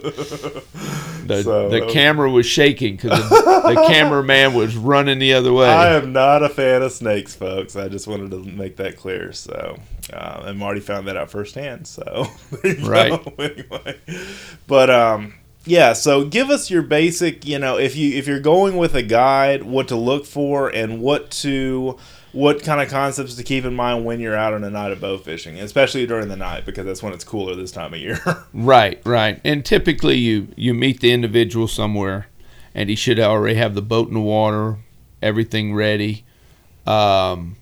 The, 1.25 1.41
So, 1.43 1.69
the 1.69 1.85
camera 1.87 2.29
was 2.29 2.45
shaking 2.45 2.95
because 2.97 3.29
the, 3.29 3.35
the 3.75 3.85
cameraman 3.87 4.53
was 4.53 4.75
running 4.75 5.19
the 5.19 5.33
other 5.33 5.53
way. 5.53 5.69
I 5.69 5.95
am 5.95 6.11
not 6.11 6.43
a 6.43 6.49
fan 6.49 6.81
of 6.81 6.91
snakes, 6.91 7.35
folks. 7.35 7.75
I 7.75 7.87
just 7.87 8.07
wanted 8.07 8.31
to 8.31 8.43
make 8.43 8.77
that 8.77 8.97
clear. 8.97 9.31
So, 9.31 9.77
uh, 10.11 10.43
and 10.47 10.57
Marty 10.57 10.79
found 10.81 11.07
that 11.07 11.15
out 11.15 11.29
firsthand. 11.31 11.87
So, 11.87 12.25
Right. 12.81 13.11
go. 13.11 13.33
anyway, 13.39 13.99
but 14.67 14.80
um, 14.89 15.33
yeah. 15.65 15.93
So, 15.93 16.25
give 16.25 16.49
us 16.49 16.69
your 16.71 16.81
basic. 16.81 17.45
You 17.45 17.59
know, 17.59 17.77
if 17.77 17.95
you 17.95 18.17
if 18.17 18.27
you're 18.27 18.39
going 18.39 18.77
with 18.77 18.95
a 18.95 19.03
guide, 19.03 19.63
what 19.63 19.87
to 19.89 19.95
look 19.95 20.25
for 20.25 20.69
and 20.69 21.01
what 21.01 21.31
to 21.31 21.97
what 22.33 22.63
kind 22.63 22.81
of 22.81 22.89
concepts 22.89 23.35
to 23.35 23.43
keep 23.43 23.65
in 23.65 23.75
mind 23.75 24.05
when 24.05 24.19
you're 24.19 24.35
out 24.35 24.53
on 24.53 24.63
a 24.63 24.69
night 24.69 24.91
of 24.91 25.01
bow 25.01 25.17
fishing, 25.17 25.59
especially 25.59 26.05
during 26.05 26.29
the 26.29 26.37
night 26.37 26.65
because 26.65 26.85
that's 26.85 27.03
when 27.03 27.13
it's 27.13 27.23
cooler 27.23 27.55
this 27.55 27.71
time 27.71 27.93
of 27.93 27.99
year. 27.99 28.19
Right, 28.53 29.01
right. 29.05 29.39
And 29.43 29.65
typically 29.65 30.17
you 30.17 30.49
you 30.55 30.73
meet 30.73 30.99
the 30.99 31.11
individual 31.11 31.67
somewhere 31.67 32.27
and 32.73 32.89
he 32.89 32.95
should 32.95 33.19
already 33.19 33.55
have 33.55 33.75
the 33.75 33.81
boat 33.81 34.07
in 34.07 34.13
the 34.13 34.19
water, 34.21 34.77
everything 35.21 35.73
ready. 35.73 36.23
Um, 36.85 37.57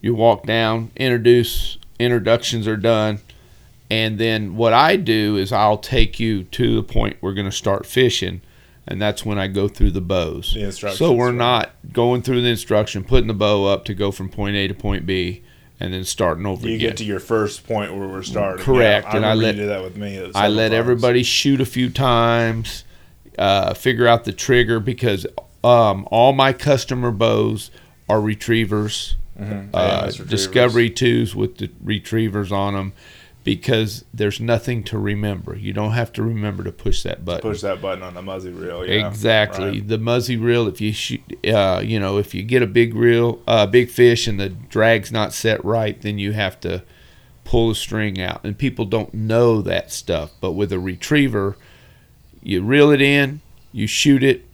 you 0.00 0.14
walk 0.14 0.46
down, 0.46 0.90
introduce, 0.96 1.78
introductions 1.98 2.66
are 2.66 2.76
done. 2.76 3.20
And 3.94 4.18
then 4.18 4.56
what 4.56 4.72
I 4.72 4.96
do 4.96 5.36
is 5.36 5.52
I'll 5.52 5.78
take 5.78 6.18
you 6.18 6.42
to 6.44 6.74
the 6.74 6.82
point 6.82 7.16
we're 7.20 7.32
going 7.34 7.48
to 7.48 7.56
start 7.56 7.86
fishing. 7.86 8.40
And 8.88 9.00
that's 9.00 9.24
when 9.24 9.38
I 9.38 9.46
go 9.46 9.68
through 9.68 9.92
the 9.92 10.00
bows. 10.00 10.52
The 10.54 10.64
instructions, 10.64 10.98
so 10.98 11.12
we're 11.12 11.28
right. 11.28 11.34
not 11.36 11.70
going 11.92 12.22
through 12.22 12.42
the 12.42 12.48
instruction, 12.48 13.04
putting 13.04 13.28
the 13.28 13.34
bow 13.34 13.66
up 13.66 13.84
to 13.86 13.94
go 13.94 14.10
from 14.10 14.28
point 14.28 14.56
A 14.56 14.66
to 14.68 14.74
point 14.74 15.06
B, 15.06 15.42
and 15.80 15.94
then 15.94 16.04
starting 16.04 16.44
over 16.44 16.66
you 16.68 16.74
again. 16.74 16.88
get 16.90 16.96
to 16.98 17.04
your 17.04 17.20
first 17.20 17.66
point 17.66 17.94
where 17.96 18.08
we're 18.08 18.22
starting. 18.22 18.62
Correct, 18.64 19.06
Yeah, 19.08 19.16
and 19.16 19.24
I 19.26 19.34
let- 19.34 19.54
you 19.54 19.62
did 19.62 19.70
that 19.70 19.82
with 19.82 19.96
me. 19.96 20.18
I 20.34 20.48
let 20.48 20.68
times. 20.70 20.74
everybody 20.78 21.22
shoot 21.22 21.60
a 21.62 21.64
few 21.64 21.88
times, 21.88 22.84
uh, 23.38 23.72
figure 23.74 24.06
out 24.06 24.24
the 24.24 24.32
trigger 24.32 24.80
because 24.80 25.24
um, 25.62 26.06
all 26.10 26.32
my 26.34 26.52
customer 26.52 27.10
bows 27.10 27.70
are 28.08 28.20
retrievers, 28.20 29.16
Mhm. 29.40 29.70
uh, 29.72 30.02
retrievers. 30.08 30.30
Discovery 30.30 30.90
twos 30.90 31.34
with 31.34 31.56
the 31.56 31.70
retrievers 31.82 32.52
on 32.52 32.74
them, 32.74 32.92
because 33.44 34.06
there's 34.12 34.40
nothing 34.40 34.82
to 34.84 34.98
remember. 34.98 35.54
You 35.54 35.74
don't 35.74 35.92
have 35.92 36.12
to 36.14 36.22
remember 36.22 36.64
to 36.64 36.72
push 36.72 37.02
that 37.02 37.24
button. 37.26 37.42
push 37.42 37.60
that 37.60 37.80
button 37.82 38.02
on 38.02 38.14
the 38.14 38.22
muzzy 38.22 38.50
reel. 38.50 38.86
Yeah, 38.86 39.06
Exactly. 39.06 39.66
right. 39.66 39.86
The 39.88 39.98
muzzy 39.98 40.38
reel. 40.38 40.66
If 40.66 40.80
you 40.80 40.92
shoot, 40.94 41.20
uh, 41.46 41.82
you 41.84 42.00
know, 42.00 42.16
if 42.16 42.34
you 42.34 42.42
get 42.42 42.62
a 42.62 42.66
big 42.66 42.94
reel, 42.94 43.42
uh, 43.46 43.66
big 43.66 43.90
fish, 43.90 44.26
and 44.26 44.40
the 44.40 44.48
drag's 44.48 45.12
not 45.12 45.34
set 45.34 45.62
right, 45.62 46.00
then 46.00 46.18
you 46.18 46.32
have 46.32 46.58
to 46.60 46.82
pull 47.44 47.68
the 47.68 47.74
string 47.74 48.18
out. 48.18 48.42
And 48.44 48.56
people 48.56 48.86
don't 48.86 49.12
know 49.12 49.60
that 49.60 49.92
stuff. 49.92 50.32
But 50.40 50.52
with 50.52 50.72
a 50.72 50.78
retriever, 50.78 51.56
you 52.42 52.62
reel 52.62 52.90
it 52.90 53.02
in, 53.02 53.42
you 53.72 53.86
shoot 53.86 54.24
it, 54.24 54.46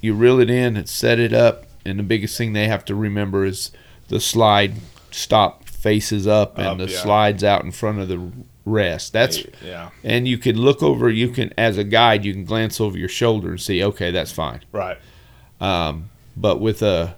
you 0.00 0.14
reel 0.14 0.38
it 0.38 0.50
in, 0.50 0.76
and 0.76 0.88
set 0.88 1.18
it 1.18 1.32
up. 1.32 1.64
And 1.84 1.98
the 1.98 2.04
biggest 2.04 2.38
thing 2.38 2.52
they 2.52 2.68
have 2.68 2.84
to 2.84 2.94
remember 2.94 3.44
is 3.44 3.72
the 4.06 4.20
slide 4.20 4.74
stop 5.10 5.63
faces 5.84 6.26
up, 6.26 6.56
and 6.56 6.66
Up, 6.66 6.78
the 6.78 6.88
yeah. 6.90 6.98
slides 7.02 7.44
out 7.44 7.62
in 7.62 7.70
front 7.70 7.98
of 7.98 8.08
the 8.08 8.32
rest. 8.64 9.12
That's 9.12 9.44
yeah, 9.62 9.90
and 10.02 10.26
you 10.26 10.38
can 10.38 10.56
look 10.56 10.82
over 10.82 11.10
you 11.10 11.28
can 11.28 11.52
as 11.58 11.76
a 11.76 11.84
guide 11.84 12.24
you 12.24 12.32
can 12.32 12.46
glance 12.46 12.80
over 12.80 12.96
your 12.96 13.10
shoulder 13.10 13.50
and 13.50 13.60
see 13.60 13.84
okay 13.84 14.10
that's 14.10 14.32
fine 14.32 14.62
right. 14.72 14.96
um, 15.60 16.08
but 16.34 16.58
with 16.60 16.80
a 16.80 17.14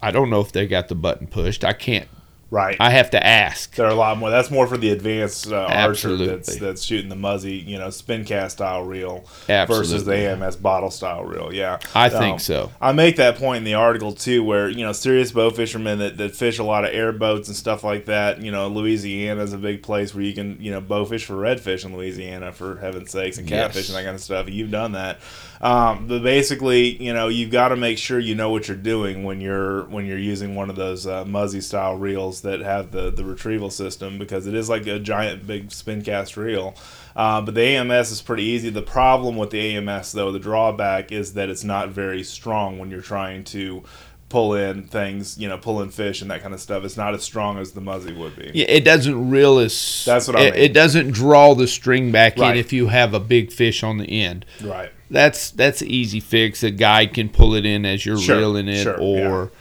i 0.00 0.12
don't 0.12 0.30
know 0.30 0.40
if 0.40 0.52
they 0.52 0.68
got 0.68 0.86
the 0.86 0.94
button 0.94 1.26
pushed 1.26 1.64
i 1.64 1.72
can't 1.72 2.06
Right. 2.54 2.76
i 2.78 2.90
have 2.90 3.10
to 3.10 3.26
ask 3.26 3.74
there 3.74 3.86
are 3.86 3.90
a 3.90 3.94
lot 3.96 4.16
more. 4.18 4.30
That's 4.30 4.50
more 4.50 4.66
for 4.68 4.76
the 4.76 4.90
advanced 4.90 5.50
uh, 5.50 5.66
archer 5.68 6.16
that's 6.16 6.56
that's 6.58 6.82
shooting 6.82 7.08
the 7.08 7.16
muzzy, 7.16 7.54
you 7.56 7.78
know, 7.78 7.90
spin 7.90 8.24
cast 8.24 8.56
style 8.58 8.82
reel 8.84 9.24
Absolutely. 9.48 9.86
versus 9.88 10.04
the 10.04 10.14
AMS 10.16 10.56
bottle 10.56 10.90
style 10.90 11.24
reel. 11.24 11.52
Yeah, 11.52 11.78
i 11.94 12.06
Um, 12.08 12.10
think 12.12 12.40
so 12.40 12.70
I 12.80 12.92
make 12.92 13.16
that 13.16 13.36
point 13.36 13.58
in 13.58 13.64
the 13.64 13.74
article 13.74 14.12
too, 14.12 14.44
where 14.44 14.68
you 14.68 14.84
know 14.84 14.92
serious 14.92 15.32
bow 15.32 15.50
fishermen 15.50 15.98
that, 15.98 16.16
that 16.18 16.36
fish 16.36 16.58
a 16.60 16.64
lot 16.64 16.84
of 16.84 16.94
airboats 16.94 17.48
and 17.48 17.56
stuff 17.56 17.82
like 17.82 18.04
that. 18.06 18.40
You 18.40 18.52
know, 18.52 18.68
Louisiana 18.68 19.42
is 19.42 19.52
a 19.52 19.58
big 19.58 19.82
place 19.82 20.14
where 20.14 20.22
you 20.22 20.32
can 20.34 20.56
you 20.60 20.70
know 20.70 20.80
bow 20.80 21.04
fish 21.04 21.24
for 21.24 21.34
redfish 21.34 21.84
in 21.84 21.96
Louisiana 21.96 22.52
for 22.52 22.76
heaven's 22.76 23.10
sakes 23.10 23.38
and 23.38 23.48
catfish 23.48 23.76
Yes. 23.76 23.88
and 23.88 23.98
that 23.98 24.04
kind 24.04 24.14
of 24.14 24.20
stuff. 24.22 24.48
You've 24.48 24.70
done 24.70 24.92
that, 24.92 25.18
um, 25.60 26.06
but 26.06 26.22
basically, 26.22 27.02
you 27.02 27.12
know, 27.12 27.28
you've 27.28 27.50
got 27.50 27.68
to 27.68 27.76
make 27.76 27.98
sure 27.98 28.18
you 28.18 28.34
know 28.34 28.50
what 28.50 28.68
you're 28.68 28.76
doing 28.76 29.24
when 29.24 29.40
you're 29.40 29.84
when 29.84 30.06
you're 30.06 30.18
using 30.18 30.54
one 30.54 30.70
of 30.70 30.76
those 30.76 31.06
uh, 31.06 31.24
muzzy 31.24 31.60
style 31.60 31.96
reels 31.96 32.42
that 32.42 32.60
have 32.60 32.90
the 32.90 33.10
the 33.10 33.24
retrieval 33.24 33.70
system 33.70 34.18
because 34.18 34.46
it 34.46 34.54
is 34.54 34.68
like 34.68 34.86
a 34.86 34.98
giant 34.98 35.46
big 35.46 35.72
spin 35.72 36.02
cast 36.02 36.36
reel. 36.36 36.74
Uh, 37.16 37.40
but 37.40 37.54
the 37.54 37.62
AMS 37.62 38.10
is 38.10 38.20
pretty 38.20 38.42
easy. 38.42 38.70
The 38.70 38.82
problem 38.82 39.36
with 39.36 39.50
the 39.50 39.76
AMS, 39.76 40.12
though, 40.12 40.32
the 40.32 40.40
drawback 40.40 41.12
is 41.12 41.34
that 41.34 41.48
it's 41.48 41.62
not 41.62 41.90
very 41.90 42.24
strong 42.24 42.78
when 42.78 42.90
you're 42.90 43.00
trying 43.00 43.44
to 43.44 43.84
pull 44.28 44.54
in 44.54 44.84
things, 44.88 45.38
you 45.38 45.48
know, 45.48 45.56
pull 45.56 45.80
in 45.82 45.90
fish 45.90 46.20
and 46.22 46.30
that 46.30 46.42
kind 46.42 46.54
of 46.54 46.60
stuff. 46.60 46.82
It's 46.84 46.96
not 46.96 47.14
as 47.14 47.22
strong 47.22 47.58
as 47.58 47.72
the 47.72 47.80
Muzzy 47.80 48.12
would 48.12 48.34
be. 48.36 48.50
yeah, 48.54 48.64
it 48.68 48.84
doesn't 48.84 49.30
reel 49.30 49.58
as 49.58 50.04
That's 50.04 50.26
what 50.26 50.36
I 50.36 50.42
it, 50.46 50.54
mean. 50.54 50.62
it 50.64 50.72
doesn't 50.72 51.10
draw 51.12 51.54
the 51.54 51.66
string 51.68 52.10
back 52.10 52.36
Right. 52.38 52.52
in 52.52 52.56
if 52.58 52.72
you 52.72 52.88
have 52.88 53.14
a 53.14 53.20
big 53.20 53.52
fish 53.52 53.82
on 53.84 53.98
the 53.98 54.06
end 54.06 54.44
Right. 54.62 54.90
that's 55.10 55.50
that's 55.50 55.82
an 55.82 55.88
easy 55.88 56.18
fix. 56.20 56.62
A 56.64 56.70
guide 56.72 57.14
can 57.14 57.28
pull 57.28 57.54
it 57.54 57.64
in 57.64 57.84
as 57.86 58.04
you're 58.04 58.18
Sure, 58.18 58.38
reeling 58.38 58.66
it, 58.68 58.82
sure, 58.82 58.98
or 58.98 59.52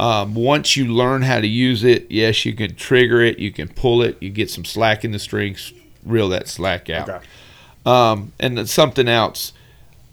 um, 0.00 0.34
once 0.34 0.76
you 0.76 0.86
learn 0.86 1.22
how 1.22 1.38
to 1.40 1.46
use 1.46 1.84
it, 1.84 2.06
yes, 2.10 2.44
you 2.46 2.54
can 2.54 2.74
trigger 2.74 3.20
it, 3.22 3.38
you 3.38 3.52
can 3.52 3.68
pull 3.68 4.02
it, 4.02 4.16
you 4.20 4.30
get 4.30 4.50
some 4.50 4.64
slack 4.64 5.04
in 5.04 5.12
the 5.12 5.18
strings, 5.18 5.72
reel 6.04 6.28
that 6.30 6.48
slack 6.48 6.88
out. 6.88 7.08
Okay. 7.08 7.24
Um, 7.84 8.32
and 8.40 8.68
something 8.68 9.06
else, 9.08 9.52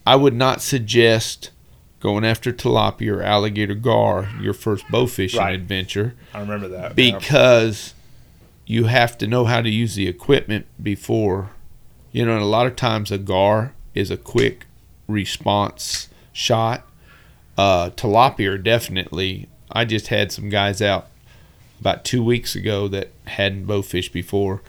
I 0.06 0.15
would 0.15 0.36
not 0.36 0.62
suggest 0.62 1.52
going 2.00 2.24
after 2.24 2.52
tilapia 2.54 3.18
or 3.18 3.22
alligator 3.22 3.76
gar 3.76 4.30
your 4.42 4.54
first 4.54 4.88
bow 4.90 5.06
fishing 5.06 5.40
Right. 5.40 5.54
adventure 5.56 6.16
I 6.34 6.40
remember 6.42 6.68
that. 6.70 6.98
yeah. 6.98 7.18
because 7.18 7.94
you 8.66 8.86
have 8.86 9.18
to 9.18 9.28
know 9.28 9.46
how 9.46 9.62
to 9.62 9.70
use 9.70 9.96
the 9.96 10.08
equipment 10.08 10.66
before 10.82 11.52
you 12.12 12.26
know 12.26 12.34
and 12.34 12.42
a 12.42 12.46
lot 12.46 12.68
of 12.68 12.76
times 12.76 13.12
a 13.12 13.18
gar 13.18 13.74
is 13.94 14.10
a 14.12 14.18
quick 14.18 14.66
response 15.08 16.08
shot. 16.32 16.86
Uh, 17.58 17.90
tilapia 17.90 18.52
are 18.52 18.58
definitely. 18.58 19.48
I 19.72 19.84
just 19.86 20.08
had 20.08 20.32
some 20.32 20.50
guys 20.50 20.82
out 20.82 21.08
about 21.82 22.06
two 22.06 22.24
weeks 22.24 22.56
ago 22.56 22.88
that 22.88 23.10
hadn't 23.26 23.66
bowfished 23.68 24.12
before, 24.14 24.62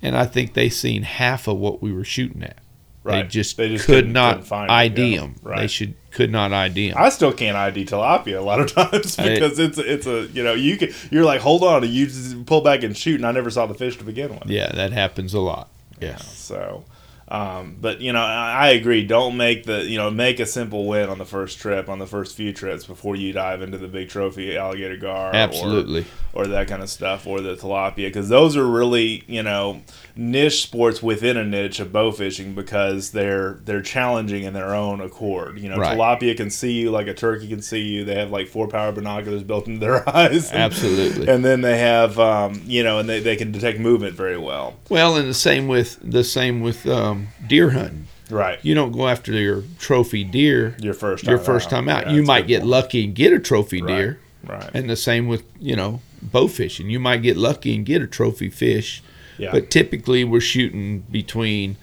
and 0.00 0.16
I 0.16 0.24
think 0.26 0.54
they 0.54 0.68
seen 0.70 1.02
half 1.02 1.46
of 1.46 1.58
what 1.58 1.82
we 1.82 1.92
were 1.92 2.04
shooting 2.04 2.42
at. 2.42 2.56
They 3.04 3.10
Right. 3.10 3.28
just, 3.30 3.56
They 3.56 3.68
just 3.68 3.84
could 3.86 4.06
couldn't- 4.14 4.44
find 4.44 4.70
ID 4.70 5.14
yeah. 5.14 5.20
them. 5.20 5.34
They 5.56 5.66
should 5.66 5.94
could 6.10 6.30
not 6.30 6.52
ID 6.52 6.90
them. 6.90 6.98
I 7.00 7.08
still 7.10 7.32
can't 7.32 7.56
ID 7.56 7.84
tilapia 7.86 8.38
a 8.38 8.40
lot 8.42 8.60
of 8.60 8.72
times 8.74 9.18
I- 9.18 9.28
because 9.34 9.58
it's 9.58 9.78
it's 9.78 10.06
a 10.06 10.26
you 10.32 10.42
know 10.42 10.54
you 10.54 10.76
can 10.76 10.90
you're 11.10 11.24
like 11.24 11.40
hold 11.40 11.62
on 11.62 11.84
and 11.84 11.92
you 11.92 12.06
just 12.06 12.44
pull 12.46 12.60
back 12.60 12.82
and 12.82 12.96
shoot 12.96 13.16
and 13.16 13.26
I 13.26 13.32
never 13.32 13.50
saw 13.50 13.66
the 13.66 13.74
fish 13.74 13.96
to 13.98 14.04
begin 14.04 14.30
with. 14.38 14.46
yeah, 14.46 14.70
that 14.72 14.92
happens 14.92 15.34
a 15.34 15.40
lot. 15.40 15.68
Yeah, 16.00 16.16
So, 16.16 16.82
um, 17.30 17.76
but 17.80 18.00
you 18.00 18.12
know, 18.12 18.20
I, 18.22 18.52
I 18.52 18.68
agree. 18.70 19.04
Don't 19.06 19.36
make 19.36 19.64
the 19.64 19.84
you 19.84 19.96
know 19.98 20.10
make 20.10 20.40
a 20.40 20.46
simple 20.46 20.86
win 20.86 21.08
on 21.08 21.18
the 21.18 21.24
first 21.24 21.58
trip, 21.60 21.88
on 21.88 21.98
the 21.98 22.06
first 22.06 22.36
few 22.36 22.52
trips 22.52 22.84
before 22.84 23.14
you 23.16 23.32
dive 23.32 23.62
into 23.62 23.78
the 23.78 23.88
big 23.88 24.08
trophy 24.08 24.56
alligator 24.56 24.96
gar, 24.96 25.34
Absolutely. 25.34 26.04
or, 26.32 26.44
or 26.44 26.46
that 26.48 26.66
kind 26.68 26.82
of 26.82 26.90
stuff, 26.90 27.26
or 27.26 27.40
the 27.40 27.54
tilapia, 27.56 27.96
because 27.96 28.28
those 28.28 28.56
are 28.56 28.66
really 28.66 29.22
you 29.28 29.42
know 29.42 29.80
niche 30.16 30.62
sports 30.62 31.02
within 31.02 31.36
a 31.36 31.44
niche 31.44 31.78
of 31.80 31.92
bow 31.92 32.10
fishing 32.10 32.54
because 32.54 33.12
they're 33.12 33.60
they're 33.64 33.80
challenging 33.82 34.42
in 34.42 34.52
their 34.52 34.74
own 34.74 35.00
accord. 35.00 35.58
You 35.58 35.68
know, 35.68 35.76
Right. 35.76 35.96
tilapia 35.96 36.36
can 36.36 36.50
see 36.50 36.72
you 36.72 36.90
like 36.90 37.06
a 37.06 37.14
turkey 37.14 37.46
can 37.48 37.62
see 37.62 37.80
you. 37.82 38.04
They 38.04 38.16
have 38.16 38.30
like 38.30 38.48
four 38.48 38.66
power 38.68 38.90
binoculars 38.92 39.42
built 39.44 39.66
into 39.68 39.78
their 39.80 40.08
eyes. 40.16 40.50
Absolutely. 40.52 41.28
And 41.28 41.44
then 41.44 41.60
they 41.60 41.78
have, 41.78 42.18
um, 42.18 42.60
you 42.66 42.82
know, 42.82 42.98
and 42.98 43.08
they, 43.08 43.20
they 43.20 43.36
can 43.36 43.52
detect 43.52 43.78
movement 43.78 44.14
very 44.14 44.36
well. 44.36 44.74
Well, 44.88 45.16
and 45.16 45.28
the 45.28 45.34
same 45.34 45.68
with 45.68 45.98
the 46.02 46.24
same 46.24 46.60
with 46.60 46.86
um, 46.86 47.19
deer 47.46 47.70
hunting. 47.70 48.06
Right. 48.30 48.58
You 48.62 48.74
don't 48.74 48.92
go 48.92 49.08
after 49.08 49.32
your 49.32 49.64
trophy 49.78 50.22
deer 50.24 50.76
Your 50.80 50.94
first 50.94 51.24
your 51.24 51.36
time 51.38 51.44
first 51.46 51.66
out. 51.66 51.70
time 51.70 51.88
out. 51.88 52.06
Yeah, 52.06 52.12
you 52.12 52.22
might 52.22 52.46
get 52.46 52.60
point. 52.60 52.70
lucky 52.70 53.04
and 53.04 53.14
get 53.14 53.32
a 53.32 53.38
trophy 53.40 53.82
Right. 53.82 53.94
deer, 53.96 54.18
Right. 54.46 54.70
and 54.72 54.88
the 54.88 54.96
same 54.96 55.26
with 55.26 55.42
you 55.60 55.74
know 55.76 56.00
bow 56.22 56.46
fishing. 56.48 56.88
You 56.90 57.00
might 57.00 57.22
get 57.22 57.36
lucky 57.36 57.74
and 57.74 57.84
get 57.84 58.02
a 58.02 58.06
trophy 58.06 58.48
fish, 58.50 59.02
Yeah. 59.38 59.50
but 59.52 59.70
typically 59.70 60.22
we're 60.24 60.40
shooting 60.40 61.00
between 61.10 61.76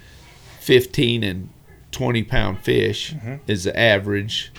fifteen 0.60 1.24
and 1.24 1.50
twenty 1.92 2.24
pound 2.24 2.60
fish 2.60 3.14
Mm-hmm. 3.14 3.36
is 3.48 3.64
the 3.66 3.78
average, 3.78 4.52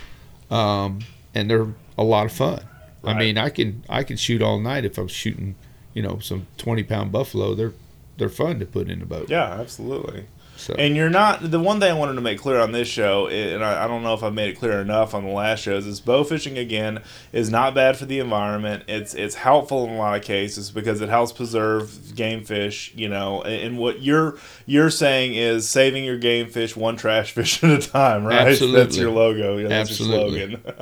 um, 0.51 1.01
and 1.35 1.51
they're 1.51 1.69
a 1.97 2.05
lot 2.05 2.27
of 2.27 2.33
fun. 2.33 2.61
I 3.05 3.15
mean, 3.15 3.39
I 3.39 3.49
can 3.49 3.83
I 3.89 4.03
can 4.03 4.17
shoot 4.19 4.43
all 4.43 4.59
night 4.61 4.85
if 4.85 4.99
I'm 4.99 5.09
shooting, 5.09 5.55
you 5.95 6.03
know, 6.03 6.19
some 6.19 6.47
twenty 6.59 6.83
pound 6.83 7.13
buffalo. 7.13 7.55
They're 7.55 7.73
they're 8.19 8.29
fun 8.29 8.59
to 8.59 8.67
put 8.67 8.91
in 8.91 8.99
the 8.99 9.07
boat. 9.07 9.31
yeah, 9.31 9.45
absolutely. 9.61 10.25
So 10.59 10.75
And 10.75 10.97
you're 10.97 11.09
not 11.09 11.53
the 11.53 11.61
one 11.61 11.79
thing 11.79 11.89
I 11.89 11.95
wanted 11.95 12.15
to 12.15 12.21
make 12.21 12.41
clear 12.41 12.59
on 12.59 12.73
this 12.73 12.89
show, 12.89 13.29
and 13.29 13.63
I, 13.65 13.85
I 13.85 13.87
don't 13.87 14.03
know 14.03 14.13
if 14.13 14.25
I 14.25 14.31
made 14.31 14.51
it 14.51 14.59
clear 14.59 14.81
enough 14.81 15.15
on 15.15 15.25
the 15.25 15.31
last 15.31 15.61
shows, 15.61 15.87
is 15.87 16.01
bow 16.01 16.25
fishing 16.25 16.59
again 16.59 17.01
is 17.33 17.49
not 17.49 17.75
bad 17.75 17.97
for 17.97 18.07
the 18.07 18.19
environment. 18.19 18.83
It's 18.89 19.15
it's 19.15 19.37
helpful 19.37 19.85
in 19.85 19.91
a 19.91 19.97
lot 19.97 20.19
of 20.19 20.25
cases 20.25 20.73
because 20.73 21.01
it 21.01 21.09
helps 21.09 21.31
preserve 21.31 22.17
game 22.17 22.45
fish. 22.45 22.93
You 22.97 23.09
know, 23.09 23.41
and, 23.43 23.63
and 23.63 23.79
what 23.79 24.03
you're 24.03 24.37
you're 24.67 24.91
saying 24.91 25.37
is 25.37 25.69
saving 25.69 26.05
your 26.05 26.19
game 26.19 26.49
fish 26.49 26.77
one 26.77 26.97
trash 26.97 27.31
fish 27.35 27.63
at 27.63 27.71
a 27.71 27.89
time, 27.89 28.25
right? 28.25 28.49
Absolutely. 28.49 28.83
That's 28.83 28.97
your 28.97 29.13
logo. 29.13 29.59
Yeah, 29.59 29.69
that's 29.69 29.91
Absolutely. 29.91 30.41
your 30.41 30.51
slogan. 30.51 30.75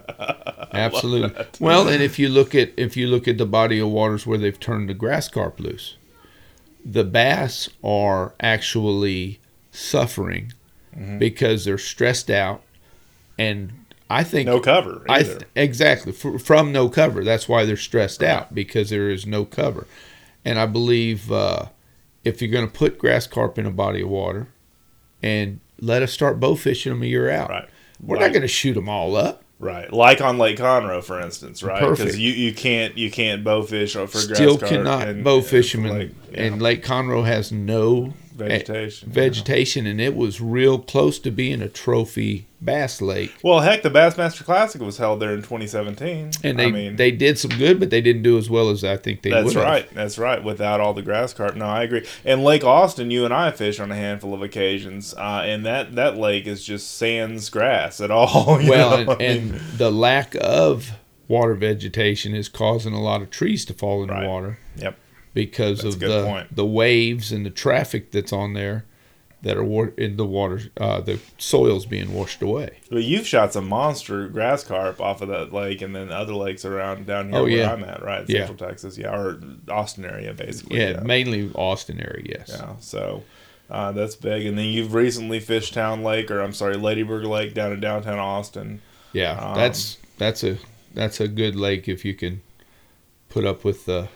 Absolutely. 0.73 1.45
Well, 1.61 1.87
and 1.89 2.03
if 2.03 2.19
you 2.19 2.31
look 2.31 2.55
at 2.55 2.73
if 2.79 2.97
you 2.97 3.09
look 3.09 3.29
at 3.29 3.37
the 3.37 3.47
body 3.47 3.79
of 3.79 3.89
waters 3.89 4.27
where 4.27 4.39
they've 4.39 4.59
turned 4.59 4.89
the 4.89 4.95
grass 4.95 5.29
carp 5.29 5.61
loose, 5.61 5.99
the 6.83 7.05
bass 7.05 7.69
are 7.85 8.35
actually 8.41 9.39
suffering 9.77 10.53
Mm-hmm. 10.97 11.19
because 11.19 11.67
they're 11.67 11.77
stressed 11.77 12.31
out, 12.31 12.63
and 13.39 13.71
I 14.09 14.25
think 14.25 14.47
no 14.47 14.61
cover. 14.61 15.05
I 15.11 15.25
th- 15.25 15.43
exactly 15.55 16.13
fr- 16.13 16.39
from 16.39 16.73
no 16.73 16.89
cover. 16.89 17.23
That's 17.23 17.47
why 17.47 17.67
they're 17.67 17.77
stressed 17.77 18.23
out 18.23 18.55
because 18.55 18.89
there 18.89 19.11
is 19.11 19.27
no 19.27 19.45
cover, 19.45 19.87
and 20.43 20.59
I 20.59 20.65
believe 20.65 21.31
uh, 21.31 21.67
if 22.25 22.41
you're 22.41 22.51
going 22.51 22.67
to 22.67 22.73
put 22.73 22.97
grass 22.97 23.27
carp 23.27 23.59
in 23.59 23.67
a 23.67 23.71
body 23.71 24.01
of 24.01 24.09
water, 24.09 24.49
and 25.23 25.61
let 25.83 26.03
us 26.03 26.13
start 26.13 26.41
bow 26.41 26.55
fishing 26.55 26.93
them 26.93 27.03
a 27.03 27.07
year 27.07 27.29
out, 27.29 27.51
Right. 27.51 27.69
we're 28.03 28.17
Right. 28.17 28.23
not 28.23 28.33
going 28.33 28.41
to 28.43 28.49
shoot 28.49 28.73
them 28.73 28.89
all 28.89 29.17
up. 29.17 29.43
Right, 29.59 29.93
like 29.93 30.23
on 30.23 30.39
Lake 30.39 30.57
Conroe, 30.57 31.05
for 31.05 31.21
instance, 31.21 31.63
right? 31.63 31.81
Because 31.91 32.19
you, 32.19 32.33
you 32.33 32.55
can't 32.55 32.97
you 32.97 33.11
can't 33.11 33.45
bow 33.45 33.61
fish 33.65 33.97
or 33.97 34.07
for 34.07 34.17
Still 34.17 34.57
grass 34.57 34.71
carp 34.71 34.83
cannot 34.83 35.09
and- 35.09 35.23
bow 35.25 35.37
and 35.39 35.47
fishermen, 35.47 35.99
Lake- 35.99 36.11
yeah, 36.33 36.43
and 36.45 36.63
Lake 36.63 36.83
Conroe 36.83 37.27
has 37.27 37.53
no 37.53 38.15
vegetation. 38.37 39.09
eh, 39.09 39.13
vegetation, 39.13 39.87
and 39.87 40.01
it 40.01 40.15
was 40.15 40.41
real 40.41 40.79
close 40.79 41.19
to 41.21 41.31
being 41.31 41.63
a 41.63 41.69
trophy 41.69 42.47
bass 42.61 43.01
lake. 43.03 43.35
Well, 43.43 43.61
heck, 43.61 43.83
the 43.83 43.91
Bassmaster 43.91 44.45
Classic 44.45 44.81
was 44.81 44.99
held 44.99 45.21
there 45.21 45.31
in 45.33 45.43
2017, 45.43 46.31
And 46.43 46.59
they 46.59 46.65
I 46.67 46.71
mean, 46.71 46.97
they 46.97 47.11
did 47.11 47.39
some 47.39 47.51
good, 47.53 47.79
but 47.79 47.91
they 47.91 48.01
didn't 48.01 48.23
do 48.23 48.39
as 48.39 48.49
well 48.49 48.71
as 48.71 48.83
I 48.85 48.97
think 48.97 49.23
they 49.23 49.31
that's 49.31 49.55
right, 49.55 49.93
that's 49.95 50.19
right. 50.19 50.43
Without 50.43 50.81
all 50.81 50.95
the 50.95 51.03
grass 51.03 51.33
carp, 51.35 51.55
no, 51.57 51.67
I 51.67 51.83
agree. 51.83 52.07
And 52.25 52.43
Lake 52.45 52.65
Austin, 52.65 53.11
you 53.11 53.25
and 53.25 53.33
I 53.35 53.51
fish 53.51 53.79
on 53.81 53.91
a 53.93 53.97
handful 53.97 54.33
of 54.35 54.43
occasions, 54.43 55.15
uh, 55.15 55.43
and 55.45 55.65
that 55.67 55.95
that 55.97 56.17
lake 56.17 56.47
is 56.47 56.65
just 56.65 56.97
sans 56.97 57.49
grass 57.51 58.01
at 58.01 58.11
all. 58.11 58.59
Well, 58.67 58.95
and, 58.95 59.11
I 59.11 59.17
mean, 59.17 59.21
and 59.55 59.61
the 59.79 59.91
lack 59.91 60.35
of 60.41 60.93
water 61.29 61.55
vegetation 61.55 62.35
is 62.35 62.49
causing 62.49 62.93
a 62.95 63.03
lot 63.03 63.21
of 63.23 63.31
trees 63.31 63.65
to 63.67 63.75
fall 63.75 64.03
in 64.03 64.09
Right. 64.09 64.23
the 64.23 64.29
water 64.29 64.59
yep, 64.77 64.97
because 65.37 65.83
That's 65.83 65.95
of 65.95 66.01
the 66.01 66.25
point. 66.25 66.57
the 66.57 66.65
waves 66.67 67.31
and 67.31 67.45
the 67.47 67.51
traffic 67.51 68.11
that's 68.11 68.33
on 68.33 68.55
there 68.55 68.85
that 69.43 69.57
are 69.59 69.63
wa- 69.63 69.89
in 69.99 70.17
the 70.17 70.25
water. 70.27 70.61
Uh, 70.79 71.01
the 71.03 71.21
soil's 71.39 71.85
being 71.87 72.13
washed 72.15 72.41
away. 72.41 72.79
but 72.91 73.05
you've 73.05 73.27
shot 73.27 73.53
some 73.53 73.69
monster 73.69 74.27
grass 74.29 74.65
carp 74.65 74.99
off 75.01 75.21
of 75.21 75.29
that 75.29 75.53
lake, 75.53 75.83
and 75.83 75.95
then 75.95 76.11
other 76.11 76.33
lakes 76.35 76.65
around 76.65 77.07
down 77.07 77.29
here 77.29 77.39
Oh, 77.39 77.43
where 77.43 77.53
yeah. 77.53 77.73
I'm 77.73 77.85
at, 77.85 78.03
right, 78.03 78.25
Yeah. 78.29 78.47
Central 78.47 78.69
Texas, 78.69 78.97
yeah, 78.99 79.15
or 79.15 79.39
Austin 79.69 80.07
area, 80.07 80.33
basically. 80.33 80.81
Yeah, 80.81 81.01
mainly 81.01 81.53
Austin 81.55 82.01
area. 82.01 82.25
Yes. 82.39 82.49
Yeah, 82.49 82.75
so 82.81 83.23
uh, 83.71 83.93
that's 83.93 84.17
big. 84.17 84.47
And 84.47 84.57
then 84.59 84.65
you've 84.67 84.95
recently 84.95 85.39
fished 85.39 85.75
Town 85.75 86.03
Lake, 86.03 86.31
or 86.31 86.41
I'm 86.41 86.55
sorry, 86.55 86.77
Lady 86.77 87.03
Bird 87.03 87.27
Lake 87.27 87.53
down 87.53 87.73
in 87.73 87.81
downtown 87.81 88.19
Austin. 88.19 88.81
Yeah, 89.13 89.33
Um, 89.39 89.55
that's 89.57 89.99
that's 90.19 90.43
a 90.43 90.57
that's 90.95 91.21
a 91.21 91.29
good 91.29 91.55
lake 91.57 91.89
if 91.89 92.05
you 92.07 92.15
can 92.15 92.41
put 93.29 93.45
up 93.45 93.65
with 93.65 93.85
the. 93.85 94.09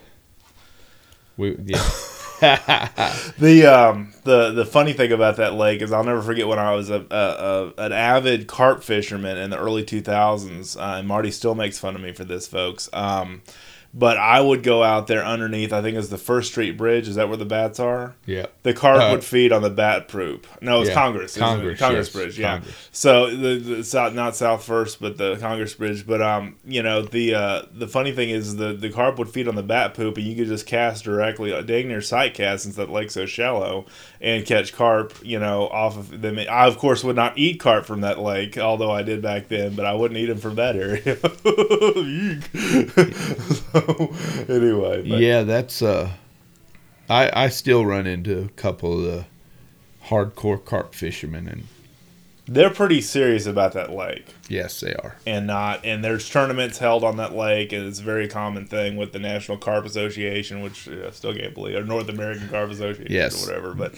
We, 1.40 1.56
yeah. 1.64 1.82
The 3.38 3.66
um 3.66 4.12
the 4.24 4.50
the 4.52 4.64
funny 4.64 4.92
thing 4.94 5.12
about 5.12 5.36
that 5.36 5.54
lake 5.54 5.82
is 5.82 5.92
I'll 5.92 6.04
never 6.04 6.22
forget 6.22 6.46
when 6.46 6.58
I 6.58 6.74
was 6.74 6.88
a, 6.90 7.06
a, 7.10 7.74
a 7.78 7.84
an 7.84 7.92
avid 7.92 8.46
carp 8.46 8.82
fisherman 8.82 9.36
in 9.36 9.50
the 9.50 9.58
early 9.58 9.84
2000s. 9.84 10.76
Uh, 10.76 10.98
and 10.98 11.08
Marty 11.08 11.30
still 11.30 11.54
makes 11.54 11.78
fun 11.78 11.94
of 11.94 12.00
me 12.02 12.12
for 12.12 12.24
this, 12.24 12.46
folks. 12.46 12.88
Um, 12.92 13.42
but 13.92 14.16
I 14.16 14.40
would 14.40 14.62
go 14.62 14.82
out 14.82 15.06
there 15.08 15.24
underneath. 15.24 15.72
I 15.72 15.82
think 15.82 15.96
it's 15.96 16.08
the 16.08 16.18
First 16.18 16.52
Street 16.52 16.72
Bridge. 16.76 17.08
Is 17.08 17.16
that 17.16 17.28
where 17.28 17.36
the 17.36 17.44
bats 17.44 17.80
are? 17.80 18.14
yeah. 18.26 18.46
The 18.62 18.74
carp 18.74 19.00
Uh, 19.02 19.08
would 19.12 19.24
feed 19.24 19.52
on 19.52 19.62
the 19.62 19.70
bat 19.70 20.06
poop. 20.08 20.46
No, 20.60 20.80
it's 20.80 20.88
Yeah, 20.90 20.94
Congress. 20.94 21.32
isn't 21.32 21.42
it? 21.42 21.46
Congress, 21.46 21.80
Congress 21.80 22.06
yes, 22.08 22.14
Bridge. 22.14 22.38
Yeah. 22.38 22.52
Congress. 22.56 22.88
So 22.92 23.34
the, 23.34 23.56
the 23.58 23.84
south, 23.84 24.12
not 24.14 24.36
South 24.36 24.62
First, 24.64 25.00
but 25.00 25.16
the 25.16 25.36
Congress 25.38 25.74
Bridge. 25.74 26.06
But 26.06 26.20
um, 26.22 26.56
you 26.64 26.82
know 26.82 27.02
the 27.02 27.34
uh, 27.34 27.62
the 27.72 27.88
funny 27.88 28.12
thing 28.12 28.30
is 28.30 28.56
the 28.56 28.72
the 28.74 28.90
carp 28.90 29.18
would 29.18 29.30
feed 29.30 29.48
on 29.48 29.54
the 29.54 29.62
bat 29.62 29.94
poop, 29.94 30.16
and 30.18 30.26
you 30.26 30.36
could 30.36 30.46
just 30.48 30.66
cast 30.66 31.04
directly, 31.04 31.50
dang 31.62 31.88
near 31.88 32.00
sight 32.02 32.34
cast, 32.34 32.64
since 32.64 32.76
that 32.76 32.90
lake's 32.90 33.14
so 33.14 33.26
shallow, 33.26 33.86
and 34.20 34.44
catch 34.46 34.72
carp. 34.74 35.14
You 35.22 35.38
know, 35.40 35.68
off 35.68 35.96
of 35.96 36.20
them. 36.20 36.38
I 36.38 36.66
of 36.66 36.78
course 36.78 37.02
would 37.02 37.16
not 37.16 37.38
eat 37.38 37.58
carp 37.60 37.86
from 37.86 38.02
that 38.02 38.18
lake, 38.18 38.56
although 38.58 38.90
I 38.90 39.02
did 39.02 39.22
back 39.22 39.48
then. 39.48 39.74
But 39.74 39.86
I 39.86 39.94
wouldn't 39.94 40.18
eat 40.18 40.26
them 40.26 40.38
from 40.38 40.54
that 40.56 40.76
area. 40.76 41.16
So, 43.86 44.14
anyway, 44.48 45.08
but, 45.08 45.18
Yeah, 45.20 45.42
that's 45.42 45.82
uh, 45.82 46.10
I 47.08 47.44
I 47.44 47.48
still 47.48 47.84
run 47.84 48.06
into 48.06 48.38
a 48.42 48.48
couple 48.50 48.94
of 48.98 49.02
the 49.02 49.24
hardcore 50.06 50.64
carp 50.64 50.94
fishermen, 50.94 51.48
and 51.48 51.64
they're 52.52 52.70
pretty 52.70 53.00
serious 53.00 53.46
about 53.46 53.74
that 53.74 53.92
lake. 53.92 54.26
yes, 54.48 54.80
they 54.80 54.92
are. 54.94 55.14
and 55.24 55.46
not 55.46 55.84
and 55.84 56.02
there's 56.02 56.28
tournaments 56.28 56.78
held 56.78 57.04
on 57.04 57.16
that 57.18 57.32
lake 57.32 57.72
and 57.72 57.86
it's 57.86 58.00
a 58.00 58.02
very 58.02 58.26
common 58.26 58.66
thing 58.66 58.96
with 58.96 59.12
the 59.12 59.20
National 59.20 59.56
Carp 59.56 59.84
Association 59.84 60.60
which 60.62 60.88
uh, 60.88 61.06
I 61.06 61.10
still 61.12 61.32
can't 61.32 61.54
believe 61.54 61.76
or 61.76 61.84
North 61.84 62.08
American 62.08 62.48
Carp 62.48 62.70
Association 62.70 63.06
Yes. 63.12 63.46
or 63.46 63.46
whatever 63.48 63.74
but 63.74 63.94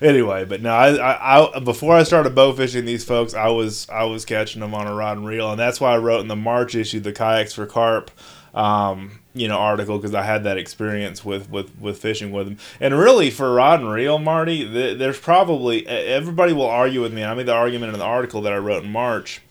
anyway 0.00 0.44
but 0.44 0.62
no 0.62 0.70
I, 0.72 0.94
I, 0.94 1.56
I 1.56 1.58
before 1.58 1.96
I 1.96 2.04
started 2.04 2.32
bow 2.36 2.52
fishing 2.52 2.84
these 2.84 3.02
folks 3.04 3.34
I 3.34 3.48
was 3.48 3.88
I 3.90 4.04
was 4.04 4.24
catching 4.24 4.60
them 4.60 4.72
on 4.74 4.86
a 4.86 4.94
rod 4.94 5.16
and 5.16 5.26
reel 5.26 5.50
and 5.50 5.58
that's 5.58 5.80
why 5.80 5.92
I 5.92 5.98
wrote 5.98 6.20
in 6.20 6.28
the 6.28 6.36
March 6.36 6.76
issue 6.76 7.00
the 7.00 7.12
kayaks 7.12 7.54
for 7.54 7.66
carp 7.66 8.12
um, 8.54 9.18
you 9.36 9.48
know 9.48 9.56
article 9.56 9.98
because 9.98 10.14
I 10.14 10.22
had 10.22 10.44
that 10.44 10.58
experience 10.58 11.24
with 11.24 11.50
with 11.50 11.78
with 11.80 11.98
fishing 11.98 12.32
with 12.32 12.46
them 12.46 12.58
and 12.80 12.98
really 12.98 13.30
for 13.30 13.52
rod 13.52 13.80
and 13.80 13.92
reel 13.92 14.18
Marty 14.18 14.68
th- 14.68 14.98
there's 14.98 15.18
probably 15.18 15.86
everybody 15.86 16.52
will 16.52 16.66
argue 16.66 17.02
with 17.02 17.12
me 17.12 17.22
I 17.22 17.34
made 17.34 17.46
the 17.46 17.54
argument 17.54 17.92
in 17.92 17.98
the 17.98 18.04
article 18.04 18.40
that 18.42 18.52
I 18.52 18.58
wrote 18.58 18.84
in 18.84 18.90
March 18.90 19.42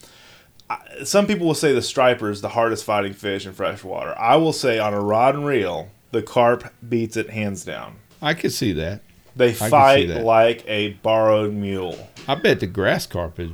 some 1.04 1.28
people 1.28 1.48
will 1.48 1.54
say 1.54 1.74
the 1.74 1.82
striper 1.82 2.30
is 2.30 2.42
the 2.42 2.50
hardest 2.50 2.84
fighting 2.84 3.14
fish 3.14 3.46
in 3.46 3.54
freshwater. 3.54 4.18
I 4.18 4.36
will 4.38 4.54
say 4.54 4.80
on 4.80 4.94
a 4.94 5.00
rod 5.00 5.36
and 5.36 5.46
reel, 5.46 5.90
the 6.12 6.22
carp 6.22 6.74
beats 6.88 7.18
it 7.18 7.30
hands 7.30 7.64
down. 7.64 7.98
I 8.22 8.34
could 8.34 8.52
see 8.52 8.74
that. 8.74 9.02
They 9.36 9.54
fight 9.54 10.08
that. 10.08 10.24
like 10.24 10.64
a 10.68 10.94
borrowed 10.94 11.54
mule. 11.54 12.10
I 12.28 12.36
bet 12.36 12.62
the 12.62 12.68
grass 12.68 13.06
carp 13.06 13.40
is. 13.40 13.52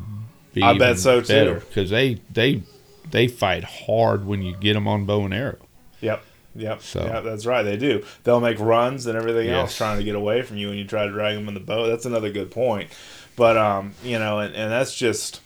I 0.61 0.77
bet 0.77 0.99
so, 0.99 1.21
too. 1.21 1.61
because 1.67 1.89
they 1.89 2.21
they 2.31 2.63
they 3.09 3.27
fight 3.27 3.63
hard 3.63 4.25
when 4.25 4.41
you 4.41 4.55
get 4.55 4.73
them 4.73 4.87
on 4.87 5.05
bow 5.05 5.25
and 5.25 5.33
arrow. 5.33 5.57
Yep. 6.01 6.23
Yep. 6.55 6.81
So- 6.81 7.05
yeah, 7.05 7.21
that's 7.21 7.45
right. 7.45 7.63
They 7.63 7.77
do. 7.77 8.03
They'll 8.23 8.41
make 8.41 8.59
runs 8.59 9.05
and 9.05 9.17
everything 9.17 9.47
else 9.61 9.77
trying 9.77 9.97
to 9.99 10.03
get 10.03 10.15
away 10.15 10.41
from 10.41 10.57
you 10.57 10.67
when 10.67 10.77
you 10.77 10.83
try 10.85 11.05
to 11.05 11.11
drag 11.11 11.35
them 11.35 11.47
in 11.47 11.53
the 11.53 11.59
boat. 11.61 11.87
That's 11.87 12.05
another 12.05 12.29
good 12.31 12.51
point. 12.51 12.89
But 13.37 13.55
um, 13.57 13.93
you 14.03 14.19
know, 14.19 14.39
and, 14.39 14.53
and 14.53 14.69
that's 14.71 14.93
just 14.93 15.39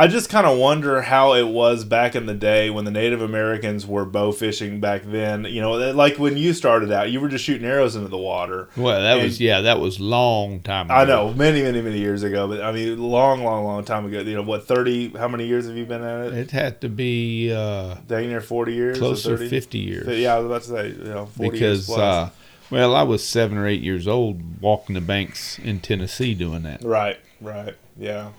I 0.00 0.06
just 0.06 0.30
kind 0.30 0.46
of 0.46 0.56
wonder 0.56 1.02
how 1.02 1.34
it 1.34 1.42
was 1.46 1.84
back 1.84 2.16
in 2.16 2.24
the 2.24 2.32
day 2.32 2.70
when 2.70 2.86
the 2.86 2.90
Native 2.90 3.20
Americans 3.20 3.86
were 3.86 4.06
bow 4.06 4.32
fishing 4.32 4.80
back 4.80 5.02
then. 5.04 5.44
You 5.44 5.60
know, 5.60 5.72
like 5.92 6.18
when 6.18 6.38
you 6.38 6.54
started 6.54 6.90
out, 6.90 7.10
you 7.10 7.20
were 7.20 7.28
just 7.28 7.44
shooting 7.44 7.66
arrows 7.66 7.96
into 7.96 8.08
the 8.08 8.16
water. 8.16 8.70
Well, 8.78 8.98
that 8.98 9.18
And- 9.18 9.24
was 9.24 9.42
yeah, 9.42 9.60
that 9.60 9.78
was 9.78 10.00
long 10.00 10.60
time. 10.60 10.86
Ago. 10.86 10.94
I 10.94 11.04
know, 11.04 11.34
many, 11.34 11.62
many, 11.62 11.82
many 11.82 11.98
years 11.98 12.22
ago, 12.22 12.48
but 12.48 12.62
I 12.62 12.72
mean, 12.72 12.98
long, 12.98 13.44
long, 13.44 13.64
long 13.66 13.84
time 13.84 14.06
ago. 14.06 14.20
You 14.20 14.36
know, 14.36 14.42
what 14.42 14.66
thirty? 14.66 15.10
How 15.10 15.28
many 15.28 15.46
years 15.46 15.66
have 15.66 15.76
you 15.76 15.84
been 15.84 16.02
at 16.02 16.28
it? 16.28 16.32
It 16.32 16.50
had 16.50 16.80
to 16.80 16.88
be 16.88 17.52
uh, 17.52 17.96
Dang 18.06 18.28
near 18.28 18.40
forty 18.40 18.72
years, 18.72 18.96
or 18.96 19.00
close 19.00 19.24
to 19.24 19.36
fifty 19.36 19.80
years. 19.80 20.08
Yeah, 20.18 20.34
I 20.34 20.38
was 20.38 20.46
about 20.46 20.62
to 20.62 20.68
say, 20.68 20.88
you 20.98 21.12
know, 21.12 21.26
forty 21.26 21.58
years 21.58 21.86
because 21.86 21.86
plus. 21.88 21.98
uh, 21.98 22.30
well, 22.70 22.94
I 22.94 23.02
was 23.02 23.22
seven 23.22 23.58
or 23.58 23.66
eight 23.66 23.82
years 23.82 24.08
old 24.08 24.62
walking 24.62 24.94
the 24.94 25.02
banks 25.02 25.58
in 25.58 25.80
Tennessee 25.80 26.32
doing 26.32 26.62
that. 26.62 26.82
Right, 26.82 27.18
right, 27.42 27.74
yeah, 27.98 28.30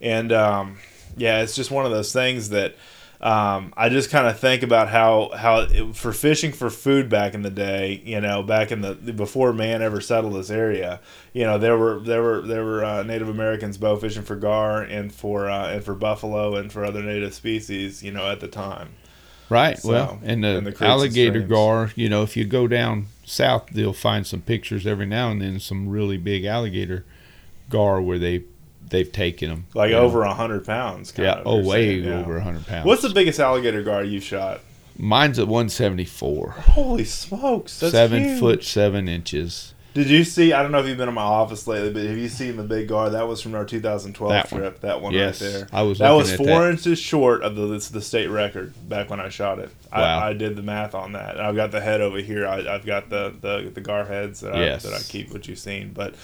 and 0.00 0.32
um, 0.32 0.78
yeah, 1.16 1.42
it's 1.42 1.54
just 1.54 1.70
one 1.70 1.86
of 1.86 1.92
those 1.92 2.12
things 2.12 2.50
that 2.50 2.74
um, 3.20 3.72
I 3.76 3.88
just 3.88 4.10
kind 4.10 4.26
of 4.26 4.38
think 4.38 4.62
about 4.62 4.88
how 4.88 5.30
how 5.34 5.60
it, 5.60 5.96
for 5.96 6.12
fishing 6.12 6.52
for 6.52 6.68
food 6.68 7.08
back 7.08 7.34
in 7.34 7.42
the 7.42 7.50
day, 7.50 8.02
you 8.04 8.20
know, 8.20 8.42
back 8.42 8.70
in 8.70 8.82
the 8.82 8.94
before 8.94 9.52
man 9.52 9.80
ever 9.80 10.00
settled 10.00 10.34
this 10.34 10.50
area, 10.50 11.00
you 11.32 11.44
know, 11.44 11.56
there 11.56 11.78
were 11.78 11.98
there 12.00 12.22
were 12.22 12.42
there 12.42 12.64
were 12.64 12.84
uh, 12.84 13.02
Native 13.02 13.28
Americans 13.28 13.78
bow 13.78 13.96
fishing 13.96 14.22
for 14.22 14.36
gar 14.36 14.82
and 14.82 15.12
for 15.12 15.48
uh, 15.48 15.68
and 15.68 15.82
for 15.82 15.94
buffalo 15.94 16.56
and 16.56 16.70
for 16.70 16.84
other 16.84 17.02
native 17.02 17.32
species, 17.32 18.02
you 18.02 18.12
know, 18.12 18.30
at 18.30 18.40
the 18.40 18.48
time. 18.48 18.90
Right. 19.48 19.78
So, 19.78 19.92
well, 19.92 20.20
and 20.22 20.42
the, 20.44 20.58
and 20.58 20.66
the 20.66 20.72
creeks 20.72 20.82
and 20.82 20.90
alligator 20.90 21.40
gar, 21.40 21.92
you 21.94 22.08
know, 22.08 22.22
if 22.22 22.36
you 22.36 22.44
go 22.44 22.66
down 22.66 23.06
south, 23.24 23.68
they'll 23.72 23.92
find 23.92 24.26
some 24.26 24.42
pictures 24.42 24.86
every 24.86 25.06
now 25.06 25.30
and 25.30 25.40
then, 25.40 25.58
some 25.60 25.88
really 25.88 26.18
big 26.18 26.44
alligator 26.44 27.06
gar 27.70 28.02
where 28.02 28.18
they 28.18 28.44
they've 28.88 29.10
taken 29.10 29.48
them 29.50 29.66
Like 29.74 29.92
over 29.92 30.22
a 30.22 30.34
hundred 30.34 30.64
pounds. 30.64 31.12
Kind 31.12 31.26
Yeah. 31.26 31.32
of, 31.34 31.46
Oh, 31.46 31.56
way 31.66 32.00
saying, 32.02 32.12
over 32.12 32.36
a 32.36 32.42
hundred 32.42 32.66
pounds. 32.66 32.86
What's 32.86 33.02
the 33.02 33.10
biggest 33.10 33.40
alligator 33.40 33.82
gar 33.82 34.02
you've 34.04 34.22
shot? 34.24 34.60
Mine's 34.98 35.38
at 35.38 35.48
one 35.48 35.68
seventy 35.68 36.04
four. 36.06 36.50
Holy 36.52 37.04
smokes! 37.04 37.78
That's 37.80 37.92
Seven 37.92 38.24
huge. 38.24 38.40
foot 38.40 38.64
seven 38.64 39.08
inches. 39.08 39.74
Did 39.92 40.10
you 40.10 40.24
see? 40.24 40.52
I 40.52 40.62
don't 40.62 40.72
know 40.72 40.78
if 40.80 40.86
you've 40.86 40.98
been 40.98 41.08
in 41.08 41.14
my 41.14 41.22
office 41.22 41.66
lately, 41.66 41.90
but 41.90 42.02
have 42.04 42.18
you 42.18 42.28
seen 42.28 42.56
the 42.58 42.62
big 42.62 42.88
gar? 42.88 43.08
That 43.08 43.26
was 43.28 43.40
from 43.40 43.54
our 43.54 43.64
2012 43.64 44.30
That 44.30 44.52
one. 44.52 44.60
trip. 44.60 44.80
That 44.80 45.00
one 45.00 45.14
Yes, 45.14 45.40
right 45.40 45.50
there. 45.52 45.68
I 45.72 45.82
was 45.82 45.98
That 46.00 46.10
was 46.10 46.34
four 46.36 46.46
that. 46.46 46.70
inches 46.70 46.98
short 46.98 47.42
of 47.42 47.56
the 47.56 47.66
the 47.92 48.02
state 48.02 48.26
record 48.28 48.74
back 48.88 49.08
when 49.08 49.20
I 49.20 49.30
shot 49.30 49.58
it. 49.58 49.70
Wow. 49.90 50.02
I, 50.20 50.28
I 50.28 50.32
did 50.34 50.54
the 50.56 50.60
math 50.62 50.94
on 50.94 51.12
that. 51.12 51.40
I've 51.40 51.56
got 51.56 51.70
the 51.72 51.80
head 51.80 52.02
over 52.02 52.18
here. 52.18 52.46
I, 52.46 52.66
I've 52.74 52.84
got 52.84 53.08
the 53.08 53.34
the, 53.40 53.70
the 53.74 53.80
gar 53.80 54.04
heads 54.04 54.40
that 54.40 54.54
Yes. 54.54 54.84
I 54.84 54.90
that 54.90 55.00
I 55.00 55.02
keep, 55.02 55.30
what 55.32 55.46
you've 55.48 55.58
seen, 55.58 55.92
but. 55.94 56.14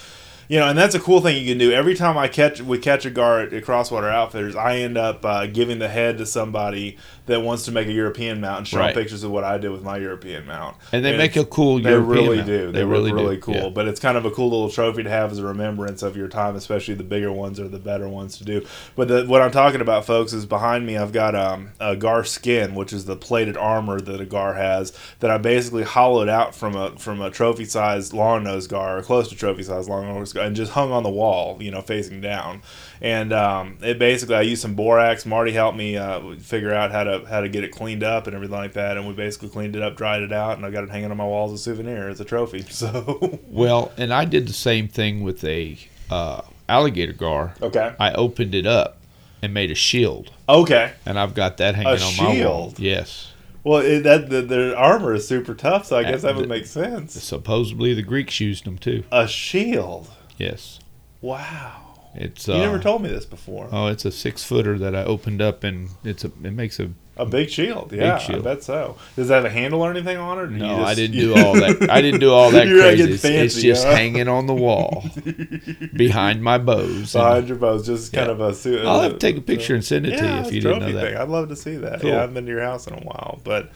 You 0.53 0.59
know, 0.59 0.69
and 0.69 0.77
that's 0.77 0.95
a 0.95 1.01
cool 1.01 1.23
thing 1.23 1.43
you 1.43 1.51
can 1.51 1.57
do. 1.57 1.73
Every 1.73 1.95
time 1.95 2.19
I 2.19 2.29
catch, 2.29 2.61
we 2.61 2.77
catch 2.77 3.07
a 3.07 3.11
gar 3.11 3.41
at, 3.41 3.55
at 3.55 3.65
Crosswater 3.65 4.11
Outfitters, 4.11 4.55
I 4.55 4.81
end 4.81 4.99
up 4.99 5.25
uh, 5.25 5.47
giving 5.47 5.79
the 5.79 5.89
head 5.89 6.19
to 6.19 6.27
somebody 6.27 6.99
that 7.25 7.41
wants 7.41 7.65
to 7.65 7.73
make 7.73 7.87
a 7.89 7.93
European 7.93 8.39
mount 8.43 8.59
and 8.59 8.69
show 8.69 8.77
'em 8.79 8.85
Right. 8.87 8.95
pictures 8.95 9.23
of 9.25 9.31
what 9.31 9.45
I 9.45 9.57
did 9.57 9.71
with 9.71 9.83
my 9.83 9.97
European 9.97 10.45
mount. 10.45 10.77
And 10.93 11.03
they 11.03 11.17
make 11.17 11.31
it's- 11.31 11.45
a 11.45 11.47
cool 11.47 11.79
they 11.81 11.89
European 11.93 12.07
really 12.27 12.37
mount. 12.37 12.47
do. 12.49 12.67
They, 12.67 12.73
They 12.81 12.85
really, 12.85 13.13
really 13.13 13.23
really 13.25 13.37
do, 13.37 13.41
cool. 13.43 13.55
yeah. 13.55 13.69
But 13.71 13.89
it's 13.89 13.99
kind 14.01 14.19
of 14.19 14.27
a 14.27 14.31
cool 14.31 14.51
little 14.51 14.69
trophy 14.69 15.05
to 15.05 15.09
have 15.09 15.33
as 15.33 15.39
a 15.39 15.45
remembrance 15.47 16.03
of 16.03 16.19
your 16.19 16.29
time, 16.29 16.55
especially 16.55 16.95
the 16.95 17.03
bigger 17.05 17.33
ones 17.33 17.59
are 17.59 17.69
the 17.69 17.79
better 17.79 18.07
ones 18.07 18.37
to 18.37 18.45
do. 18.45 18.63
But 18.95 19.09
the, 19.09 19.25
what 19.25 19.41
I'm 19.41 19.53
talking 19.53 19.81
about, 19.81 20.05
folks, 20.05 20.35
is 20.35 20.45
behind 20.45 20.85
me. 20.85 20.99
I've 20.99 21.13
got 21.13 21.35
um, 21.35 21.71
a 21.81 21.97
gar 21.97 22.25
skin, 22.25 22.75
which 22.75 22.93
is 22.93 23.07
the 23.07 23.17
plated 23.17 23.57
armor 23.57 24.01
that 24.03 24.21
a 24.21 24.27
gar 24.27 24.53
has, 24.55 24.93
that 25.21 25.31
I 25.31 25.39
basically 25.39 25.85
hollowed 25.85 26.29
out 26.29 26.55
from 26.55 26.75
a 26.77 26.91
from 26.99 27.23
a 27.23 27.31
trophy 27.31 27.65
sized 27.65 28.13
long 28.13 28.45
nose 28.45 28.67
gar, 28.67 28.99
or 28.99 29.03
close 29.03 29.29
to 29.31 29.35
trophy 29.35 29.63
sized 29.63 29.89
long 29.89 30.07
nose 30.13 30.33
gar, 30.35 30.42
and 30.43 30.55
just 30.55 30.73
hung 30.73 30.93
on 30.93 31.03
the 31.03 31.11
wall, 31.11 31.57
you 31.61 31.71
know, 31.71 31.81
facing 31.83 32.21
down. 32.21 32.63
And 33.01 33.33
um, 33.33 33.79
it 33.83 33.99
basically, 33.99 34.37
I 34.37 34.43
used 34.43 34.63
some 34.63 34.75
borax. 34.75 35.27
Marty 35.27 35.53
helped 35.53 35.77
me 35.77 35.97
uh, 35.97 36.37
figure 36.37 36.73
out 36.73 36.93
how 36.93 37.05
to 37.05 37.25
how 37.27 37.41
to 37.41 37.49
get 37.49 37.65
it 37.65 37.73
cleaned 37.73 38.03
up 38.03 38.27
and 38.27 38.35
everything 38.35 38.57
like 38.57 38.75
that. 38.75 38.97
And 38.97 39.07
we 39.07 39.15
basically 39.15 39.49
cleaned 39.49 39.77
it 39.77 39.83
up, 39.83 39.97
dried 39.97 40.23
it 40.23 40.33
out, 40.33 40.57
and 40.57 40.67
I 40.67 40.71
got 40.71 40.85
it 40.85 40.91
hanging 40.91 41.11
on 41.11 41.17
my 41.17 41.25
walls 41.25 41.53
as 41.53 41.61
a 41.61 41.63
souvenir, 41.63 42.09
as 42.09 42.21
a 42.21 42.25
trophy. 42.25 42.65
So 42.73 43.39
Well, 43.47 43.93
and 43.97 44.13
I 44.13 44.25
did 44.25 44.49
the 44.49 44.53
same 44.53 44.89
thing 44.89 45.23
with 45.23 45.45
a 45.45 45.79
uh, 46.11 46.43
alligator 46.69 47.13
gar. 47.13 47.55
okay, 47.63 47.95
I 48.01 48.13
opened 48.13 48.55
it 48.55 48.67
up 48.67 48.99
and 49.41 49.55
made 49.55 49.71
a 49.71 49.75
shield, 49.75 50.33
okay. 50.49 50.93
and 51.05 51.19
I've 51.19 51.35
got 51.35 51.59
that 51.59 51.75
hanging 51.75 52.03
on 52.03 52.17
my 52.17 52.45
wall. 52.45 52.75
Yes. 52.79 53.33
Well, 53.65 53.81
it, 53.81 54.01
that 54.01 54.29
the, 54.29 54.43
the 54.43 54.77
armor 54.77 55.15
is 55.15 55.29
super 55.29 55.55
tough, 55.55 55.87
so 55.87 55.97
I 55.97 56.03
guess 56.03 56.23
that 56.23 56.35
would 56.35 56.49
make 56.49 56.67
sense. 56.67 57.23
Supposedly 57.23 57.95
the 57.95 58.03
Greeks 58.03 58.41
used 58.41 58.65
them 58.65 58.77
too. 58.77 59.05
A 59.13 59.29
shield. 59.29 60.11
Yes. 60.37 60.79
Wow. 61.21 61.89
It's 62.15 62.47
You 62.47 62.55
uh, 62.55 62.59
never 62.59 62.79
told 62.79 63.03
me 63.03 63.09
this 63.09 63.25
before. 63.25 63.69
Oh, 63.73 63.87
it's 63.87 64.05
a 64.05 64.13
six 64.13 64.45
footer 64.45 64.79
that 64.79 64.95
I 64.95 65.03
opened 65.05 65.41
up, 65.41 65.65
and 65.65 65.89
it's 66.05 66.25
a 66.25 66.33
it 66.45 66.53
makes 66.53 66.79
a 66.79 66.91
A 67.17 67.25
big 67.25 67.49
shield. 67.49 67.91
Yeah, 67.91 68.17
I 68.17 68.19
shield. 68.19 68.45
bet 68.45 68.63
so. 68.63 68.97
Does 69.17 69.29
that 69.29 69.37
have 69.37 69.45
a 69.47 69.51
handle 69.51 69.81
or 69.81 69.91
anything 69.91 70.19
on 70.19 70.39
it? 70.39 70.43
or 70.43 70.47
no. 70.49 70.77
just- 70.77 70.91
I 70.91 70.95
didn't 70.95 71.17
do 71.19 71.35
all 71.37 71.55
that. 71.55 71.89
I 71.91 72.03
didn't 72.03 72.21
do 72.21 72.31
all 72.31 72.51
that 72.51 72.67
crazy. 72.67 73.17
getting 73.17 73.41
It's, 73.45 73.63
just 73.63 73.85
huh? 73.87 73.95
hanging 73.95 74.29
on 74.29 74.47
the 74.47 74.55
wall 74.55 75.05
behind 75.95 76.43
my 76.43 76.59
bows. 76.59 77.13
Behind 77.15 77.49
your 77.49 77.57
bows, 77.57 77.87
just 77.87 78.13
kind 78.13 78.31
of 78.31 78.41
a 78.41 78.55
suit. 78.55 78.85
I'll 78.85 79.01
have 79.01 79.13
to 79.13 79.19
take 79.19 79.39
a 79.39 79.41
picture 79.41 79.75
and 79.75 79.85
send 79.85 80.07
it 80.07 80.19
to 80.19 80.23
you 80.25 80.31
yeah, 80.31 80.47
if 80.47 80.53
you 80.53 80.61
didn't 80.61 80.81
know 80.81 80.93
that. 80.93 81.03
Thing. 81.13 81.17
I'd 81.17 81.29
love 81.29 81.49
to 81.49 81.57
see 81.57 81.77
that. 81.77 82.01
Cool. 82.03 82.11
Yeah, 82.11 82.19
I 82.19 82.21
haven't 82.21 82.35
been 82.35 82.45
to 82.47 82.51
your 82.53 82.61
house 82.63 82.87
in 82.87 82.95
a 82.95 83.01
while, 83.01 83.41
but 83.43 83.71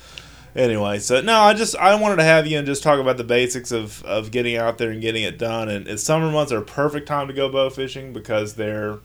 anyway, 0.56 0.98
so 0.98 1.20
no, 1.20 1.38
I 1.40 1.54
just 1.54 1.76
I 1.76 1.94
wanted 2.00 2.16
to 2.16 2.24
have 2.24 2.46
you 2.46 2.58
and 2.58 2.66
just 2.66 2.82
talk 2.82 2.98
about 2.98 3.16
the 3.16 3.24
basics 3.24 3.70
of 3.72 4.02
of 4.04 4.30
getting 4.30 4.56
out 4.56 4.78
there 4.78 4.90
and 4.90 5.00
getting 5.00 5.22
it 5.22 5.38
done. 5.38 5.68
And 5.68 5.86
it's 5.86 6.02
summer 6.02 6.30
months 6.30 6.52
are 6.52 6.58
a 6.58 6.62
perfect 6.62 7.06
time 7.06 7.28
to 7.28 7.32
go 7.34 7.48
bow 7.48 7.70
fishing 7.70 8.12
because 8.12 8.54
they're 8.54 8.98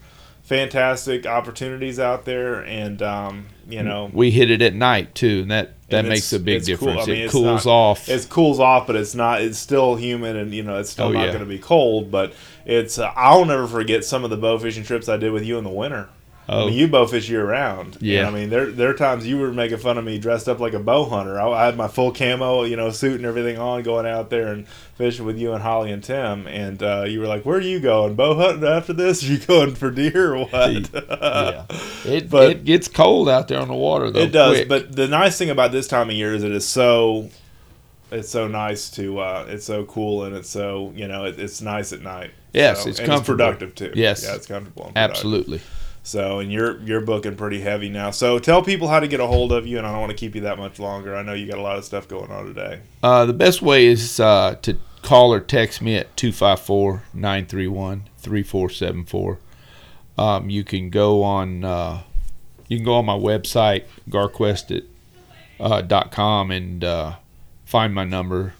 fantastic 0.43 1.25
opportunities 1.25 1.99
out 1.99 2.25
there, 2.25 2.61
and 2.65 3.01
um, 3.01 3.45
you 3.69 3.81
know. 3.83 4.09
We 4.13 4.31
hit 4.31 4.51
it 4.51 4.61
at 4.61 4.73
night 4.75 5.15
too, 5.15 5.41
and 5.43 5.51
that 5.51 5.73
that 5.89 5.99
and 5.99 6.09
makes 6.09 6.31
a 6.33 6.39
big 6.39 6.57
it's 6.57 6.67
cool. 6.67 6.87
difference. 6.89 7.07
I 7.07 7.11
mean, 7.11 7.21
it 7.23 7.31
cools 7.31 7.65
not- 7.65 7.71
off. 7.71 8.09
It 8.09 8.27
cools 8.29 8.59
off, 8.59 8.87
but 8.87 8.95
it's 8.95 9.15
not. 9.15 9.41
It's 9.41 9.57
still 9.57 9.95
humid, 9.95 10.35
and 10.35 10.53
you 10.53 10.63
know 10.63 10.79
it's 10.79 10.89
still 10.89 11.07
Oh, 11.07 11.11
not 11.11 11.21
yeah. 11.21 11.27
going 11.27 11.39
to 11.39 11.45
be 11.45 11.59
cold. 11.59 12.11
But 12.11 12.33
it's. 12.65 12.97
Uh, 12.97 13.11
I'll 13.15 13.45
never 13.45 13.67
forget 13.67 14.03
some 14.03 14.23
of 14.23 14.29
the 14.29 14.37
bow 14.37 14.57
fishing 14.57 14.83
trips 14.83 15.07
I 15.07 15.17
did 15.17 15.31
with 15.31 15.43
you 15.45 15.57
in 15.57 15.63
the 15.63 15.69
winter. 15.69 16.09
I 16.51 16.55
oh, 16.55 16.65
mean, 16.65 16.77
you 16.77 16.89
bow 16.89 17.05
fish 17.05 17.29
year 17.29 17.45
round. 17.45 17.97
Yeah. 18.01 18.27
And, 18.27 18.27
I 18.27 18.39
mean, 18.39 18.49
there 18.49 18.69
there 18.69 18.89
are 18.89 18.93
times 18.93 19.25
you 19.25 19.37
were 19.37 19.53
making 19.53 19.77
fun 19.77 19.97
of 19.97 20.03
me 20.03 20.19
dressed 20.19 20.49
up 20.49 20.59
like 20.59 20.73
a 20.73 20.79
bow 20.79 21.05
hunter. 21.05 21.39
I, 21.39 21.49
I 21.49 21.65
had 21.65 21.77
my 21.77 21.87
full 21.87 22.11
camo, 22.11 22.63
you 22.63 22.75
know, 22.75 22.89
suit 22.89 23.15
and 23.15 23.25
everything 23.25 23.57
on, 23.57 23.83
going 23.83 24.05
out 24.05 24.29
there 24.29 24.47
and 24.47 24.67
fishing 24.67 25.25
with 25.25 25.37
you 25.37 25.53
and 25.53 25.63
Holly 25.63 25.93
and 25.93 26.03
Tim. 26.03 26.47
And 26.47 26.83
uh, 26.83 27.05
you 27.07 27.21
were 27.21 27.27
like, 27.27 27.45
"Where 27.45 27.57
are 27.57 27.61
you 27.61 27.79
going? 27.79 28.15
Bow 28.15 28.35
hunting 28.35 28.67
after 28.67 28.91
this? 28.91 29.23
Are 29.23 29.27
you 29.27 29.37
going 29.37 29.75
for 29.75 29.91
deer 29.91 30.35
or 30.35 30.45
what?" 30.45 30.93
yeah. 30.93 31.65
It 32.03 32.29
but- 32.29 32.51
it 32.51 32.65
gets 32.65 32.89
cold 32.89 33.29
out 33.29 33.47
there 33.47 33.61
on 33.61 33.69
the 33.69 33.73
water 33.73 34.11
though. 34.11 34.19
It 34.19 34.33
does, 34.33 34.57
quick. 34.57 34.67
but 34.67 34.93
the 34.93 35.07
nice 35.07 35.37
thing 35.37 35.51
about 35.51 35.71
this 35.71 35.87
time 35.87 36.09
of 36.09 36.15
year 36.17 36.35
is 36.35 36.43
it 36.43 36.51
is 36.51 36.67
so 36.67 37.29
it's 38.11 38.29
so 38.29 38.49
nice 38.49 38.89
to 38.91 39.19
uh, 39.19 39.45
it's 39.47 39.65
so 39.65 39.85
cool 39.85 40.25
and 40.25 40.35
it's 40.35 40.49
so 40.49 40.91
you 40.97 41.07
know 41.07 41.23
it, 41.23 41.39
it's 41.39 41.61
nice 41.61 41.93
at 41.93 42.01
night. 42.01 42.31
Yes, 42.51 42.83
So- 42.83 42.89
it's 42.89 42.99
comfortable. 42.99 43.37
productive 43.37 43.73
too. 43.73 43.93
Yes. 43.95 44.25
yeah, 44.25 44.35
it's 44.35 44.47
comfortable. 44.47 44.91
Absolutely. 44.97 45.61
So 46.03 46.39
and 46.39 46.51
you're 46.51 46.79
you're 46.81 47.01
booking 47.01 47.35
pretty 47.35 47.61
heavy 47.61 47.89
now. 47.89 48.11
So 48.11 48.39
tell 48.39 48.63
people 48.63 48.87
how 48.87 48.99
to 48.99 49.07
get 49.07 49.19
a 49.19 49.27
hold 49.27 49.51
of 49.51 49.67
you, 49.67 49.77
and 49.77 49.85
I 49.85 49.91
don't 49.91 50.01
want 50.01 50.11
to 50.11 50.17
keep 50.17 50.33
you 50.35 50.41
that 50.41 50.57
much 50.57 50.79
longer. 50.79 51.15
I 51.15 51.21
know 51.21 51.33
you 51.33 51.47
got 51.47 51.59
a 51.59 51.61
lot 51.61 51.77
of 51.77 51.85
stuff 51.85 52.07
going 52.07 52.31
on 52.31 52.45
today. 52.45 52.81
Uh, 53.03 53.25
the 53.25 53.33
best 53.33 53.61
way 53.61 53.85
is 53.85 54.19
uh, 54.19 54.55
to 54.63 54.77
call 55.03 55.33
or 55.33 55.39
text 55.39 55.81
me 55.81 55.95
at 55.95 56.15
254 56.17 57.03
931 57.13 58.03
3474. 58.17 59.39
Um, 60.17 60.49
You 60.49 60.63
can 60.63 60.89
go 60.89 61.23
on 61.23 61.63
uh, 61.63 62.01
you 62.67 62.77
can 62.77 62.85
go 62.85 62.95
on 62.95 63.05
my 63.05 63.17
website 63.17 63.83
garquest 64.09 64.85
uh, 65.59 66.51
and 66.51 66.83
uh, 66.83 67.15
find 67.65 67.93
my 67.93 68.03
number. 68.03 68.53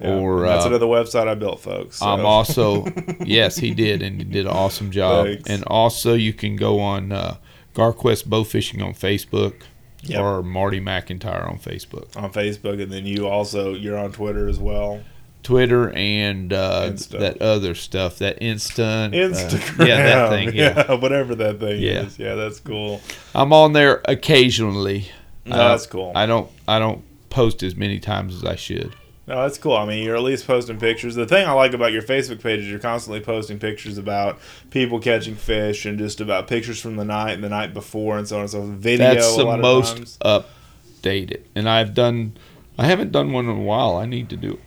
Yeah, 0.00 0.14
Or, 0.16 0.42
that's 0.42 0.64
uh, 0.64 0.68
another 0.68 0.86
website 0.86 1.26
I 1.28 1.34
built, 1.34 1.60
folks. 1.60 1.96
so. 1.98 2.06
I'm 2.06 2.24
also 2.26 2.84
yes, 3.24 3.56
he 3.56 3.72
did, 3.74 4.02
and 4.02 4.18
he 4.18 4.24
did 4.24 4.46
an 4.46 4.52
awesome 4.52 4.90
job. 4.90 5.26
Thanks. 5.26 5.48
And 5.48 5.64
also, 5.64 6.14
you 6.14 6.32
can 6.32 6.56
go 6.56 6.80
on 6.80 7.12
uh, 7.12 7.36
Garquest 7.74 8.26
Bow 8.26 8.44
Fishing 8.44 8.82
on 8.82 8.92
Facebook 8.94 9.62
Yep. 10.02 10.20
or 10.20 10.42
Marty 10.42 10.80
McIntyre 10.80 11.48
on 11.50 11.58
Facebook, 11.58 12.16
on 12.16 12.30
Facebook, 12.32 12.80
and 12.80 12.92
then 12.92 13.06
you 13.06 13.26
also 13.26 13.72
you're 13.74 13.98
on 13.98 14.12
Twitter 14.12 14.46
as 14.48 14.58
well. 14.58 15.02
Twitter, 15.42 15.90
and 15.96 16.52
uh, 16.52 16.90
that 17.10 17.38
other 17.40 17.74
stuff, 17.74 18.18
that 18.18 18.40
instant, 18.42 19.14
uh, 19.14 19.18
Instagram, 19.18 19.86
yeah, 19.88 19.96
that 19.96 20.28
thing. 20.30 20.50
Yeah. 20.54 20.92
whatever 20.94 21.34
that 21.36 21.58
thing 21.58 21.80
Yeah. 21.80 22.02
is. 22.02 22.18
Yeah, 22.18 22.34
that's 22.36 22.60
cool. 22.60 23.00
I'm 23.34 23.52
on 23.52 23.72
there 23.72 24.00
occasionally. 24.04 25.08
No, 25.44 25.56
Uh, 25.56 25.68
that's 25.70 25.86
cool. 25.86 26.12
I 26.14 26.26
don't, 26.26 26.50
I 26.68 26.78
don't 26.78 27.02
post 27.30 27.62
as 27.62 27.74
many 27.76 27.98
times 27.98 28.34
as 28.36 28.44
I 28.44 28.56
should. 28.56 28.94
No, 29.26 29.42
that's 29.42 29.58
cool. 29.58 29.76
I 29.76 29.84
mean, 29.84 30.04
you're 30.04 30.14
at 30.14 30.22
least 30.22 30.46
posting 30.46 30.78
pictures. 30.78 31.16
The 31.16 31.26
thing 31.26 31.46
I 31.46 31.52
like 31.52 31.72
about 31.72 31.92
your 31.92 32.02
Facebook 32.02 32.40
page 32.40 32.60
is 32.60 32.68
you're 32.68 32.78
constantly 32.78 33.20
posting 33.20 33.58
pictures 33.58 33.98
about 33.98 34.38
people 34.70 35.00
catching 35.00 35.34
fish 35.34 35.84
and 35.84 35.98
just 35.98 36.20
about 36.20 36.46
pictures 36.46 36.80
from 36.80 36.94
the 36.94 37.04
night 37.04 37.32
and 37.32 37.42
the 37.42 37.48
night 37.48 37.74
before 37.74 38.18
and 38.18 38.28
so 38.28 38.36
on 38.36 38.42
and 38.42 38.50
so 38.50 38.62
forth. 38.62 38.74
Video. 38.74 39.14
That's 39.14 39.34
a 39.34 39.44
the 39.44 39.56
most 39.56 40.20
updated, 40.20 41.42
and 41.56 41.68
I've 41.68 41.92
done. 41.92 42.36
I 42.78 42.86
haven't 42.86 43.10
done 43.10 43.32
one 43.32 43.46
in 43.46 43.56
a 43.56 43.62
while. 43.62 43.96
I 43.96 44.06
need 44.06 44.28
to 44.28 44.36
do 44.36 44.60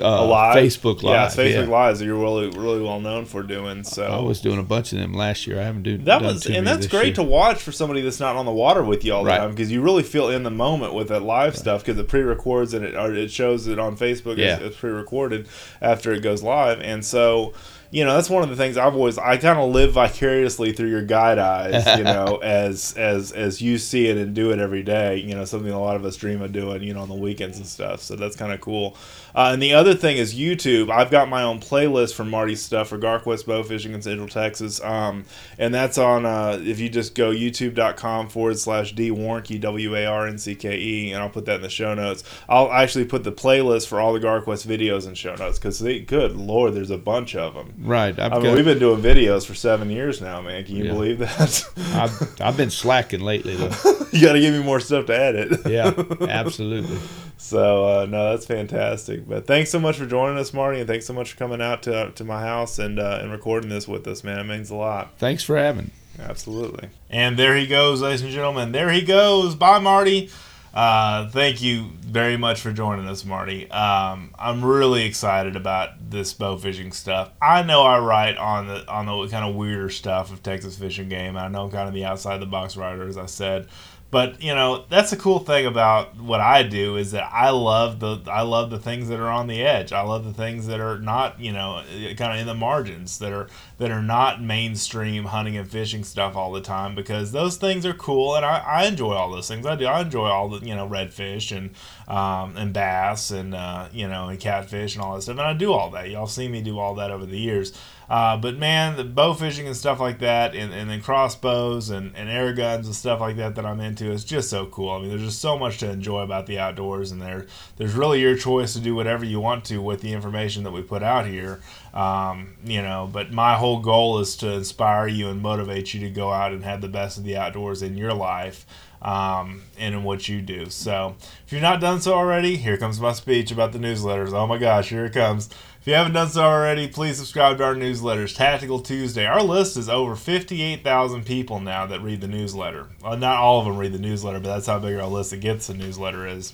uh, 0.00 0.26
live 0.26 0.56
Facebook 0.56 1.02
Live. 1.02 1.36
Yeah, 1.36 1.44
Facebook 1.44 1.66
yeah. 1.66 1.70
Lives 1.72 1.98
that 1.98 2.04
you're 2.06 2.16
really 2.16 2.48
really 2.50 2.80
well 2.82 3.00
known 3.00 3.24
for 3.24 3.42
doing. 3.42 3.84
So 3.84 4.04
I 4.06 4.20
was 4.20 4.40
doing 4.40 4.58
a 4.58 4.62
bunch 4.62 4.92
of 4.92 4.98
them 4.98 5.12
last 5.14 5.46
year. 5.46 5.60
I 5.60 5.64
haven't 5.64 5.82
do, 5.82 5.98
That 5.98 6.22
was, 6.22 6.46
and 6.46 6.66
that's 6.66 6.86
great 6.86 7.06
year. 7.06 7.14
to 7.16 7.22
watch 7.22 7.60
for 7.62 7.72
somebody 7.72 8.00
that's 8.00 8.20
not 8.20 8.36
on 8.36 8.46
the 8.46 8.52
water 8.52 8.82
with 8.82 9.04
you 9.04 9.12
all 9.14 9.24
the 9.24 9.28
Right. 9.30 9.38
time 9.38 9.50
because 9.50 9.70
you 9.70 9.82
really 9.82 10.02
feel 10.02 10.28
in 10.30 10.42
the 10.44 10.50
moment 10.50 10.94
with 10.94 11.08
that 11.08 11.22
live 11.22 11.56
stuff 11.56 11.84
because 11.84 11.98
it 11.98 12.08
pre-records 12.08 12.74
and 12.74 12.84
it 12.84 12.94
or 12.94 13.14
it 13.14 13.30
shows 13.30 13.66
it 13.66 13.78
on 13.78 13.96
Facebook 13.96 14.36
Yeah. 14.38 14.56
as, 14.56 14.60
as 14.62 14.74
pre-recorded 14.76 15.46
after 15.80 16.12
it 16.12 16.20
goes 16.22 16.42
live, 16.42 16.80
and 16.80 17.04
so 17.04 17.52
you 17.90 18.02
know 18.06 18.14
that's 18.14 18.30
one 18.30 18.42
of 18.42 18.48
the 18.48 18.56
things 18.56 18.78
I've 18.78 18.94
always 18.94 19.18
I 19.18 19.36
kind 19.36 19.58
of 19.58 19.70
live 19.70 19.92
vicariously 19.92 20.72
through 20.72 20.88
your 20.88 21.02
guide 21.02 21.38
eyes, 21.38 21.98
you 21.98 22.04
know, 22.04 22.36
as 22.42 22.94
as 22.96 23.32
as 23.32 23.60
you 23.60 23.76
see 23.76 24.06
it 24.06 24.16
and 24.16 24.34
do 24.34 24.50
it 24.50 24.58
every 24.58 24.82
day, 24.82 25.18
you 25.18 25.34
know, 25.34 25.44
something 25.44 25.70
a 25.70 25.78
lot 25.78 25.96
of 25.96 26.04
us 26.06 26.16
dream 26.16 26.40
of 26.40 26.52
doing, 26.52 26.82
you 26.82 26.94
know, 26.94 27.02
on 27.02 27.10
the 27.10 27.14
weekends 27.14 27.58
and 27.58 27.66
stuff. 27.66 28.00
So 28.00 28.16
that's 28.16 28.34
kind 28.34 28.50
of 28.50 28.62
cool. 28.62 28.96
Uh, 29.34 29.50
and 29.52 29.62
the 29.62 29.72
other 29.74 29.94
thing 29.94 30.16
is 30.16 30.34
YouTube. 30.34 30.90
I've 30.90 31.10
got 31.10 31.28
my 31.28 31.42
own 31.42 31.58
playlist 31.60 32.14
for 32.14 32.24
Marty's 32.24 32.62
stuff 32.62 32.88
for 32.88 32.98
Garquest 32.98 33.46
Bow 33.46 33.62
Fishing 33.62 33.94
in 33.94 34.02
Central 34.02 34.28
Texas. 34.28 34.80
Um, 34.82 35.24
and 35.58 35.72
that's 35.74 35.96
on, 35.98 36.26
uh, 36.26 36.58
if 36.62 36.78
you 36.80 36.88
just 36.88 37.14
go 37.14 37.30
youtube.com 37.30 38.28
forward 38.28 38.58
slash 38.58 38.92
D 38.92 39.10
Warnke, 39.10 39.60
W 39.60 39.96
A 39.96 40.04
R 40.06 40.26
N 40.26 40.38
C 40.38 40.54
K 40.54 40.76
E, 40.78 41.12
and 41.12 41.22
I'll 41.22 41.30
put 41.30 41.46
that 41.46 41.56
in 41.56 41.62
the 41.62 41.70
show 41.70 41.94
notes. 41.94 42.24
I'll 42.48 42.70
actually 42.72 43.04
put 43.06 43.24
the 43.24 43.32
playlist 43.32 43.86
for 43.88 44.00
all 44.00 44.12
the 44.12 44.20
Garquest 44.20 44.66
videos 44.66 45.06
in 45.06 45.14
show 45.14 45.34
notes 45.34 45.58
because, 45.58 45.78
they 45.78 46.00
good 46.00 46.36
lord, 46.36 46.74
there's 46.74 46.90
a 46.90 46.98
bunch 46.98 47.34
of 47.34 47.54
them. 47.54 47.74
right. 47.80 48.18
I've 48.18 48.32
I 48.32 48.36
mean, 48.36 48.44
got. 48.44 48.54
we've 48.56 48.64
been 48.64 48.78
doing 48.78 49.00
videos 49.00 49.46
for 49.46 49.54
seven 49.54 49.90
years 49.90 50.20
now, 50.20 50.40
man. 50.40 50.64
Can 50.64 50.76
you 50.76 50.84
Yeah. 50.84 50.92
believe 50.92 51.18
that? 51.20 51.64
I've, 51.94 52.40
I've 52.40 52.56
been 52.56 52.70
slacking 52.70 53.20
lately 53.20 53.56
though. 53.56 53.70
you 54.12 54.20
got 54.26 54.32
to 54.34 54.40
give 54.40 54.54
me 54.54 54.62
more 54.62 54.80
stuff 54.80 55.06
to 55.06 55.18
edit. 55.18 55.60
Yeah, 55.66 55.92
absolutely. 56.28 56.98
So 57.42 57.84
uh, 57.84 58.06
no, 58.06 58.30
that's 58.30 58.46
fantastic. 58.46 59.28
But 59.28 59.48
thanks 59.48 59.68
so 59.68 59.80
much 59.80 59.96
for 59.96 60.06
joining 60.06 60.38
us, 60.38 60.54
Marty, 60.54 60.78
and 60.78 60.88
thanks 60.88 61.06
so 61.06 61.12
much 61.12 61.32
for 61.32 61.36
coming 61.36 61.60
out 61.60 61.82
to 61.82 62.12
to 62.12 62.24
my 62.24 62.40
house 62.40 62.78
and 62.78 63.00
uh, 63.00 63.18
and 63.20 63.32
recording 63.32 63.68
this 63.68 63.88
with 63.88 64.06
us, 64.06 64.22
man. 64.22 64.38
It 64.38 64.44
means 64.44 64.70
a 64.70 64.76
lot. 64.76 65.18
Thanks 65.18 65.42
for 65.42 65.58
having. 65.58 65.90
Absolutely. 66.20 66.90
And 67.10 67.36
there 67.36 67.56
he 67.56 67.66
goes, 67.66 68.00
ladies 68.00 68.22
and 68.22 68.30
gentlemen. 68.30 68.70
There 68.70 68.92
he 68.92 69.02
goes. 69.02 69.56
Bye, 69.56 69.80
Marty. 69.80 70.30
Uh, 70.72 71.28
thank 71.28 71.60
you 71.60 71.90
very 72.00 72.36
much 72.36 72.60
for 72.60 72.72
joining 72.72 73.06
us, 73.06 73.24
Marty. 73.24 73.70
Um, 73.70 74.34
I'm 74.38 74.64
really 74.64 75.04
excited 75.04 75.56
about 75.56 76.10
this 76.10 76.32
bow 76.32 76.56
fishing 76.56 76.92
stuff. 76.92 77.30
I 77.42 77.62
know 77.62 77.82
I 77.82 77.98
write 77.98 78.38
on 78.38 78.68
the 78.68 78.88
on 78.88 79.06
the 79.06 79.28
kind 79.28 79.44
of 79.44 79.56
weirder 79.56 79.90
stuff 79.90 80.32
of 80.32 80.42
Texas 80.42 80.78
Fish 80.78 80.98
and 80.98 81.10
Game. 81.10 81.36
I 81.36 81.48
know 81.48 81.68
kind 81.68 81.88
of 81.88 81.94
the 81.94 82.04
outside 82.04 82.40
the 82.40 82.46
box 82.46 82.76
writer, 82.76 83.06
as 83.06 83.18
I 83.18 83.26
said. 83.26 83.66
But 84.12 84.42
you 84.42 84.54
know 84.54 84.84
that's 84.90 85.08
the 85.08 85.16
cool 85.16 85.38
thing 85.38 85.64
about 85.64 86.18
what 86.18 86.38
I 86.38 86.64
do 86.64 86.98
is 86.98 87.12
that 87.12 87.30
I 87.32 87.48
love 87.48 87.98
the 87.98 88.20
I 88.30 88.42
love 88.42 88.68
the 88.68 88.78
things 88.78 89.08
that 89.08 89.18
are 89.18 89.30
on 89.30 89.46
the 89.46 89.62
edge. 89.62 89.90
I 89.90 90.02
love 90.02 90.26
the 90.26 90.34
things 90.34 90.66
that 90.66 90.80
are 90.80 90.98
not 90.98 91.40
you 91.40 91.50
know 91.50 91.82
kind 92.18 92.34
of 92.34 92.38
in 92.38 92.46
the 92.46 92.54
margins 92.54 93.18
that 93.20 93.32
are 93.32 93.48
that 93.78 93.90
are 93.90 94.02
not 94.02 94.42
mainstream 94.42 95.24
hunting 95.24 95.56
and 95.56 95.66
fishing 95.66 96.04
stuff 96.04 96.36
all 96.36 96.52
the 96.52 96.60
time 96.60 96.94
because 96.94 97.32
those 97.32 97.56
things 97.56 97.86
are 97.86 97.94
cool 97.94 98.36
and 98.36 98.44
I, 98.44 98.58
I 98.58 98.84
enjoy 98.84 99.14
all 99.14 99.30
those 99.30 99.48
things. 99.48 99.64
I 99.64 99.76
do. 99.76 99.86
I 99.86 100.02
enjoy 100.02 100.26
all 100.26 100.50
the 100.50 100.66
you 100.66 100.74
know 100.74 100.86
redfish 100.86 101.56
and 101.56 101.70
um, 102.06 102.54
and 102.58 102.74
bass 102.74 103.30
and 103.30 103.54
uh, 103.54 103.88
you 103.92 104.06
know 104.06 104.28
and 104.28 104.38
catfish 104.38 104.94
and 104.94 105.02
all 105.02 105.14
that 105.14 105.22
stuff. 105.22 105.38
And 105.38 105.46
I 105.46 105.54
do 105.54 105.72
all 105.72 105.88
that. 105.92 106.10
Y'all 106.10 106.26
see 106.26 106.48
me 106.48 106.60
do 106.60 106.78
all 106.78 106.96
that 106.96 107.10
over 107.10 107.24
the 107.24 107.38
years. 107.38 107.72
Uh, 108.12 108.36
but 108.36 108.58
man, 108.58 108.94
the 108.98 109.04
bow 109.04 109.32
fishing 109.32 109.66
and 109.66 109.74
stuff 109.74 109.98
like 109.98 110.18
that, 110.18 110.54
and, 110.54 110.70
and 110.70 110.90
then 110.90 111.00
crossbows 111.00 111.88
and, 111.88 112.14
and 112.14 112.28
air 112.28 112.52
guns 112.52 112.84
and 112.84 112.94
stuff 112.94 113.20
like 113.20 113.36
that 113.36 113.54
that 113.54 113.64
I'm 113.64 113.80
into 113.80 114.10
is 114.10 114.22
just 114.22 114.50
so 114.50 114.66
cool. 114.66 114.90
I 114.90 114.98
mean, 114.98 115.08
there's 115.08 115.22
just 115.22 115.40
so 115.40 115.58
much 115.58 115.78
to 115.78 115.90
enjoy 115.90 116.20
about 116.20 116.44
the 116.44 116.58
outdoors, 116.58 117.10
and 117.10 117.22
there 117.22 117.46
there's 117.78 117.94
really 117.94 118.20
your 118.20 118.36
choice 118.36 118.74
to 118.74 118.80
do 118.80 118.94
whatever 118.94 119.24
you 119.24 119.40
want 119.40 119.64
to 119.64 119.80
with 119.80 120.02
the 120.02 120.12
information 120.12 120.62
that 120.64 120.72
we 120.72 120.82
put 120.82 121.02
out 121.02 121.26
here. 121.26 121.62
Um, 121.94 122.56
you 122.62 122.82
know, 122.82 123.08
but 123.10 123.32
my 123.32 123.54
whole 123.54 123.80
goal 123.80 124.18
is 124.18 124.36
to 124.36 124.52
inspire 124.52 125.08
you 125.08 125.30
and 125.30 125.40
motivate 125.40 125.94
you 125.94 126.00
to 126.00 126.10
go 126.10 126.30
out 126.30 126.52
and 126.52 126.64
have 126.64 126.82
the 126.82 126.88
best 126.88 127.16
of 127.16 127.24
the 127.24 127.38
outdoors 127.38 127.80
in 127.80 127.96
your 127.96 128.12
life 128.12 128.66
um, 129.02 129.62
and 129.78 129.94
in 129.94 130.04
what 130.04 130.28
you 130.28 130.40
do. 130.40 130.70
So 130.70 131.16
if 131.46 131.52
you've 131.52 131.62
not 131.62 131.80
done 131.80 132.00
so 132.00 132.14
already, 132.14 132.56
here 132.56 132.76
comes 132.76 133.00
my 133.00 133.12
speech 133.12 133.50
about 133.50 133.72
the 133.72 133.78
newsletters. 133.78 134.32
Oh 134.32 134.46
my 134.46 134.58
gosh, 134.58 134.90
here 134.90 135.04
it 135.04 135.12
comes. 135.12 135.50
If 135.82 135.88
you 135.88 135.94
haven't 135.94 136.12
done 136.12 136.28
so 136.28 136.44
already, 136.44 136.86
please 136.86 137.18
subscribe 137.18 137.58
to 137.58 137.64
our 137.64 137.74
newsletters. 137.74 138.36
Tactical 138.36 138.78
Tuesday. 138.78 139.26
Our 139.26 139.42
list 139.42 139.76
is 139.76 139.88
over 139.88 140.14
58,000 140.14 141.26
people 141.26 141.58
now 141.58 141.86
that 141.86 142.00
read 142.02 142.20
the 142.20 142.28
newsletter. 142.28 142.86
Well, 143.02 143.16
not 143.16 143.38
all 143.38 143.58
of 143.58 143.64
them 143.64 143.76
read 143.76 143.92
the 143.92 143.98
newsletter, 143.98 144.38
but 144.38 144.54
that's 144.54 144.68
how 144.68 144.78
big 144.78 144.94
our 144.94 145.08
list 145.08 145.32
that 145.32 145.40
gets 145.40 145.66
the 145.66 145.74
newsletter 145.74 146.24
is. 146.24 146.52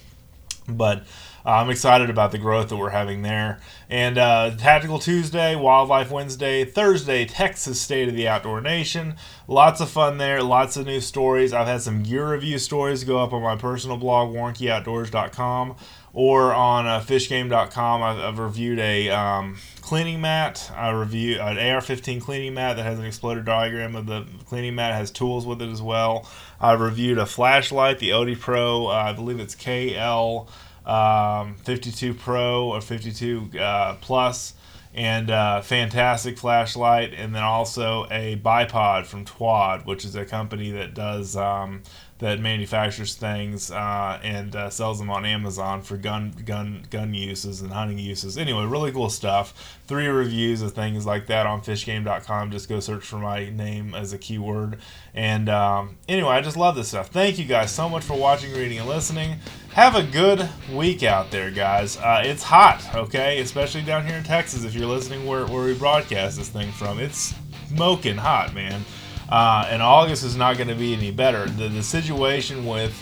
But 0.66 1.00
uh, 1.44 1.50
I'm 1.50 1.68
excited 1.68 2.08
about 2.08 2.32
the 2.32 2.38
growth 2.38 2.70
that 2.70 2.76
we're 2.76 2.88
having 2.88 3.20
there. 3.20 3.60
And 3.90 4.16
uh, 4.16 4.56
Tactical 4.56 4.98
Tuesday, 4.98 5.54
Wildlife 5.54 6.10
Wednesday, 6.10 6.64
Thursday, 6.64 7.26
Texas 7.26 7.78
State 7.78 8.08
of 8.08 8.14
the 8.14 8.28
Outdoor 8.28 8.62
Nation. 8.62 9.16
Lots 9.46 9.82
of 9.82 9.90
fun 9.90 10.16
there, 10.16 10.42
lots 10.42 10.78
of 10.78 10.86
new 10.86 11.00
stories. 11.00 11.52
I've 11.52 11.66
had 11.66 11.82
some 11.82 12.02
gear 12.02 12.32
review 12.32 12.58
stories 12.58 13.04
go 13.04 13.22
up 13.22 13.34
on 13.34 13.42
my 13.42 13.56
personal 13.56 13.98
blog, 13.98 14.34
warnkeyoutdoors.com, 14.34 15.76
or 16.18 16.52
on 16.52 16.84
uh, 16.84 16.98
fishgame.com. 16.98 18.02
I've, 18.02 18.18
I've 18.18 18.38
reviewed 18.40 18.80
a 18.80 19.08
um, 19.08 19.56
cleaning 19.80 20.20
mat. 20.20 20.68
I 20.74 20.90
review 20.90 21.38
an 21.38 21.58
AR-15 21.58 22.20
cleaning 22.20 22.54
mat 22.54 22.76
that 22.76 22.82
has 22.82 22.98
an 22.98 23.04
exploded 23.04 23.44
diagram 23.44 23.94
of 23.94 24.06
the 24.06 24.26
cleaning 24.46 24.74
mat. 24.74 24.94
Has 24.94 25.12
tools 25.12 25.46
with 25.46 25.62
it 25.62 25.68
as 25.68 25.80
well. 25.80 26.28
I've 26.60 26.80
reviewed 26.80 27.18
a 27.18 27.26
flashlight, 27.26 28.00
the 28.00 28.10
OD 28.10 28.40
Pro. 28.40 28.88
Uh, 28.88 28.94
I 28.94 29.12
believe 29.12 29.38
it's 29.38 29.54
KL 29.54 30.48
um, 30.84 31.54
52 31.58 32.14
Pro 32.14 32.64
or 32.64 32.80
52 32.80 33.50
uh, 33.60 33.94
Plus, 34.00 34.54
and 34.94 35.30
uh, 35.30 35.62
fantastic 35.62 36.36
flashlight, 36.36 37.14
and 37.14 37.32
then 37.32 37.44
also 37.44 38.08
a 38.10 38.40
bipod 38.42 39.06
from 39.06 39.24
Twad, 39.24 39.86
which 39.86 40.04
is 40.04 40.16
a 40.16 40.24
company 40.24 40.72
that 40.72 40.94
does 40.94 41.36
um, 41.36 41.82
that 42.18 42.40
manufactures 42.40 43.14
things 43.14 43.70
uh, 43.70 44.18
and 44.22 44.56
uh, 44.56 44.70
sells 44.70 44.98
them 44.98 45.08
on 45.08 45.24
Amazon 45.24 45.82
for 45.82 45.96
gun 45.96 46.34
gun 46.44 46.84
gun 46.90 47.14
uses 47.14 47.60
and 47.60 47.72
hunting 47.72 47.98
uses. 47.98 48.36
Anyway, 48.36 48.64
really 48.64 48.90
cool 48.90 49.08
stuff. 49.08 49.78
Three 49.86 50.08
reviews 50.08 50.60
of 50.60 50.72
things 50.72 51.06
like 51.06 51.26
that 51.28 51.46
on 51.46 51.62
fishgame.com. 51.62 52.50
Just 52.50 52.68
go 52.68 52.80
search 52.80 53.04
for 53.04 53.18
my 53.18 53.48
name 53.50 53.94
as 53.94 54.12
a 54.12 54.18
keyword. 54.18 54.78
And 55.14 55.48
um, 55.48 55.96
anyway, 56.08 56.30
I 56.30 56.40
just 56.40 56.56
love 56.56 56.74
this 56.74 56.88
stuff. 56.88 57.08
Thank 57.08 57.38
you 57.38 57.44
guys 57.44 57.70
so 57.70 57.88
much 57.88 58.02
for 58.02 58.16
watching, 58.16 58.52
reading, 58.52 58.78
and 58.78 58.88
listening. 58.88 59.38
Have 59.72 59.94
a 59.94 60.02
good 60.02 60.48
week 60.72 61.02
out 61.04 61.30
there, 61.30 61.50
guys. 61.50 61.96
Uh, 61.96 62.22
it's 62.24 62.42
hot, 62.42 62.82
okay? 62.94 63.38
Especially 63.40 63.82
down 63.82 64.06
here 64.06 64.16
in 64.16 64.24
Texas. 64.24 64.64
If 64.64 64.74
you're 64.74 64.86
listening 64.86 65.24
where, 65.26 65.46
where 65.46 65.64
we 65.64 65.74
broadcast 65.74 66.36
this 66.36 66.48
thing 66.48 66.72
from, 66.72 66.98
it's 66.98 67.34
smoking 67.68 68.16
hot, 68.16 68.54
man. 68.54 68.84
Uh, 69.28 69.66
and 69.68 69.82
August 69.82 70.24
is 70.24 70.36
not 70.36 70.56
going 70.56 70.68
to 70.68 70.74
be 70.74 70.94
any 70.94 71.10
better. 71.10 71.46
The, 71.46 71.68
the 71.68 71.82
situation 71.82 72.64
with 72.66 72.94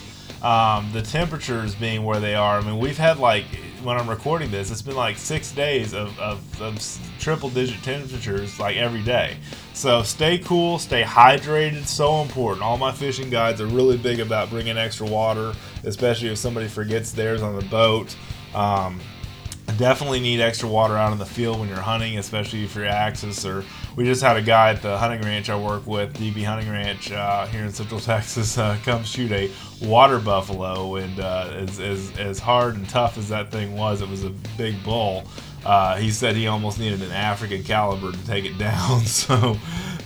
um, 0.42 0.90
the 0.92 1.02
temperatures 1.02 1.74
being 1.74 2.04
where 2.04 2.20
they 2.20 2.34
are, 2.34 2.58
I 2.58 2.62
mean, 2.62 2.78
we've 2.78 2.98
had 2.98 3.18
like, 3.18 3.44
when 3.82 3.96
I'm 3.96 4.10
recording 4.10 4.50
this, 4.50 4.70
it's 4.70 4.82
been 4.82 4.96
like 4.96 5.16
six 5.16 5.52
days 5.52 5.94
of, 5.94 6.18
of, 6.18 6.60
of 6.60 6.98
triple 7.20 7.50
digit 7.50 7.82
temperatures 7.82 8.58
like 8.58 8.76
every 8.76 9.02
day. 9.02 9.36
So 9.74 10.02
stay 10.02 10.38
cool, 10.38 10.78
stay 10.78 11.02
hydrated, 11.02 11.86
so 11.86 12.22
important. 12.22 12.62
All 12.62 12.76
my 12.76 12.92
fishing 12.92 13.30
guides 13.30 13.60
are 13.60 13.66
really 13.66 13.96
big 13.96 14.18
about 14.18 14.50
bringing 14.50 14.76
extra 14.76 15.06
water, 15.06 15.52
especially 15.84 16.28
if 16.28 16.38
somebody 16.38 16.66
forgets 16.66 17.12
theirs 17.12 17.42
on 17.42 17.54
the 17.54 17.64
boat. 17.66 18.16
Um, 18.54 19.00
definitely 19.78 20.20
need 20.20 20.40
extra 20.40 20.68
water 20.68 20.96
out 20.96 21.12
in 21.12 21.18
the 21.18 21.26
field 21.26 21.60
when 21.60 21.68
you're 21.68 21.78
hunting, 21.78 22.18
especially 22.18 22.64
if 22.64 22.74
you're 22.74 22.86
axis 22.86 23.44
or 23.44 23.64
we 23.96 24.04
just 24.04 24.22
had 24.22 24.36
a 24.36 24.42
guy 24.42 24.70
at 24.70 24.82
the 24.82 24.96
hunting 24.96 25.22
ranch 25.22 25.50
I 25.50 25.56
work 25.58 25.86
with, 25.86 26.14
DB 26.14 26.44
Hunting 26.44 26.70
Ranch 26.70 27.10
uh, 27.10 27.46
here 27.46 27.64
in 27.64 27.72
Central 27.72 28.00
Texas, 28.12 28.58
uh, 28.58 28.78
come 28.84 29.04
shoot 29.04 29.32
a 29.32 29.50
water 29.82 30.18
buffalo, 30.18 30.96
and 30.96 31.20
uh, 31.20 31.50
as, 31.54 31.80
as 31.80 32.18
as 32.18 32.38
hard 32.38 32.76
and 32.76 32.88
tough 32.88 33.18
as 33.18 33.28
that 33.28 33.50
thing 33.50 33.76
was, 33.76 34.02
it 34.02 34.08
was 34.08 34.24
a 34.24 34.30
big 34.56 34.82
bull. 34.84 35.24
Uh, 35.64 35.96
he 35.96 36.10
said 36.10 36.36
he 36.36 36.46
almost 36.46 36.78
needed 36.78 37.02
an 37.02 37.10
African 37.10 37.62
caliber 37.64 38.12
to 38.12 38.26
take 38.26 38.44
it 38.44 38.56
down, 38.58 39.00
so 39.00 39.56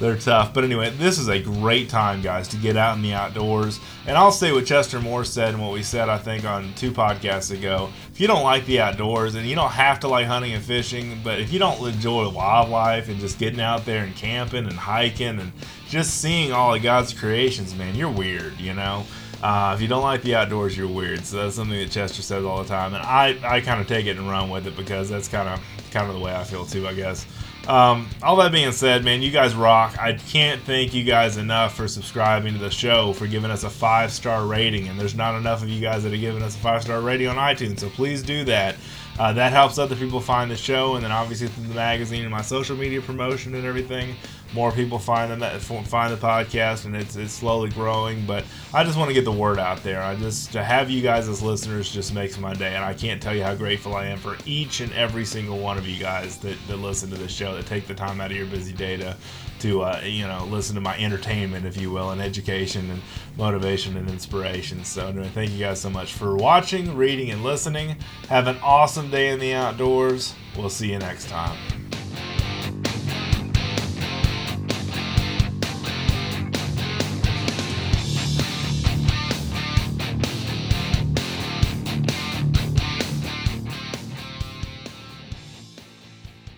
they're 0.01 0.17
tough. 0.17 0.53
But 0.53 0.65
anyway, 0.65 0.91
this 0.91 1.19
is 1.19 1.29
a 1.29 1.39
great 1.39 1.89
time, 1.89 2.23
guys, 2.23 2.49
to 2.49 2.57
get 2.57 2.77
out 2.77 2.97
in 2.97 3.03
the 3.03 3.13
outdoors. 3.13 3.79
And 4.07 4.17
I'll 4.17 4.33
say 4.33 4.51
what 4.51 4.67
Chester 4.67 4.99
Moore 4.99 5.25
said 5.25 5.55
and 5.55 5.63
what 5.63 5.73
we 5.73 5.83
said, 5.83 6.09
I 6.09 6.19
think, 6.19 6.45
on 6.45 6.73
two 6.75 6.91
podcasts 6.91 7.57
ago. 7.57 7.91
If 8.11 8.21
you 8.21 8.27
don't 8.27 8.43
like 8.43 8.65
the 8.67 8.81
outdoors, 8.81 9.35
and 9.35 9.47
you 9.47 9.55
don't 9.55 9.71
have 9.71 10.01
to 10.01 10.09
like 10.09 10.27
hunting 10.27 10.55
and 10.55 10.65
fishing, 10.65 11.21
but 11.23 11.39
if 11.39 11.53
you 11.53 11.59
don't 11.59 11.87
enjoy 11.87 12.29
wildlife 12.31 13.09
and 13.09 13.21
just 13.21 13.39
getting 13.39 13.61
out 13.61 13.85
there 13.85 14.03
and 14.03 14.17
camping 14.17 14.65
and 14.65 14.73
hiking 14.73 15.39
and 15.39 15.53
just 15.89 16.21
seeing 16.21 16.51
all 16.53 16.75
of 16.75 16.83
God's 16.83 17.13
creations, 17.13 17.75
man, 17.75 17.95
you're 17.95 18.11
weird, 18.11 18.59
you 18.59 18.75
know? 18.75 19.05
Uh, 19.43 19.73
if 19.75 19.81
you 19.81 19.89
don't 19.89 20.03
like 20.03 20.23
the 20.23 20.35
outdoors, 20.35 20.77
you're 20.77 20.89
weird. 20.89 21.25
So 21.25 21.37
that's 21.39 21.57
something 21.57 21.79
that 21.79 21.91
Chester 21.91 22.23
says 22.23 22.45
all 22.45 22.63
the 22.63 22.69
time, 22.69 22.95
and 22.95 23.03
I, 23.03 23.39
I 23.43 23.61
kind 23.61 23.81
of 23.81 23.87
take 23.87 24.07
it 24.07 24.17
and 24.17 24.29
run 24.29 24.51
with 24.51 24.67
it 24.67 24.77
because 24.77 25.09
that's 25.09 25.29
kind 25.29 25.49
of 25.49 25.61
kind 25.91 26.09
of 26.09 26.15
the 26.15 26.21
way 26.21 26.35
I 26.35 26.45
feel 26.45 26.65
too, 26.65 26.87
I 26.87 26.95
guess. 26.95 27.27
Um, 27.69 28.09
all 28.23 28.37
that 28.37 28.53
being 28.53 28.73
said, 28.73 29.05
man, 29.05 29.23
you 29.23 29.31
guys 29.31 29.55
rock. 29.55 29.99
I 29.99 30.15
can't 30.15 30.61
thank 30.63 30.95
you 30.95 31.05
guys 31.05 31.37
enough 31.37 31.77
for 31.77 31.87
subscribing 31.87 32.55
to 32.55 32.59
the 32.59 32.71
show, 32.71 33.13
for 33.13 33.27
giving 33.27 33.51
us 33.51 33.65
a 33.65 33.71
five 33.71 34.13
star 34.13 34.47
rating, 34.47 34.89
and 34.89 34.99
there's 34.99 35.15
not 35.15 35.37
enough 35.37 35.63
of 35.63 35.69
you 35.69 35.81
guys 35.81 36.03
that 36.03 36.11
have 36.13 36.21
given 36.21 36.43
us 36.43 36.57
a 36.57 36.59
five 36.59 36.83
star 36.83 37.01
rating 37.01 37.29
on 37.29 37.37
iTunes, 37.37 37.81
so 37.81 37.91
please 37.91 38.23
do 38.23 38.45
that. 38.45 38.77
Uh, 39.19 39.33
that 39.35 39.53
helps 39.53 39.77
other 39.77 39.95
people 39.95 40.21
find 40.21 40.51
the 40.51 40.57
show, 40.57 40.95
and 40.95 41.05
then 41.05 41.13
obviously 41.13 41.47
through 41.49 41.67
the 41.67 41.75
magazine 41.75 42.23
and 42.23 42.31
my 42.31 42.41
social 42.41 42.75
media 42.77 43.03
promotion 43.03 43.55
and 43.55 43.67
everything, 43.67 44.15
more 44.53 44.73
people 44.73 44.99
find 44.99 45.31
them 45.31 45.61
find 45.61 46.13
the 46.13 46.17
podcast, 46.17 46.85
and 46.85 46.97
it's 46.97 47.17
it's 47.17 47.33
slowly 47.33 47.71
growing. 47.71 48.27
But 48.27 48.45
I 48.75 48.85
just 48.85 48.99
want 48.99 49.09
to 49.09 49.15
get 49.15 49.25
the 49.25 49.33
word 49.33 49.59
out 49.59 49.83
there. 49.83 50.03
I 50.03 50.17
just 50.17 50.53
to 50.53 50.63
have 50.63 50.91
you 50.91 51.03
guys 51.03 51.29
as 51.29 51.43
listeners 51.43 51.91
just 51.91 52.15
makes 52.15 52.39
my 52.39 52.55
day, 52.55 52.75
and 52.75 52.85
I 52.85 52.95
can't 52.95 53.23
tell 53.23 53.35
you 53.35 53.43
how 53.43 53.55
grateful 53.55 53.95
I 53.95 54.07
am 54.07 54.19
for 54.19 54.37
each 54.47 54.81
and 54.81 54.93
every 54.93 55.25
single 55.25 55.59
one 55.59 55.79
of 55.79 55.87
you 55.87 55.99
guys 56.01 56.39
that, 56.39 56.57
that 56.69 56.77
listen 56.77 57.11
to 57.11 57.17
this 57.17 57.33
show, 57.33 57.55
that 57.55 57.67
take 57.67 57.87
the 57.87 57.95
time 57.95 58.21
out 58.21 58.31
of 58.31 58.37
your 58.37 58.47
busy 58.47 58.73
day 58.73 58.97
to 58.97 59.17
to 59.61 59.83
uh, 59.83 60.01
you 60.05 60.27
know 60.27 60.45
listen 60.47 60.75
to 60.75 60.81
my 60.81 60.97
entertainment, 60.99 61.65
if 61.67 61.77
you 61.77 61.91
will, 61.91 62.11
and 62.11 62.21
education 62.21 62.91
and 62.91 63.03
motivation 63.37 63.97
and 63.97 64.09
inspiration. 64.11 64.85
So 64.85 65.13
thank 65.35 65.53
you 65.53 65.59
guys 65.59 65.81
so 65.81 65.91
much 65.91 66.15
for 66.15 66.37
watching, 66.37 66.97
reading, 66.97 67.31
and 67.31 67.45
listening. 67.45 67.97
Have 68.29 68.47
an 68.49 68.57
awesome 68.63 69.11
day 69.11 69.29
in 69.29 69.39
the 69.39 69.55
outdoors. 69.55 70.35
We'll 70.57 70.71
see 70.71 70.91
you 70.91 70.99
next 70.99 71.29
time. 71.29 71.57